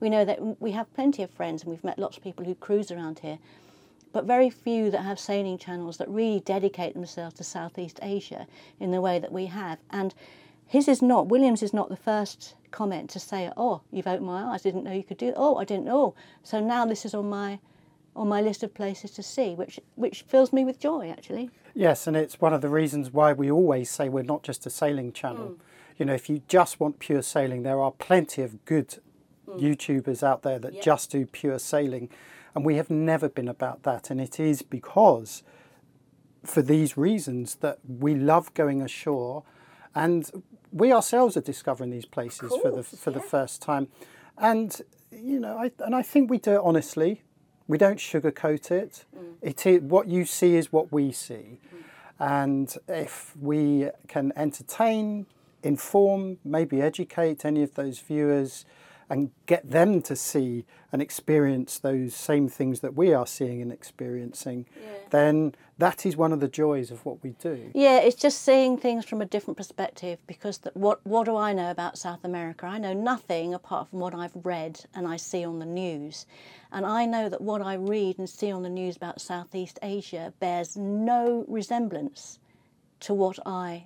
we 0.00 0.10
know 0.10 0.24
that 0.24 0.60
we 0.60 0.72
have 0.72 0.92
plenty 0.94 1.22
of 1.22 1.30
friends 1.30 1.62
and 1.62 1.70
we've 1.70 1.84
met 1.84 1.98
lots 1.98 2.16
of 2.16 2.22
people 2.22 2.44
who 2.44 2.54
cruise 2.54 2.90
around 2.90 3.20
here, 3.20 3.38
but 4.12 4.24
very 4.24 4.50
few 4.50 4.90
that 4.90 5.02
have 5.02 5.18
sailing 5.18 5.58
channels 5.58 5.96
that 5.96 6.08
really 6.08 6.40
dedicate 6.40 6.94
themselves 6.94 7.36
to 7.36 7.44
Southeast 7.44 7.98
Asia 8.02 8.46
in 8.78 8.90
the 8.90 9.00
way 9.00 9.18
that 9.18 9.32
we 9.32 9.46
have. 9.46 9.78
And 9.90 10.14
his 10.66 10.88
is 10.88 11.00
not, 11.00 11.28
Williams 11.28 11.62
is 11.62 11.72
not 11.72 11.88
the 11.88 11.96
first 11.96 12.54
comment 12.70 13.08
to 13.10 13.20
say, 13.20 13.50
oh, 13.56 13.80
you've 13.90 14.06
opened 14.06 14.26
my 14.26 14.42
eyes, 14.42 14.60
I 14.60 14.68
didn't 14.70 14.84
know 14.84 14.92
you 14.92 15.04
could 15.04 15.18
do 15.18 15.26
that. 15.26 15.36
Oh, 15.36 15.56
I 15.56 15.64
didn't 15.64 15.86
know. 15.86 16.14
So 16.42 16.60
now 16.60 16.84
this 16.84 17.04
is 17.04 17.14
on 17.14 17.28
my 17.28 17.58
on 18.16 18.28
my 18.28 18.40
list 18.40 18.62
of 18.62 18.74
places 18.74 19.10
to 19.12 19.22
see, 19.22 19.54
which 19.54 19.78
which 19.94 20.22
fills 20.22 20.52
me 20.52 20.64
with 20.64 20.80
joy 20.80 21.10
actually. 21.10 21.50
Yes, 21.74 22.06
and 22.06 22.16
it's 22.16 22.40
one 22.40 22.54
of 22.54 22.62
the 22.62 22.70
reasons 22.70 23.12
why 23.12 23.32
we 23.32 23.50
always 23.50 23.90
say 23.90 24.08
we're 24.08 24.22
not 24.22 24.42
just 24.42 24.66
a 24.66 24.70
sailing 24.70 25.12
channel. 25.12 25.50
Mm. 25.50 25.58
You 25.98 26.06
know, 26.06 26.14
if 26.14 26.28
you 26.28 26.42
just 26.48 26.80
want 26.80 26.98
pure 26.98 27.22
sailing, 27.22 27.62
there 27.62 27.80
are 27.80 27.92
plenty 27.92 28.42
of 28.42 28.64
good 28.64 28.98
mm. 29.46 29.60
YouTubers 29.60 30.22
out 30.22 30.42
there 30.42 30.58
that 30.58 30.74
Yeah. 30.74 30.80
just 30.80 31.10
do 31.10 31.26
pure 31.26 31.58
sailing. 31.58 32.08
And 32.54 32.64
we 32.64 32.76
have 32.76 32.88
never 32.88 33.28
been 33.28 33.48
about 33.48 33.82
that. 33.82 34.10
And 34.10 34.18
it 34.18 34.40
is 34.40 34.62
because, 34.62 35.42
for 36.42 36.62
these 36.62 36.96
reasons, 36.96 37.56
that 37.56 37.78
we 37.86 38.14
love 38.14 38.54
going 38.54 38.80
ashore 38.80 39.42
and 39.94 40.30
we 40.72 40.92
ourselves 40.92 41.36
are 41.36 41.42
discovering 41.42 41.90
these 41.90 42.06
places 42.06 42.50
for 42.62 42.70
the 42.70 42.82
course, 42.82 42.94
for 42.98 43.10
the 43.10 43.20
first 43.20 43.60
time. 43.60 43.88
And 44.38 44.80
you 45.10 45.38
know, 45.38 45.58
I, 45.58 45.70
and 45.80 45.94
I 45.94 46.02
think 46.02 46.30
we 46.30 46.38
do 46.38 46.52
it 46.52 46.60
honestly. 46.62 47.22
We 47.68 47.78
don't 47.78 47.98
sugarcoat 47.98 48.70
it. 48.70 49.04
Mm. 49.16 49.34
It 49.42 49.66
is 49.66 49.82
what 49.82 50.08
you 50.08 50.24
see 50.24 50.56
is 50.56 50.72
what 50.72 50.92
we 50.92 51.12
see, 51.12 51.58
mm. 51.74 51.82
and 52.18 52.76
if 52.88 53.36
we 53.40 53.90
can 54.08 54.32
entertain, 54.36 55.26
inform, 55.62 56.38
maybe 56.44 56.80
educate 56.80 57.44
any 57.44 57.62
of 57.62 57.74
those 57.74 57.98
viewers, 57.98 58.64
and 59.08 59.30
get 59.46 59.70
them 59.70 60.02
to 60.02 60.16
see 60.16 60.64
and 60.90 61.00
experience 61.00 61.78
those 61.78 62.14
same 62.14 62.48
things 62.48 62.80
that 62.80 62.94
we 62.94 63.12
are 63.14 63.26
seeing 63.26 63.62
and 63.62 63.70
experiencing, 63.72 64.66
then 65.10 65.54
that 65.78 66.04
is 66.04 66.16
one 66.16 66.32
of 66.32 66.40
the 66.40 66.48
joys 66.48 66.90
of 66.90 67.04
what 67.04 67.22
we 67.22 67.30
do. 67.30 67.70
Yeah, 67.74 67.98
it's 67.98 68.16
just 68.16 68.42
seeing 68.42 68.78
things 68.78 69.04
from 69.04 69.20
a 69.20 69.26
different 69.26 69.56
perspective 69.56 70.18
because 70.26 70.58
the, 70.58 70.70
what 70.74 71.04
what 71.06 71.26
do 71.26 71.36
I 71.36 71.52
know 71.52 71.70
about 71.70 71.98
South 71.98 72.24
America? 72.24 72.66
I 72.66 72.78
know 72.78 72.94
nothing 72.94 73.54
apart 73.54 73.90
from 73.90 74.00
what 74.00 74.14
I've 74.14 74.36
read 74.42 74.80
and 74.94 75.06
I 75.06 75.16
see 75.16 75.44
on 75.44 75.58
the 75.58 75.66
news. 75.66 76.26
And 76.72 76.84
I 76.84 77.06
know 77.06 77.28
that 77.28 77.40
what 77.40 77.62
I 77.62 77.74
read 77.74 78.18
and 78.18 78.28
see 78.28 78.50
on 78.50 78.62
the 78.62 78.68
news 78.68 78.96
about 78.96 79.20
Southeast 79.20 79.78
Asia 79.82 80.32
bears 80.40 80.76
no 80.76 81.44
resemblance 81.46 82.38
to 83.00 83.14
what 83.14 83.38
I 83.46 83.84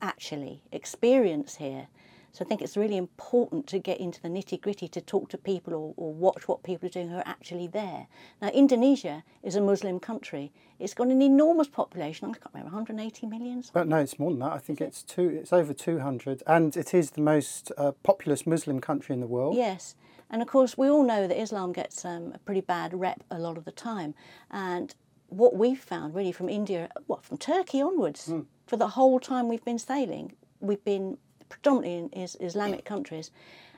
actually 0.00 0.62
experience 0.70 1.56
here. 1.56 1.88
So 2.32 2.44
I 2.44 2.48
think 2.48 2.62
it's 2.62 2.78
really 2.78 2.96
important 2.96 3.66
to 3.68 3.78
get 3.78 4.00
into 4.00 4.20
the 4.20 4.28
nitty 4.28 4.60
gritty 4.60 4.88
to 4.88 5.02
talk 5.02 5.28
to 5.30 5.38
people 5.38 5.74
or, 5.74 5.92
or 5.98 6.14
watch 6.14 6.48
what 6.48 6.62
people 6.62 6.86
are 6.86 6.90
doing 6.90 7.10
who 7.10 7.16
are 7.16 7.26
actually 7.26 7.66
there. 7.66 8.06
Now, 8.40 8.48
Indonesia 8.48 9.22
is 9.42 9.54
a 9.54 9.60
Muslim 9.60 10.00
country. 10.00 10.50
It's 10.78 10.94
got 10.94 11.08
an 11.08 11.20
enormous 11.20 11.68
population. 11.68 12.30
I 12.30 12.32
can't 12.32 12.54
remember, 12.54 12.74
180 12.74 13.26
million. 13.26 13.62
But 13.74 13.86
no, 13.86 13.98
it's 13.98 14.18
more 14.18 14.30
than 14.30 14.40
that. 14.40 14.52
I 14.52 14.58
think 14.58 14.80
it's 14.80 15.02
two. 15.02 15.28
It's 15.28 15.52
over 15.52 15.74
two 15.74 15.98
hundred, 15.98 16.42
and 16.46 16.74
it 16.76 16.94
is 16.94 17.10
the 17.10 17.20
most 17.20 17.70
uh, 17.76 17.92
populous 18.02 18.46
Muslim 18.46 18.80
country 18.80 19.12
in 19.12 19.20
the 19.20 19.26
world. 19.26 19.56
Yes, 19.56 19.94
and 20.30 20.40
of 20.40 20.48
course 20.48 20.78
we 20.78 20.88
all 20.88 21.04
know 21.04 21.28
that 21.28 21.38
Islam 21.40 21.72
gets 21.72 22.04
um, 22.04 22.32
a 22.34 22.38
pretty 22.38 22.62
bad 22.62 22.98
rep 22.98 23.22
a 23.30 23.38
lot 23.38 23.58
of 23.58 23.64
the 23.64 23.72
time, 23.72 24.14
and 24.50 24.94
what 25.28 25.54
we've 25.54 25.80
found 25.80 26.14
really 26.14 26.32
from 26.32 26.48
India, 26.48 26.88
what 27.06 27.24
from 27.24 27.36
Turkey 27.36 27.80
onwards, 27.80 28.32
for 28.66 28.76
the 28.76 28.88
whole 28.88 29.20
time 29.20 29.48
we've 29.48 29.64
been 29.64 29.78
sailing, 29.78 30.32
we've 30.60 30.84
been 30.84 31.18
predominantly 31.52 31.98
in 31.98 32.08
is 32.22 32.36
Islamic 32.40 32.84
countries, 32.84 33.30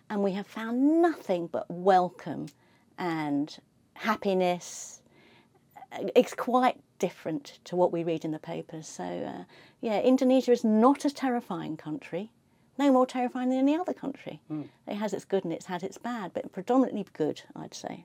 and 0.09 0.23
we 0.23 0.33
have 0.33 0.47
found 0.47 1.03
nothing 1.03 1.47
but 1.49 1.67
welcome 1.71 2.47
and 2.99 3.57
happiness. 3.95 5.01
It's 6.15 6.35
quite 6.35 6.81
different 6.99 7.59
to 7.65 7.77
what 7.77 7.93
we 7.93 8.05
read 8.05 8.25
in 8.25 8.31
the 8.31 8.39
papers. 8.39 8.87
So, 8.87 9.05
uh, 9.05 9.45
yeah, 9.81 10.01
Indonesia 10.01 10.53
is 10.53 10.65
not 10.65 11.05
a 11.05 11.11
terrifying 11.11 11.77
country 11.77 12.31
no 12.79 12.93
more 12.93 13.07
terrifying 13.07 13.51
than 13.51 13.59
any 13.59 13.77
other 13.77 13.93
country. 13.93 14.41
It 14.87 14.97
has 14.97 15.13
its 15.13 15.25
good 15.25 15.45
and 15.45 15.53
it's 15.53 15.67
had 15.67 15.83
its 15.83 15.99
bad, 15.99 16.33
but 16.35 16.53
predominantly 16.53 17.07
good, 17.13 17.43
I'd 17.55 17.75
say. 17.75 18.05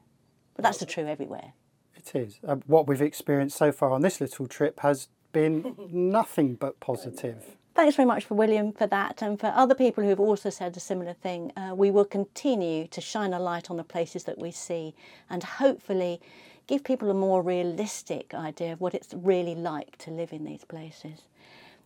But 0.55 0.63
that's 0.63 0.77
the 0.77 0.85
true 0.85 1.07
everywhere. 1.07 1.53
It 1.95 2.15
is. 2.15 2.39
Uh, 2.47 2.57
what 2.65 2.87
we've 2.87 3.01
experienced 3.01 3.57
so 3.57 3.71
far 3.71 3.91
on 3.91 4.01
this 4.01 4.21
little 4.21 4.47
trip 4.47 4.79
has 4.81 5.09
been 5.31 5.75
nothing 5.91 6.55
but 6.55 6.79
positive. 6.79 7.57
Thanks 7.75 7.95
very 7.95 8.07
much 8.07 8.25
for 8.25 8.33
William 8.33 8.73
for 8.73 8.87
that, 8.87 9.21
and 9.21 9.39
for 9.39 9.47
other 9.47 9.75
people 9.75 10.03
who 10.03 10.09
have 10.09 10.19
also 10.19 10.49
said 10.49 10.75
a 10.75 10.79
similar 10.79 11.13
thing. 11.13 11.51
Uh, 11.55 11.73
we 11.75 11.91
will 11.91 12.03
continue 12.03 12.87
to 12.87 12.99
shine 12.99 13.31
a 13.31 13.39
light 13.39 13.69
on 13.69 13.77
the 13.77 13.83
places 13.83 14.23
that 14.25 14.37
we 14.37 14.51
see, 14.51 14.95
and 15.29 15.43
hopefully 15.43 16.19
give 16.67 16.83
people 16.83 17.09
a 17.09 17.13
more 17.13 17.41
realistic 17.41 18.33
idea 18.33 18.73
of 18.73 18.81
what 18.81 18.93
it's 18.93 19.13
really 19.13 19.55
like 19.55 19.97
to 19.99 20.11
live 20.11 20.33
in 20.33 20.43
these 20.45 20.65
places. 20.65 21.21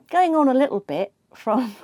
Going 0.10 0.36
on 0.36 0.48
a 0.48 0.54
little 0.54 0.80
bit 0.80 1.14
from 1.36 1.76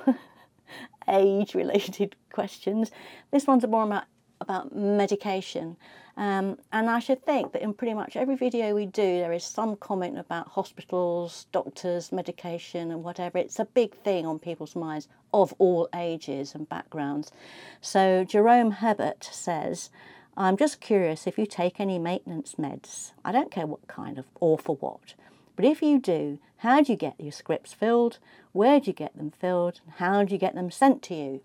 age-related 1.08 2.16
questions, 2.32 2.90
this 3.30 3.46
one's 3.46 3.66
more 3.66 3.84
about 3.84 4.04
about 4.40 4.74
medication. 4.74 5.76
Um, 6.20 6.58
and 6.70 6.90
I 6.90 6.98
should 6.98 7.24
think 7.24 7.54
that 7.54 7.62
in 7.62 7.72
pretty 7.72 7.94
much 7.94 8.14
every 8.14 8.36
video 8.36 8.74
we 8.74 8.84
do, 8.84 9.20
there 9.20 9.32
is 9.32 9.42
some 9.42 9.74
comment 9.74 10.18
about 10.18 10.48
hospitals, 10.48 11.46
doctors, 11.50 12.12
medication, 12.12 12.90
and 12.90 13.02
whatever. 13.02 13.38
It's 13.38 13.58
a 13.58 13.64
big 13.64 13.94
thing 14.02 14.26
on 14.26 14.38
people's 14.38 14.76
minds 14.76 15.08
of 15.32 15.54
all 15.56 15.88
ages 15.94 16.54
and 16.54 16.68
backgrounds. 16.68 17.32
So 17.80 18.22
Jerome 18.22 18.70
Herbert 18.70 19.30
says, 19.32 19.88
I'm 20.36 20.58
just 20.58 20.82
curious 20.82 21.26
if 21.26 21.38
you 21.38 21.46
take 21.46 21.80
any 21.80 21.98
maintenance 21.98 22.56
meds. 22.56 23.12
I 23.24 23.32
don't 23.32 23.50
care 23.50 23.66
what 23.66 23.88
kind 23.88 24.18
of 24.18 24.26
or 24.40 24.58
for 24.58 24.76
what. 24.76 25.14
But 25.56 25.64
if 25.64 25.80
you 25.80 25.98
do, 25.98 26.38
how 26.58 26.82
do 26.82 26.92
you 26.92 26.98
get 26.98 27.18
your 27.18 27.32
scripts 27.32 27.72
filled? 27.72 28.18
Where 28.52 28.78
do 28.78 28.88
you 28.88 28.92
get 28.92 29.16
them 29.16 29.30
filled? 29.30 29.80
How 29.96 30.22
do 30.24 30.34
you 30.34 30.38
get 30.38 30.54
them 30.54 30.70
sent 30.70 31.02
to 31.04 31.14
you? 31.14 31.40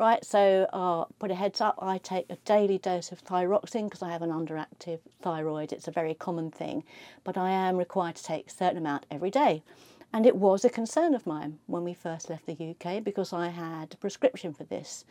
Right, 0.00 0.24
so 0.24 0.66
uh, 0.72 1.04
put 1.18 1.30
a 1.30 1.34
heads 1.34 1.60
up, 1.60 1.78
I 1.78 1.98
take 1.98 2.24
a 2.30 2.36
daily 2.46 2.78
dose 2.78 3.12
of 3.12 3.22
thyroxine 3.22 3.84
because 3.84 4.00
I 4.00 4.10
have 4.10 4.22
an 4.22 4.30
underactive 4.30 5.00
thyroid. 5.20 5.74
It's 5.74 5.88
a 5.88 5.90
very 5.90 6.14
common 6.14 6.50
thing, 6.50 6.84
but 7.22 7.36
I 7.36 7.50
am 7.50 7.76
required 7.76 8.16
to 8.16 8.22
take 8.22 8.46
a 8.46 8.50
certain 8.50 8.78
amount 8.78 9.04
every 9.10 9.30
day. 9.30 9.62
And 10.10 10.24
it 10.24 10.36
was 10.36 10.64
a 10.64 10.70
concern 10.70 11.12
of 11.12 11.26
mine 11.26 11.58
when 11.66 11.84
we 11.84 11.92
first 11.92 12.30
left 12.30 12.46
the 12.46 12.70
UK 12.70 13.04
because 13.04 13.34
I 13.34 13.48
had 13.48 13.92
a 13.92 13.98
prescription 13.98 14.54
for 14.54 14.64
this 14.64 15.04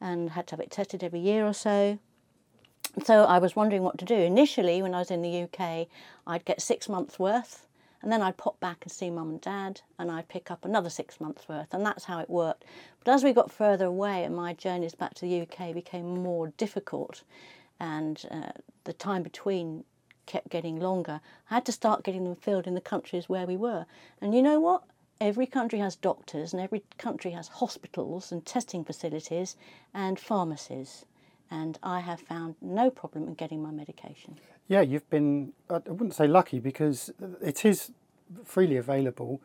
and 0.00 0.30
had 0.30 0.48
to 0.48 0.54
have 0.54 0.60
it 0.60 0.72
tested 0.72 1.04
every 1.04 1.20
year 1.20 1.46
or 1.46 1.54
so. 1.54 2.00
So 3.04 3.22
I 3.22 3.38
was 3.38 3.54
wondering 3.54 3.84
what 3.84 3.96
to 3.98 4.04
do. 4.04 4.16
Initially, 4.16 4.82
when 4.82 4.92
I 4.92 4.98
was 4.98 5.12
in 5.12 5.22
the 5.22 5.42
UK, 5.44 5.86
I'd 6.26 6.44
get 6.44 6.60
six 6.60 6.88
months' 6.88 7.16
worth, 7.16 7.68
and 8.02 8.10
then 8.10 8.20
I'd 8.20 8.36
pop 8.36 8.58
back 8.60 8.78
and 8.82 8.92
see 8.92 9.10
mum 9.10 9.30
and 9.30 9.40
dad, 9.40 9.80
and 9.98 10.10
I'd 10.10 10.28
pick 10.28 10.50
up 10.50 10.64
another 10.64 10.90
six 10.90 11.20
months' 11.20 11.48
worth, 11.48 11.72
and 11.72 11.86
that's 11.86 12.04
how 12.04 12.18
it 12.18 12.28
worked. 12.28 12.64
But 13.04 13.12
as 13.12 13.24
we 13.24 13.32
got 13.32 13.50
further 13.50 13.86
away 13.86 14.24
and 14.24 14.34
my 14.34 14.52
journeys 14.52 14.94
back 14.94 15.14
to 15.14 15.26
the 15.26 15.42
UK 15.42 15.72
became 15.72 16.22
more 16.22 16.48
difficult, 16.56 17.22
and 17.80 18.24
uh, 18.30 18.52
the 18.84 18.92
time 18.92 19.22
between 19.22 19.84
kept 20.26 20.50
getting 20.50 20.78
longer, 20.78 21.20
I 21.50 21.54
had 21.54 21.66
to 21.66 21.72
start 21.72 22.04
getting 22.04 22.24
them 22.24 22.36
filled 22.36 22.66
in 22.66 22.74
the 22.74 22.80
countries 22.80 23.28
where 23.28 23.46
we 23.46 23.56
were. 23.56 23.86
And 24.20 24.34
you 24.34 24.42
know 24.42 24.60
what? 24.60 24.84
Every 25.20 25.46
country 25.46 25.78
has 25.78 25.94
doctors, 25.94 26.52
and 26.52 26.60
every 26.60 26.82
country 26.98 27.30
has 27.30 27.48
hospitals 27.48 28.32
and 28.32 28.44
testing 28.44 28.84
facilities 28.84 29.56
and 29.94 30.18
pharmacies 30.18 31.04
and 31.52 31.78
I 31.82 32.00
have 32.00 32.20
found 32.20 32.56
no 32.62 32.90
problem 32.90 33.28
in 33.28 33.34
getting 33.34 33.62
my 33.62 33.70
medication. 33.70 34.38
Yeah, 34.68 34.80
you've 34.80 35.08
been, 35.10 35.52
I 35.68 35.80
wouldn't 35.86 36.14
say 36.14 36.26
lucky 36.26 36.58
because 36.60 37.12
it 37.42 37.66
is 37.66 37.92
freely 38.44 38.76
available. 38.76 39.40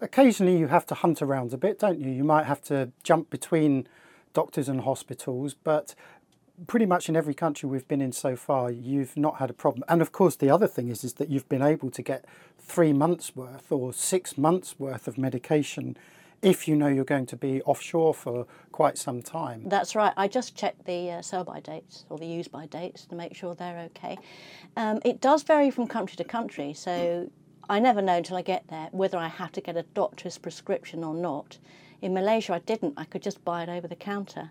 Occasionally 0.00 0.58
you 0.58 0.66
have 0.68 0.86
to 0.86 0.94
hunt 0.94 1.22
around 1.22 1.52
a 1.52 1.56
bit, 1.56 1.78
don't 1.78 2.00
you? 2.00 2.10
You 2.10 2.24
might 2.24 2.46
have 2.46 2.62
to 2.64 2.90
jump 3.02 3.30
between 3.30 3.86
doctors 4.32 4.68
and 4.68 4.80
hospitals, 4.80 5.54
but 5.54 5.94
pretty 6.66 6.86
much 6.86 7.08
in 7.08 7.16
every 7.16 7.34
country 7.34 7.68
we've 7.68 7.88
been 7.88 8.00
in 8.00 8.12
so 8.12 8.36
far, 8.36 8.70
you've 8.70 9.16
not 9.16 9.36
had 9.36 9.50
a 9.50 9.52
problem. 9.52 9.84
And 9.88 10.02
of 10.02 10.12
course, 10.12 10.36
the 10.36 10.50
other 10.50 10.66
thing 10.66 10.88
is, 10.88 11.04
is 11.04 11.14
that 11.14 11.30
you've 11.30 11.48
been 11.48 11.62
able 11.62 11.90
to 11.90 12.02
get 12.02 12.24
three 12.58 12.92
months 12.92 13.34
worth 13.34 13.70
or 13.70 13.92
six 13.92 14.38
months 14.38 14.78
worth 14.78 15.08
of 15.08 15.18
medication 15.18 15.96
if 16.42 16.66
you 16.66 16.74
know 16.74 16.88
you're 16.88 17.04
going 17.04 17.26
to 17.26 17.36
be 17.36 17.62
offshore 17.62 18.12
for 18.12 18.46
quite 18.72 18.98
some 18.98 19.22
time. 19.22 19.62
That's 19.66 19.94
right. 19.94 20.12
I 20.16 20.26
just 20.26 20.56
checked 20.56 20.84
the 20.86 21.12
uh, 21.12 21.22
sell 21.22 21.44
by 21.44 21.60
dates 21.60 22.04
or 22.10 22.18
the 22.18 22.26
use 22.26 22.48
by 22.48 22.66
dates 22.66 23.06
to 23.06 23.14
make 23.14 23.36
sure 23.36 23.54
they're 23.54 23.78
okay. 23.78 24.18
Um, 24.76 25.00
it 25.04 25.20
does 25.20 25.44
vary 25.44 25.70
from 25.70 25.86
country 25.86 26.16
to 26.16 26.24
country, 26.24 26.74
so 26.74 27.30
I 27.68 27.78
never 27.78 28.02
know 28.02 28.16
until 28.16 28.36
I 28.36 28.42
get 28.42 28.66
there 28.68 28.88
whether 28.92 29.18
I 29.18 29.28
have 29.28 29.52
to 29.52 29.60
get 29.60 29.76
a 29.76 29.82
doctor's 29.82 30.38
prescription 30.38 31.04
or 31.04 31.14
not. 31.14 31.58
In 32.00 32.12
Malaysia, 32.12 32.54
I 32.54 32.58
didn't. 32.58 32.94
I 32.96 33.04
could 33.04 33.22
just 33.22 33.44
buy 33.44 33.62
it 33.62 33.68
over 33.68 33.86
the 33.86 33.96
counter. 33.96 34.50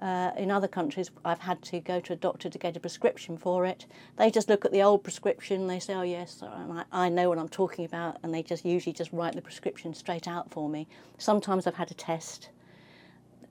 Uh, 0.00 0.32
in 0.36 0.50
other 0.50 0.66
countries, 0.66 1.10
I've 1.24 1.38
had 1.38 1.62
to 1.62 1.78
go 1.78 2.00
to 2.00 2.12
a 2.12 2.16
doctor 2.16 2.50
to 2.50 2.58
get 2.58 2.76
a 2.76 2.80
prescription 2.80 3.38
for 3.38 3.64
it. 3.64 3.86
They 4.16 4.30
just 4.30 4.48
look 4.48 4.64
at 4.64 4.72
the 4.72 4.82
old 4.82 5.04
prescription, 5.04 5.68
they 5.68 5.78
say, 5.78 5.94
oh, 5.94 6.02
yes, 6.02 6.42
I, 6.42 6.84
I 6.90 7.08
know 7.08 7.28
what 7.28 7.38
I'm 7.38 7.48
talking 7.48 7.84
about, 7.84 8.18
and 8.22 8.34
they 8.34 8.42
just 8.42 8.64
usually 8.64 8.92
just 8.92 9.12
write 9.12 9.34
the 9.34 9.40
prescription 9.40 9.94
straight 9.94 10.26
out 10.26 10.50
for 10.50 10.68
me. 10.68 10.88
Sometimes 11.16 11.66
I've 11.66 11.76
had 11.76 11.92
a 11.92 11.94
test. 11.94 12.50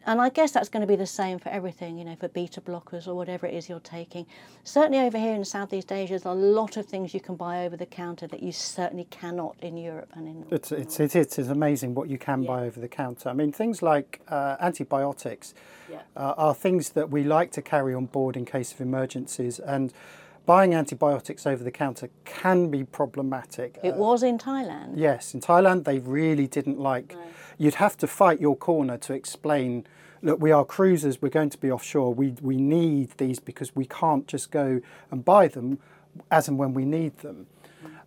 And 0.05 0.19
I 0.19 0.29
guess 0.29 0.51
that's 0.51 0.69
going 0.69 0.81
to 0.81 0.87
be 0.87 0.95
the 0.97 1.05
same 1.05 1.39
for 1.39 1.49
everything, 1.49 1.97
you 1.97 2.03
know, 2.03 2.15
for 2.15 2.27
beta 2.27 2.59
blockers 2.59 3.07
or 3.07 3.15
whatever 3.15 3.47
it 3.47 3.53
is 3.53 3.69
you're 3.69 3.79
taking. 3.79 4.25
Certainly 4.63 4.99
over 4.99 5.17
here 5.17 5.33
in 5.33 5.45
Southeast 5.45 5.91
Asia, 5.91 6.11
there's 6.11 6.25
a 6.25 6.31
lot 6.31 6.75
of 6.77 6.85
things 6.85 7.13
you 7.13 7.21
can 7.21 7.35
buy 7.35 7.65
over 7.65 7.77
the 7.77 7.85
counter 7.85 8.27
that 8.27 8.43
you 8.43 8.51
certainly 8.51 9.05
cannot 9.05 9.55
in 9.61 9.77
Europe 9.77 10.09
and 10.13 10.27
in. 10.27 10.45
It's, 10.51 10.71
it's, 10.71 10.99
it 10.99 11.15
is, 11.15 11.37
it's 11.37 11.49
amazing 11.49 11.95
what 11.95 12.09
you 12.09 12.17
can 12.17 12.43
Yeah. 12.43 12.47
buy 12.47 12.65
over 12.65 12.79
the 12.79 12.89
counter. 12.89 13.29
I 13.29 13.33
mean, 13.33 13.51
things 13.53 13.81
like 13.81 14.19
uh, 14.27 14.57
antibiotics 14.59 15.53
Yeah. 15.89 16.01
uh, 16.17 16.33
are 16.37 16.53
things 16.53 16.89
that 16.89 17.09
we 17.09 17.23
like 17.23 17.51
to 17.51 17.61
carry 17.61 17.93
on 17.93 18.07
board 18.07 18.35
in 18.35 18.45
case 18.45 18.73
of 18.73 18.81
emergencies. 18.81 19.59
And 19.59 19.93
buying 20.45 20.73
antibiotics 20.75 21.47
over 21.47 21.63
the 21.63 21.71
counter 21.71 22.09
can 22.25 22.69
be 22.69 22.83
problematic. 22.83 23.79
It 23.81 23.95
was 23.95 24.23
in 24.23 24.37
Thailand. 24.37 24.93
Yes, 24.95 25.33
in 25.33 25.39
Thailand 25.39 25.85
they 25.85 25.99
really 25.99 26.47
didn't 26.47 26.79
like. 26.79 27.15
You'd 27.57 27.75
have 27.75 27.97
to 27.97 28.07
fight 28.07 28.41
your 28.41 28.55
corner 28.55 28.97
to 28.97 29.13
explain. 29.13 29.85
Look, 30.21 30.41
we 30.41 30.51
are 30.51 30.65
cruisers. 30.65 31.21
We're 31.21 31.29
going 31.29 31.49
to 31.49 31.57
be 31.57 31.71
offshore. 31.71 32.13
We 32.13 32.35
we 32.41 32.57
need 32.57 33.11
these 33.17 33.39
because 33.39 33.75
we 33.75 33.85
can't 33.85 34.27
just 34.27 34.51
go 34.51 34.81
and 35.11 35.23
buy 35.23 35.47
them 35.47 35.79
as 36.29 36.47
and 36.47 36.57
when 36.57 36.73
we 36.73 36.85
need 36.85 37.17
them. 37.19 37.47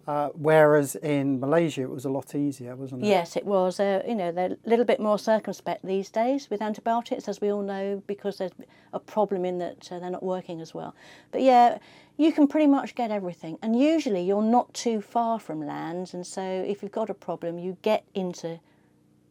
Uh, 0.07 0.29
whereas 0.35 0.95
in 0.97 1.41
Malaysia 1.41 1.83
it 1.83 1.91
was 1.91 2.05
a 2.05 2.09
lot 2.09 2.33
easier, 2.37 2.77
wasn't 2.77 3.03
it? 3.03 3.09
Yes, 3.09 3.37
it 3.37 3.45
was. 3.45 3.81
Uh, 3.81 4.03
you 4.07 4.15
know, 4.15 4.31
they're 4.31 4.53
a 4.53 4.69
little 4.69 4.85
bit 4.85 5.01
more 5.01 5.19
circumspect 5.19 5.85
these 5.85 6.11
days 6.11 6.49
with 6.49 6.63
antibiotics, 6.63 7.27
as 7.29 7.41
we 7.41 7.51
all 7.51 7.63
know, 7.63 8.01
because 8.07 8.39
there's 8.39 8.53
a 8.93 9.01
problem 9.01 9.45
in 9.45 9.59
that 9.59 9.91
uh, 9.91 9.99
they're 9.99 10.11
not 10.11 10.23
working 10.23 10.61
as 10.61 10.73
well. 10.73 10.95
But 11.33 11.43
yeah, 11.43 11.79
you 12.17 12.31
can 12.31 12.47
pretty 12.47 12.69
much 12.69 12.95
get 12.95 13.11
everything, 13.11 13.59
and 13.63 13.79
usually 13.79 14.23
you're 14.23 14.43
not 14.43 14.73
too 14.75 15.01
far 15.01 15.41
from 15.41 15.67
land, 15.67 16.15
and 16.15 16.25
so 16.25 16.41
if 16.41 16.83
you've 16.83 16.93
got 16.93 17.11
a 17.11 17.15
problem, 17.15 17.59
you 17.59 17.77
get 17.83 18.05
into 18.15 18.61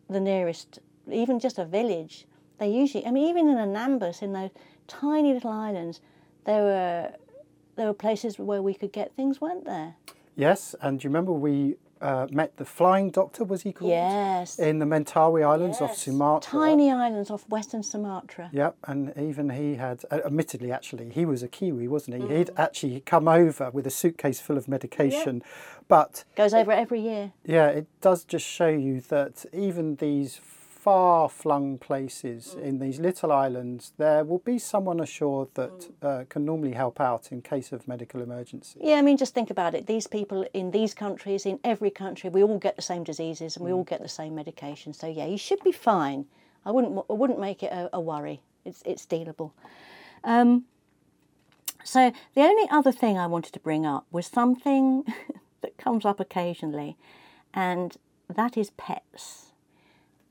the 0.09 0.19
nearest, 0.19 0.79
even 1.11 1.39
just 1.39 1.57
a 1.57 1.65
village. 1.65 2.25
They 2.57 2.69
usually, 2.69 3.05
I 3.05 3.11
mean, 3.11 3.27
even 3.27 3.47
in 3.47 3.57
Anambas, 3.57 4.21
in 4.21 4.33
those 4.33 4.51
tiny 4.87 5.33
little 5.33 5.51
islands, 5.51 6.01
there 6.45 6.61
were 6.61 7.11
there 7.75 7.87
were 7.87 7.93
places 7.93 8.39
where 8.39 8.61
we 8.61 8.73
could 8.73 8.93
get 8.93 9.13
things, 9.15 9.41
weren't 9.41 9.65
there? 9.65 9.95
Yes, 10.35 10.75
and 10.81 11.03
you 11.03 11.09
remember 11.09 11.33
we 11.33 11.75
uh, 12.05 12.27
met 12.31 12.55
the 12.57 12.65
flying 12.65 13.09
doctor? 13.09 13.43
Was 13.43 13.63
he 13.63 13.71
called? 13.73 13.89
Yes. 13.91 14.59
In 14.59 14.79
the 14.79 14.85
Mentawai 14.85 15.43
Islands 15.45 15.81
off 15.81 15.89
Yes. 15.91 16.03
Sumatra. 16.03 16.51
Tiny 16.51 16.91
islands 16.91 17.29
off 17.31 17.47
Western 17.49 17.83
Sumatra. 17.83 18.49
Yep, 18.53 18.75
and 18.87 19.13
even 19.17 19.49
he 19.49 19.75
had, 19.75 20.03
uh, 20.11 20.19
admittedly, 20.25 20.71
actually, 20.71 21.09
he 21.09 21.25
was 21.25 21.41
a 21.43 21.47
Kiwi, 21.47 21.87
wasn't 21.87 22.17
he? 22.17 22.23
Mm. 22.23 22.37
He'd 22.37 22.51
actually 22.57 22.99
come 23.01 23.27
over 23.27 23.71
with 23.71 23.85
a 23.87 23.91
suitcase 23.91 24.39
full 24.39 24.57
of 24.57 24.67
medication. 24.67 25.41
But 25.87 26.23
Goes 26.35 26.53
over 26.53 26.71
it 26.71 26.79
every 26.79 26.99
year. 27.01 27.31
yeah, 27.45 27.67
it 27.67 27.87
does 28.01 28.23
just 28.23 28.45
show 28.45 28.69
you 28.69 29.01
that 29.09 29.45
even 29.53 29.95
these 29.97 30.39
far 30.85 31.27
flung 31.29 31.79
places 31.79 32.55
Mm. 32.55 32.61
in 32.67 32.79
these 32.79 32.99
little 32.99 33.31
islands, 33.31 33.93
there 33.97 34.23
will 34.23 34.43
be 34.53 34.59
someone 34.59 34.99
ashore 34.99 35.47
that 35.55 35.77
Mm. 35.79 35.93
uh, 36.07 36.25
can 36.29 36.45
normally 36.45 36.73
help 36.73 37.01
out 37.01 37.31
in 37.31 37.41
case 37.41 37.71
of 37.75 37.87
medical 37.87 38.21
emergency. 38.21 38.79
Yeah, 38.83 38.97
I 38.99 39.01
mean, 39.01 39.17
just 39.17 39.33
think 39.33 39.49
about 39.49 39.73
it. 39.73 39.87
These 39.87 40.05
people 40.07 40.45
in 40.53 40.69
these 40.71 40.93
countries, 40.93 41.43
in 41.45 41.59
every 41.63 41.89
country, 41.89 42.29
we 42.29 42.43
all 42.43 42.59
get 42.59 42.75
the 42.75 42.83
same 42.83 43.03
diseases 43.03 43.57
and 43.57 43.65
we 43.65 43.73
all 43.73 43.83
get 43.83 43.99
the 43.99 44.07
same 44.21 44.35
medication. 44.35 44.93
So 44.93 45.07
yeah, 45.07 45.25
you 45.25 45.39
should 45.39 45.63
be 45.63 45.71
fine. 45.71 46.27
I 46.67 46.71
wouldn't, 46.71 46.93
I 47.09 47.13
wouldn't 47.13 47.39
make 47.39 47.63
it 47.63 47.71
a, 47.71 47.89
a 47.91 47.99
worry. 47.99 48.41
It's, 48.63 48.81
it's 48.85 49.05
dealable. 49.07 49.51
Um, 50.23 50.65
so 51.83 52.11
the 52.35 52.41
only 52.41 52.67
other 52.69 52.91
thing 52.91 53.17
I 53.17 53.25
wanted 53.27 53.53
to 53.53 53.59
bring 53.59 53.85
up 53.87 54.05
was 54.11 54.27
something 54.27 55.03
that 55.61 55.77
comes 55.77 56.05
up 56.05 56.19
occasionally, 56.19 56.95
and 57.55 57.97
that 58.35 58.55
is 58.55 58.69
pets. 58.71 59.44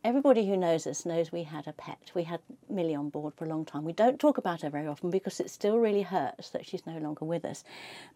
Everybody 0.05 0.47
who 0.47 0.57
knows 0.59 0.87
us 0.87 1.07
knows 1.07 1.33
we 1.33 1.45
had 1.45 1.67
a 1.67 1.73
pet. 1.73 2.11
We 2.15 2.25
had 2.25 2.41
Millie 2.69 2.95
on 2.95 3.09
board 3.09 3.33
for 3.35 3.47
a 3.47 3.49
long 3.49 3.65
time. 3.65 3.85
We 3.85 3.95
don't 3.95 4.21
talk 4.21 4.37
about 4.37 4.61
her 4.61 4.69
very 4.69 4.87
often 4.87 5.09
because 5.09 5.41
it 5.41 5.49
still 5.51 5.79
really 5.79 6.03
hurts 6.03 6.51
that 6.51 6.67
she's 6.67 6.87
no 6.87 6.99
longer 6.99 7.25
with 7.25 7.43
us. 7.43 7.65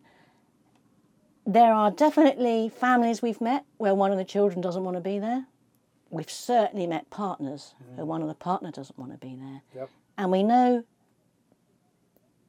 There 1.45 1.73
are 1.73 1.91
definitely 1.91 2.69
families 2.69 3.21
we've 3.21 3.41
met 3.41 3.65
where 3.77 3.93
one 3.93 4.11
of 4.11 4.17
the 4.17 4.23
children 4.23 4.61
doesn't 4.61 4.83
want 4.83 4.95
to 4.95 5.01
be 5.01 5.19
there. 5.19 5.45
We've 6.09 6.29
certainly 6.29 6.87
met 6.87 7.09
partners 7.09 7.73
where 7.79 7.97
mm-hmm. 7.97 8.07
one 8.07 8.21
of 8.21 8.27
the 8.27 8.33
partner 8.35 8.71
doesn't 8.71 8.97
want 8.97 9.11
to 9.11 9.17
be 9.17 9.35
there. 9.35 9.61
Yep. 9.75 9.89
And 10.17 10.31
we 10.31 10.43
know 10.43 10.83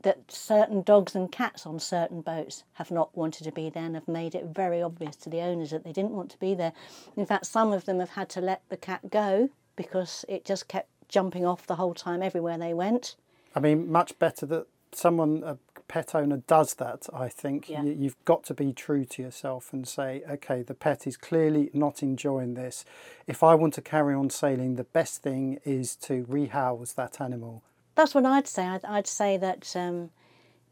that 0.03 0.31
certain 0.31 0.83
dogs 0.83 1.15
and 1.15 1.33
cats 1.33 1.67
on 1.67 1.81
certain 1.81 2.21
boats 2.21 2.63
have 2.75 2.91
not 2.91 3.17
wanted 3.17 3.45
to 3.45 3.53
be 3.53 3.71
there 3.71 3.85
and 3.85 3.95
have 3.95 4.07
made 4.07 4.35
it 4.35 4.45
very 4.45 4.83
obvious 4.83 5.17
to 5.17 5.31
the 5.31 5.41
owners 5.41 5.71
that 5.71 5.83
they 5.83 5.93
didn't 5.93 6.11
want 6.11 6.31
to 6.31 6.39
be 6.39 6.55
there. 6.55 6.73
In 7.17 7.27
fact, 7.27 7.47
some 7.47 7.73
of 7.73 7.87
them 7.87 8.01
have 8.01 8.11
had 8.11 8.29
to 8.31 8.41
let 8.41 8.63
the 8.69 8.77
cat 8.77 9.11
go 9.11 9.49
because 9.77 10.25
it 10.29 10.45
just 10.45 10.69
kept 10.69 10.89
jumping 11.09 11.45
off 11.47 11.67
the 11.67 11.77
whole 11.77 11.95
time 11.95 12.23
everywhere 12.23 12.59
they 12.59 12.75
went. 12.75 13.17
I 13.55 13.61
mean, 13.61 13.91
much 13.91 14.19
better 14.19 14.45
that 14.47 14.67
someone, 14.93 15.43
a 15.45 15.57
pet 15.89 16.15
owner 16.15 16.39
does 16.47 16.75
that, 16.75 17.07
I 17.13 17.29
think 17.29 17.69
Yeah. 17.69 17.83
you, 17.83 17.93
you've 17.93 18.25
got 18.25 18.45
to 18.45 18.55
be 18.55 18.73
true 18.73 19.05
to 19.05 19.23
yourself 19.23 19.73
and 19.73 19.87
say, 19.87 20.23
okay, 20.29 20.63
the 20.63 20.75
pet 20.75 21.07
is 21.07 21.17
clearly 21.17 21.71
not 21.73 22.03
enjoying 22.03 22.55
this. 22.55 22.85
If 23.27 23.43
I 23.43 23.55
want 23.55 23.75
to 23.75 23.83
carry 23.83 24.15
on 24.15 24.31
sailing, 24.31 24.77
the 24.77 24.85
best 24.85 25.23
thing 25.23 25.59
is 25.65 25.97
to 25.97 26.25
rehouse 26.29 26.93
that 26.95 27.21
animal. 27.21 27.63
That's 27.95 28.15
what 28.15 28.27
I'd 28.27 28.49
say. 28.49 28.65
I'd, 28.67 28.85
I'd 28.85 29.07
say 29.07 29.37
that 29.37 29.75
um, 29.77 30.11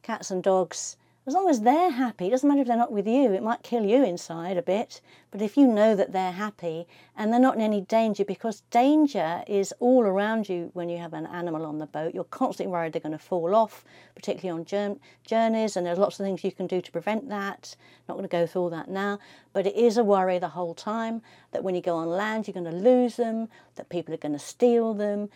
cats 0.03 0.31
and 0.31 0.43
dogs, 0.43 0.97
as 1.25 1.35
long 1.35 1.49
as 1.49 1.61
they're 1.61 1.91
happy, 1.91 2.27
it 2.27 2.31
doesn't 2.31 2.49
matter 2.49 2.63
if 2.63 2.67
they're 2.67 2.77
not 2.77 2.91
with 2.91 3.07
you, 3.07 3.33
it 3.33 3.45
might 3.45 3.63
kill 3.63 3.85
you 3.85 4.05
inside 4.05 4.57
a 4.57 4.63
bit, 4.63 5.01
but 5.31 5.41
if 5.41 5.57
you 5.57 5.69
know 5.69 5.95
that 5.95 6.13
they're 6.13 6.33
happy 6.33 6.85
and 7.17 7.33
they're 7.33 7.39
not 7.39 7.55
in 7.55 7.61
any 7.61 7.81
danger, 7.81 8.25
because 8.25 8.63
danger 8.73 9.45
is 9.47 9.73
all 9.79 10.03
around 10.03 10.49
you 10.49 10.71
when 10.73 10.89
you 10.89 10.99
have 10.99 11.13
an 11.13 11.27
animal 11.27 11.65
on 11.65 11.79
the 11.79 11.87
boat, 11.87 12.13
you're 12.13 12.25
constantly 12.25 12.73
worried 12.73 12.93
they're 12.93 13.01
going 13.01 13.13
to 13.13 13.19
fall 13.19 13.55
off, 13.55 13.85
particularly 14.17 14.59
on 14.59 14.65
jour- 14.65 14.97
journeys, 15.25 15.77
and 15.77 15.87
there's 15.87 15.99
lots 15.99 16.19
of 16.19 16.27
things 16.27 16.43
you 16.43 16.51
can 16.51 16.67
do 16.67 16.81
to 16.81 16.91
prevent 16.91 17.29
that. 17.29 17.77
Not 18.09 18.15
going 18.15 18.29
to 18.29 18.29
go 18.29 18.45
through 18.45 18.63
all 18.63 18.71
that 18.71 18.91
now, 18.91 19.21
but 19.53 19.65
it 19.65 19.77
is 19.77 19.97
a 19.97 20.03
worry 20.03 20.41
the 20.41 20.49
whole 20.49 20.75
time 20.75 21.23
that 21.53 21.63
when 21.63 21.77
you 21.77 21.83
go 21.83 21.97
on 21.99 22.09
land, 22.09 22.49
you're 22.49 22.53
going 22.53 22.65
to 22.65 22.73
lose 22.73 23.15
them, 23.15 23.49
that 23.77 23.89
people 23.89 24.13
are 24.13 24.17
going 24.17 24.33
to 24.33 24.41
steal 24.41 24.93
them. 24.93 25.29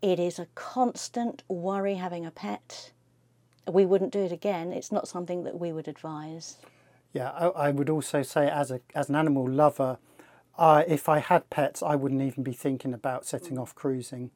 It 0.00 0.18
is 0.18 0.38
a 0.38 0.48
constant 0.54 1.42
worry 1.48 1.96
having 1.96 2.24
a 2.24 2.30
pet. 2.30 2.92
We 3.70 3.86
wouldn't 3.86 4.12
do 4.12 4.20
it 4.20 4.32
again. 4.32 4.72
It's 4.72 4.92
not 4.92 5.08
something 5.08 5.44
that 5.44 5.58
we 5.58 5.72
would 5.72 5.88
advise. 5.88 6.58
Yeah, 7.12 7.30
I, 7.30 7.46
I 7.46 7.70
would 7.70 7.88
also 7.88 8.22
say 8.22 8.50
as 8.50 8.70
a 8.70 8.80
as 8.94 9.08
an 9.08 9.16
animal 9.16 9.48
lover, 9.48 9.98
uh, 10.58 10.82
if 10.86 11.08
I 11.08 11.18
had 11.18 11.48
pets, 11.50 11.82
I 11.82 11.94
wouldn't 11.94 12.22
even 12.22 12.42
be 12.42 12.52
thinking 12.52 12.92
about 12.92 13.24
setting 13.24 13.58
off 13.58 13.74
cruising. 13.74 14.30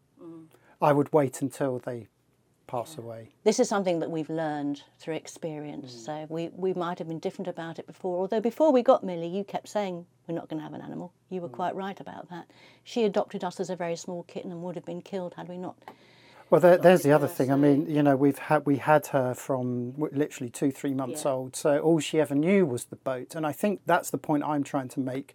I 0.81 0.93
would 0.93 1.13
wait 1.13 1.43
until 1.43 1.81
they 1.81 2.07
pass 2.69 2.97
away. 2.97 3.31
This 3.43 3.59
is 3.59 3.69
something 3.69 3.99
that 3.99 4.11
we've 4.11 4.31
learned 4.31 4.83
through 5.01 5.15
experience. 5.15 5.93
So 5.93 6.27
we, 6.29 6.51
we 6.55 6.75
might 6.75 6.99
have 6.99 7.09
been 7.09 7.19
different 7.19 7.49
about 7.49 7.79
it 7.79 7.87
before. 7.87 8.19
Although 8.19 8.41
before 8.41 8.71
we 8.71 8.83
got 8.83 9.03
Millie, 9.03 9.27
you 9.27 9.43
kept 9.43 9.69
saying 9.69 10.07
we're 10.29 10.35
not 10.35 10.49
going 10.49 10.59
to 10.59 10.63
have 10.63 10.75
an 10.75 10.83
animal. 10.83 11.13
You 11.31 11.41
were 11.41 11.49
quite 11.49 11.75
right 11.75 11.99
about 11.99 12.29
that. 12.31 12.49
She 12.85 13.05
adopted 13.05 13.43
us 13.43 13.59
as 13.59 13.71
a 13.71 13.77
very 13.77 13.97
small 13.97 14.23
kitten 14.25 14.53
and 14.53 14.63
would 14.63 14.77
have 14.77 14.85
been 14.85 15.03
killed 15.03 15.35
had 15.35 15.49
we 15.49 15.59
not. 15.59 15.77
Well, 16.51 16.61
there, 16.63 16.79
there's 16.79 17.03
the 17.03 17.13
other 17.13 17.27
thing. 17.27 17.53
I 17.53 17.57
mean, 17.57 17.87
you 17.91 18.03
know, 18.03 18.17
we've 18.17 18.39
had 18.39 18.65
we 18.65 18.77
had 18.79 19.09
her 19.09 19.35
from 19.35 19.95
literally 19.97 20.49
two, 20.51 20.71
three 20.71 20.95
months 20.95 21.25
Yeah. 21.25 21.33
old. 21.33 21.57
So 21.57 21.79
all 21.79 21.99
she 22.01 22.21
ever 22.21 22.35
knew 22.35 22.65
was 22.65 22.87
the 22.87 22.97
boat, 22.97 23.35
and 23.35 23.47
I 23.47 23.53
think 23.53 23.83
that's 23.85 24.11
the 24.11 24.19
point 24.19 24.45
I'm 24.45 24.65
trying 24.65 24.89
to 24.91 25.01
make. 25.01 25.35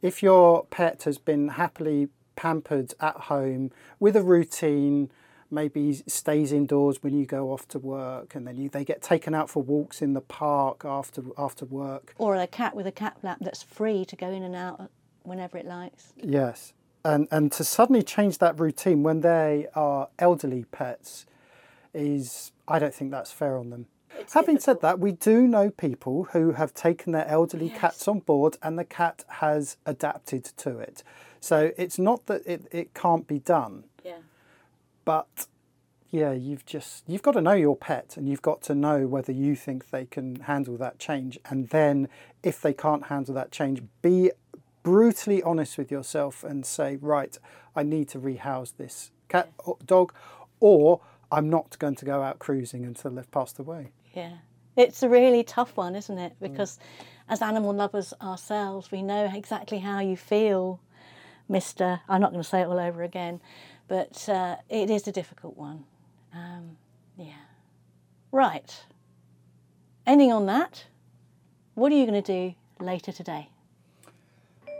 If 0.00 0.22
your 0.22 0.64
pet 0.66 1.02
has 1.02 1.18
been 1.18 1.48
happily 1.48 2.08
pampered 2.36 2.94
at 3.00 3.16
home 3.22 3.72
with 4.00 4.16
a 4.16 4.22
routine, 4.22 5.10
maybe 5.50 5.92
stays 6.06 6.52
indoors 6.52 7.02
when 7.02 7.14
you 7.18 7.26
go 7.26 7.52
off 7.52 7.68
to 7.68 7.78
work, 7.78 8.34
and 8.34 8.46
then 8.46 8.56
you, 8.56 8.68
they 8.70 8.84
get 8.84 9.02
taken 9.02 9.34
out 9.34 9.50
for 9.50 9.62
walks 9.62 10.00
in 10.00 10.14
the 10.14 10.20
park 10.22 10.82
after 10.84 11.22
after 11.36 11.66
work. 11.66 12.14
Or 12.16 12.36
a 12.36 12.46
cat 12.46 12.74
with 12.74 12.86
a 12.86 12.92
cat 12.92 13.20
flap 13.20 13.38
that's 13.42 13.62
free 13.62 14.06
to 14.06 14.16
go 14.16 14.30
in 14.30 14.42
and 14.42 14.54
out 14.56 14.90
whenever 15.24 15.58
it 15.58 15.66
likes. 15.66 16.14
Yes, 16.16 16.72
and 17.08 17.26
and 17.30 17.50
to 17.52 17.64
suddenly 17.64 18.02
change 18.02 18.38
that 18.38 18.60
routine 18.60 19.02
when 19.02 19.20
they 19.20 19.66
are 19.74 20.08
elderly 20.18 20.64
pets 20.70 21.26
is 21.94 22.52
I 22.66 22.78
don't 22.78 22.94
think 22.94 23.10
that's 23.10 23.32
fair 23.32 23.56
on 23.56 23.70
them. 23.70 23.86
Having 24.34 24.58
said 24.60 24.80
that, 24.82 24.98
we 24.98 25.12
do 25.12 25.46
know 25.46 25.70
people 25.70 26.24
who 26.32 26.52
have 26.52 26.74
taken 26.74 27.12
their 27.12 27.26
elderly 27.26 27.70
cats 27.70 28.08
on 28.08 28.18
board 28.20 28.56
and 28.62 28.78
the 28.78 28.84
cat 28.84 29.24
has 29.28 29.76
adapted 29.86 30.44
to 30.44 30.78
it. 30.78 31.02
So 31.40 31.70
it's 31.78 31.98
not 31.98 32.26
that 32.26 32.42
it, 32.44 32.66
it 32.72 32.94
can't 32.94 33.26
be 33.26 33.38
done, 33.38 33.84
Yeah. 34.04 34.18
but 35.04 35.46
yeah, 36.10 36.32
you've 36.32 36.66
just 36.66 37.04
you've 37.06 37.22
got 37.22 37.32
to 37.32 37.40
know 37.40 37.52
your 37.52 37.76
pet 37.76 38.16
and 38.16 38.28
you've 38.28 38.42
got 38.42 38.60
to 38.62 38.74
know 38.74 39.06
whether 39.06 39.32
you 39.32 39.54
think 39.54 39.90
they 39.90 40.04
can 40.06 40.36
handle 40.40 40.76
that 40.78 40.98
change. 40.98 41.38
And 41.50 41.68
then 41.68 42.08
if 42.42 42.60
they 42.60 42.74
can't 42.74 43.04
handle 43.06 43.34
that 43.34 43.50
change, 43.52 43.82
be 44.02 44.30
brutally 44.82 45.42
honest 45.42 45.78
with 45.78 45.90
yourself 45.90 46.44
and 46.44 46.64
say, 46.64 46.96
right, 46.96 47.36
I 47.74 47.82
need 47.82 48.08
to 48.08 48.18
rehouse 48.18 48.70
this 48.72 49.10
cat 49.28 49.50
or 49.58 49.76
dog, 49.84 50.12
or 50.60 51.00
I'm 51.30 51.50
not 51.50 51.78
going 51.78 51.94
to 51.96 52.04
go 52.04 52.22
out 52.22 52.38
cruising 52.38 52.84
until 52.84 53.10
they've 53.10 53.30
passed 53.30 53.58
away. 53.58 53.92
Yeah. 54.14 54.38
It's 54.76 55.02
a 55.02 55.08
really 55.08 55.42
tough 55.42 55.76
one, 55.76 55.96
isn't 55.96 56.18
it? 56.18 56.34
Because 56.40 56.78
as 57.28 57.42
animal 57.42 57.72
lovers 57.72 58.14
ourselves, 58.22 58.90
we 58.92 59.02
know 59.02 59.30
exactly 59.34 59.80
how 59.80 60.00
you 60.00 60.16
feel, 60.16 60.80
Mr. 61.50 62.00
I'm 62.08 62.20
not 62.20 62.30
going 62.30 62.42
to 62.42 62.48
say 62.48 62.60
it 62.60 62.66
all 62.66 62.78
over 62.78 63.02
again, 63.02 63.40
but 63.88 64.28
uh, 64.28 64.56
it 64.68 64.88
is 64.88 65.08
a 65.08 65.12
difficult 65.12 65.56
one. 65.56 65.84
Um, 66.32 66.76
yeah. 67.16 67.32
Right. 68.30 68.84
Ending 70.06 70.32
on 70.32 70.46
that, 70.46 70.86
what 71.74 71.92
are 71.92 71.96
you 71.96 72.06
going 72.06 72.22
to 72.22 72.32
do 72.32 72.54
later 72.84 73.12
today? 73.12 73.50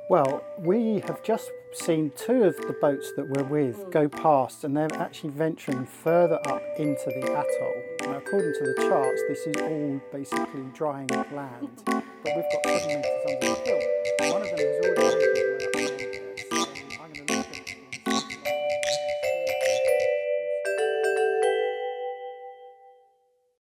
Well, 0.08 0.42
we 0.56 1.00
have 1.00 1.22
just 1.22 1.50
seen 1.72 2.12
two 2.16 2.44
of 2.44 2.56
the 2.56 2.72
boats 2.80 3.12
that 3.16 3.28
we're 3.28 3.44
with 3.44 3.90
go 3.90 4.08
past, 4.08 4.64
and 4.64 4.74
they're 4.74 4.88
actually 4.94 5.28
venturing 5.30 5.84
further 5.84 6.40
up 6.48 6.62
into 6.78 7.04
the 7.04 7.24
atoll. 7.24 7.82
Now, 8.00 8.16
according 8.16 8.54
to 8.54 8.64
the 8.64 8.88
charts, 8.88 9.20
this 9.28 9.46
is 9.46 9.56
all 9.60 10.00
basically 10.10 10.62
drying 10.72 11.08
land, 11.08 11.68
but 11.84 12.02
we've 12.24 12.36
got 12.36 12.64
seven 12.64 13.02
metres 13.02 13.24
under 13.28 13.48
the 13.48 13.54
hill. 13.66 14.32
One 14.32 14.40
of 14.40 14.48
them 14.48 14.58
has 14.58 14.86
already 14.86 14.97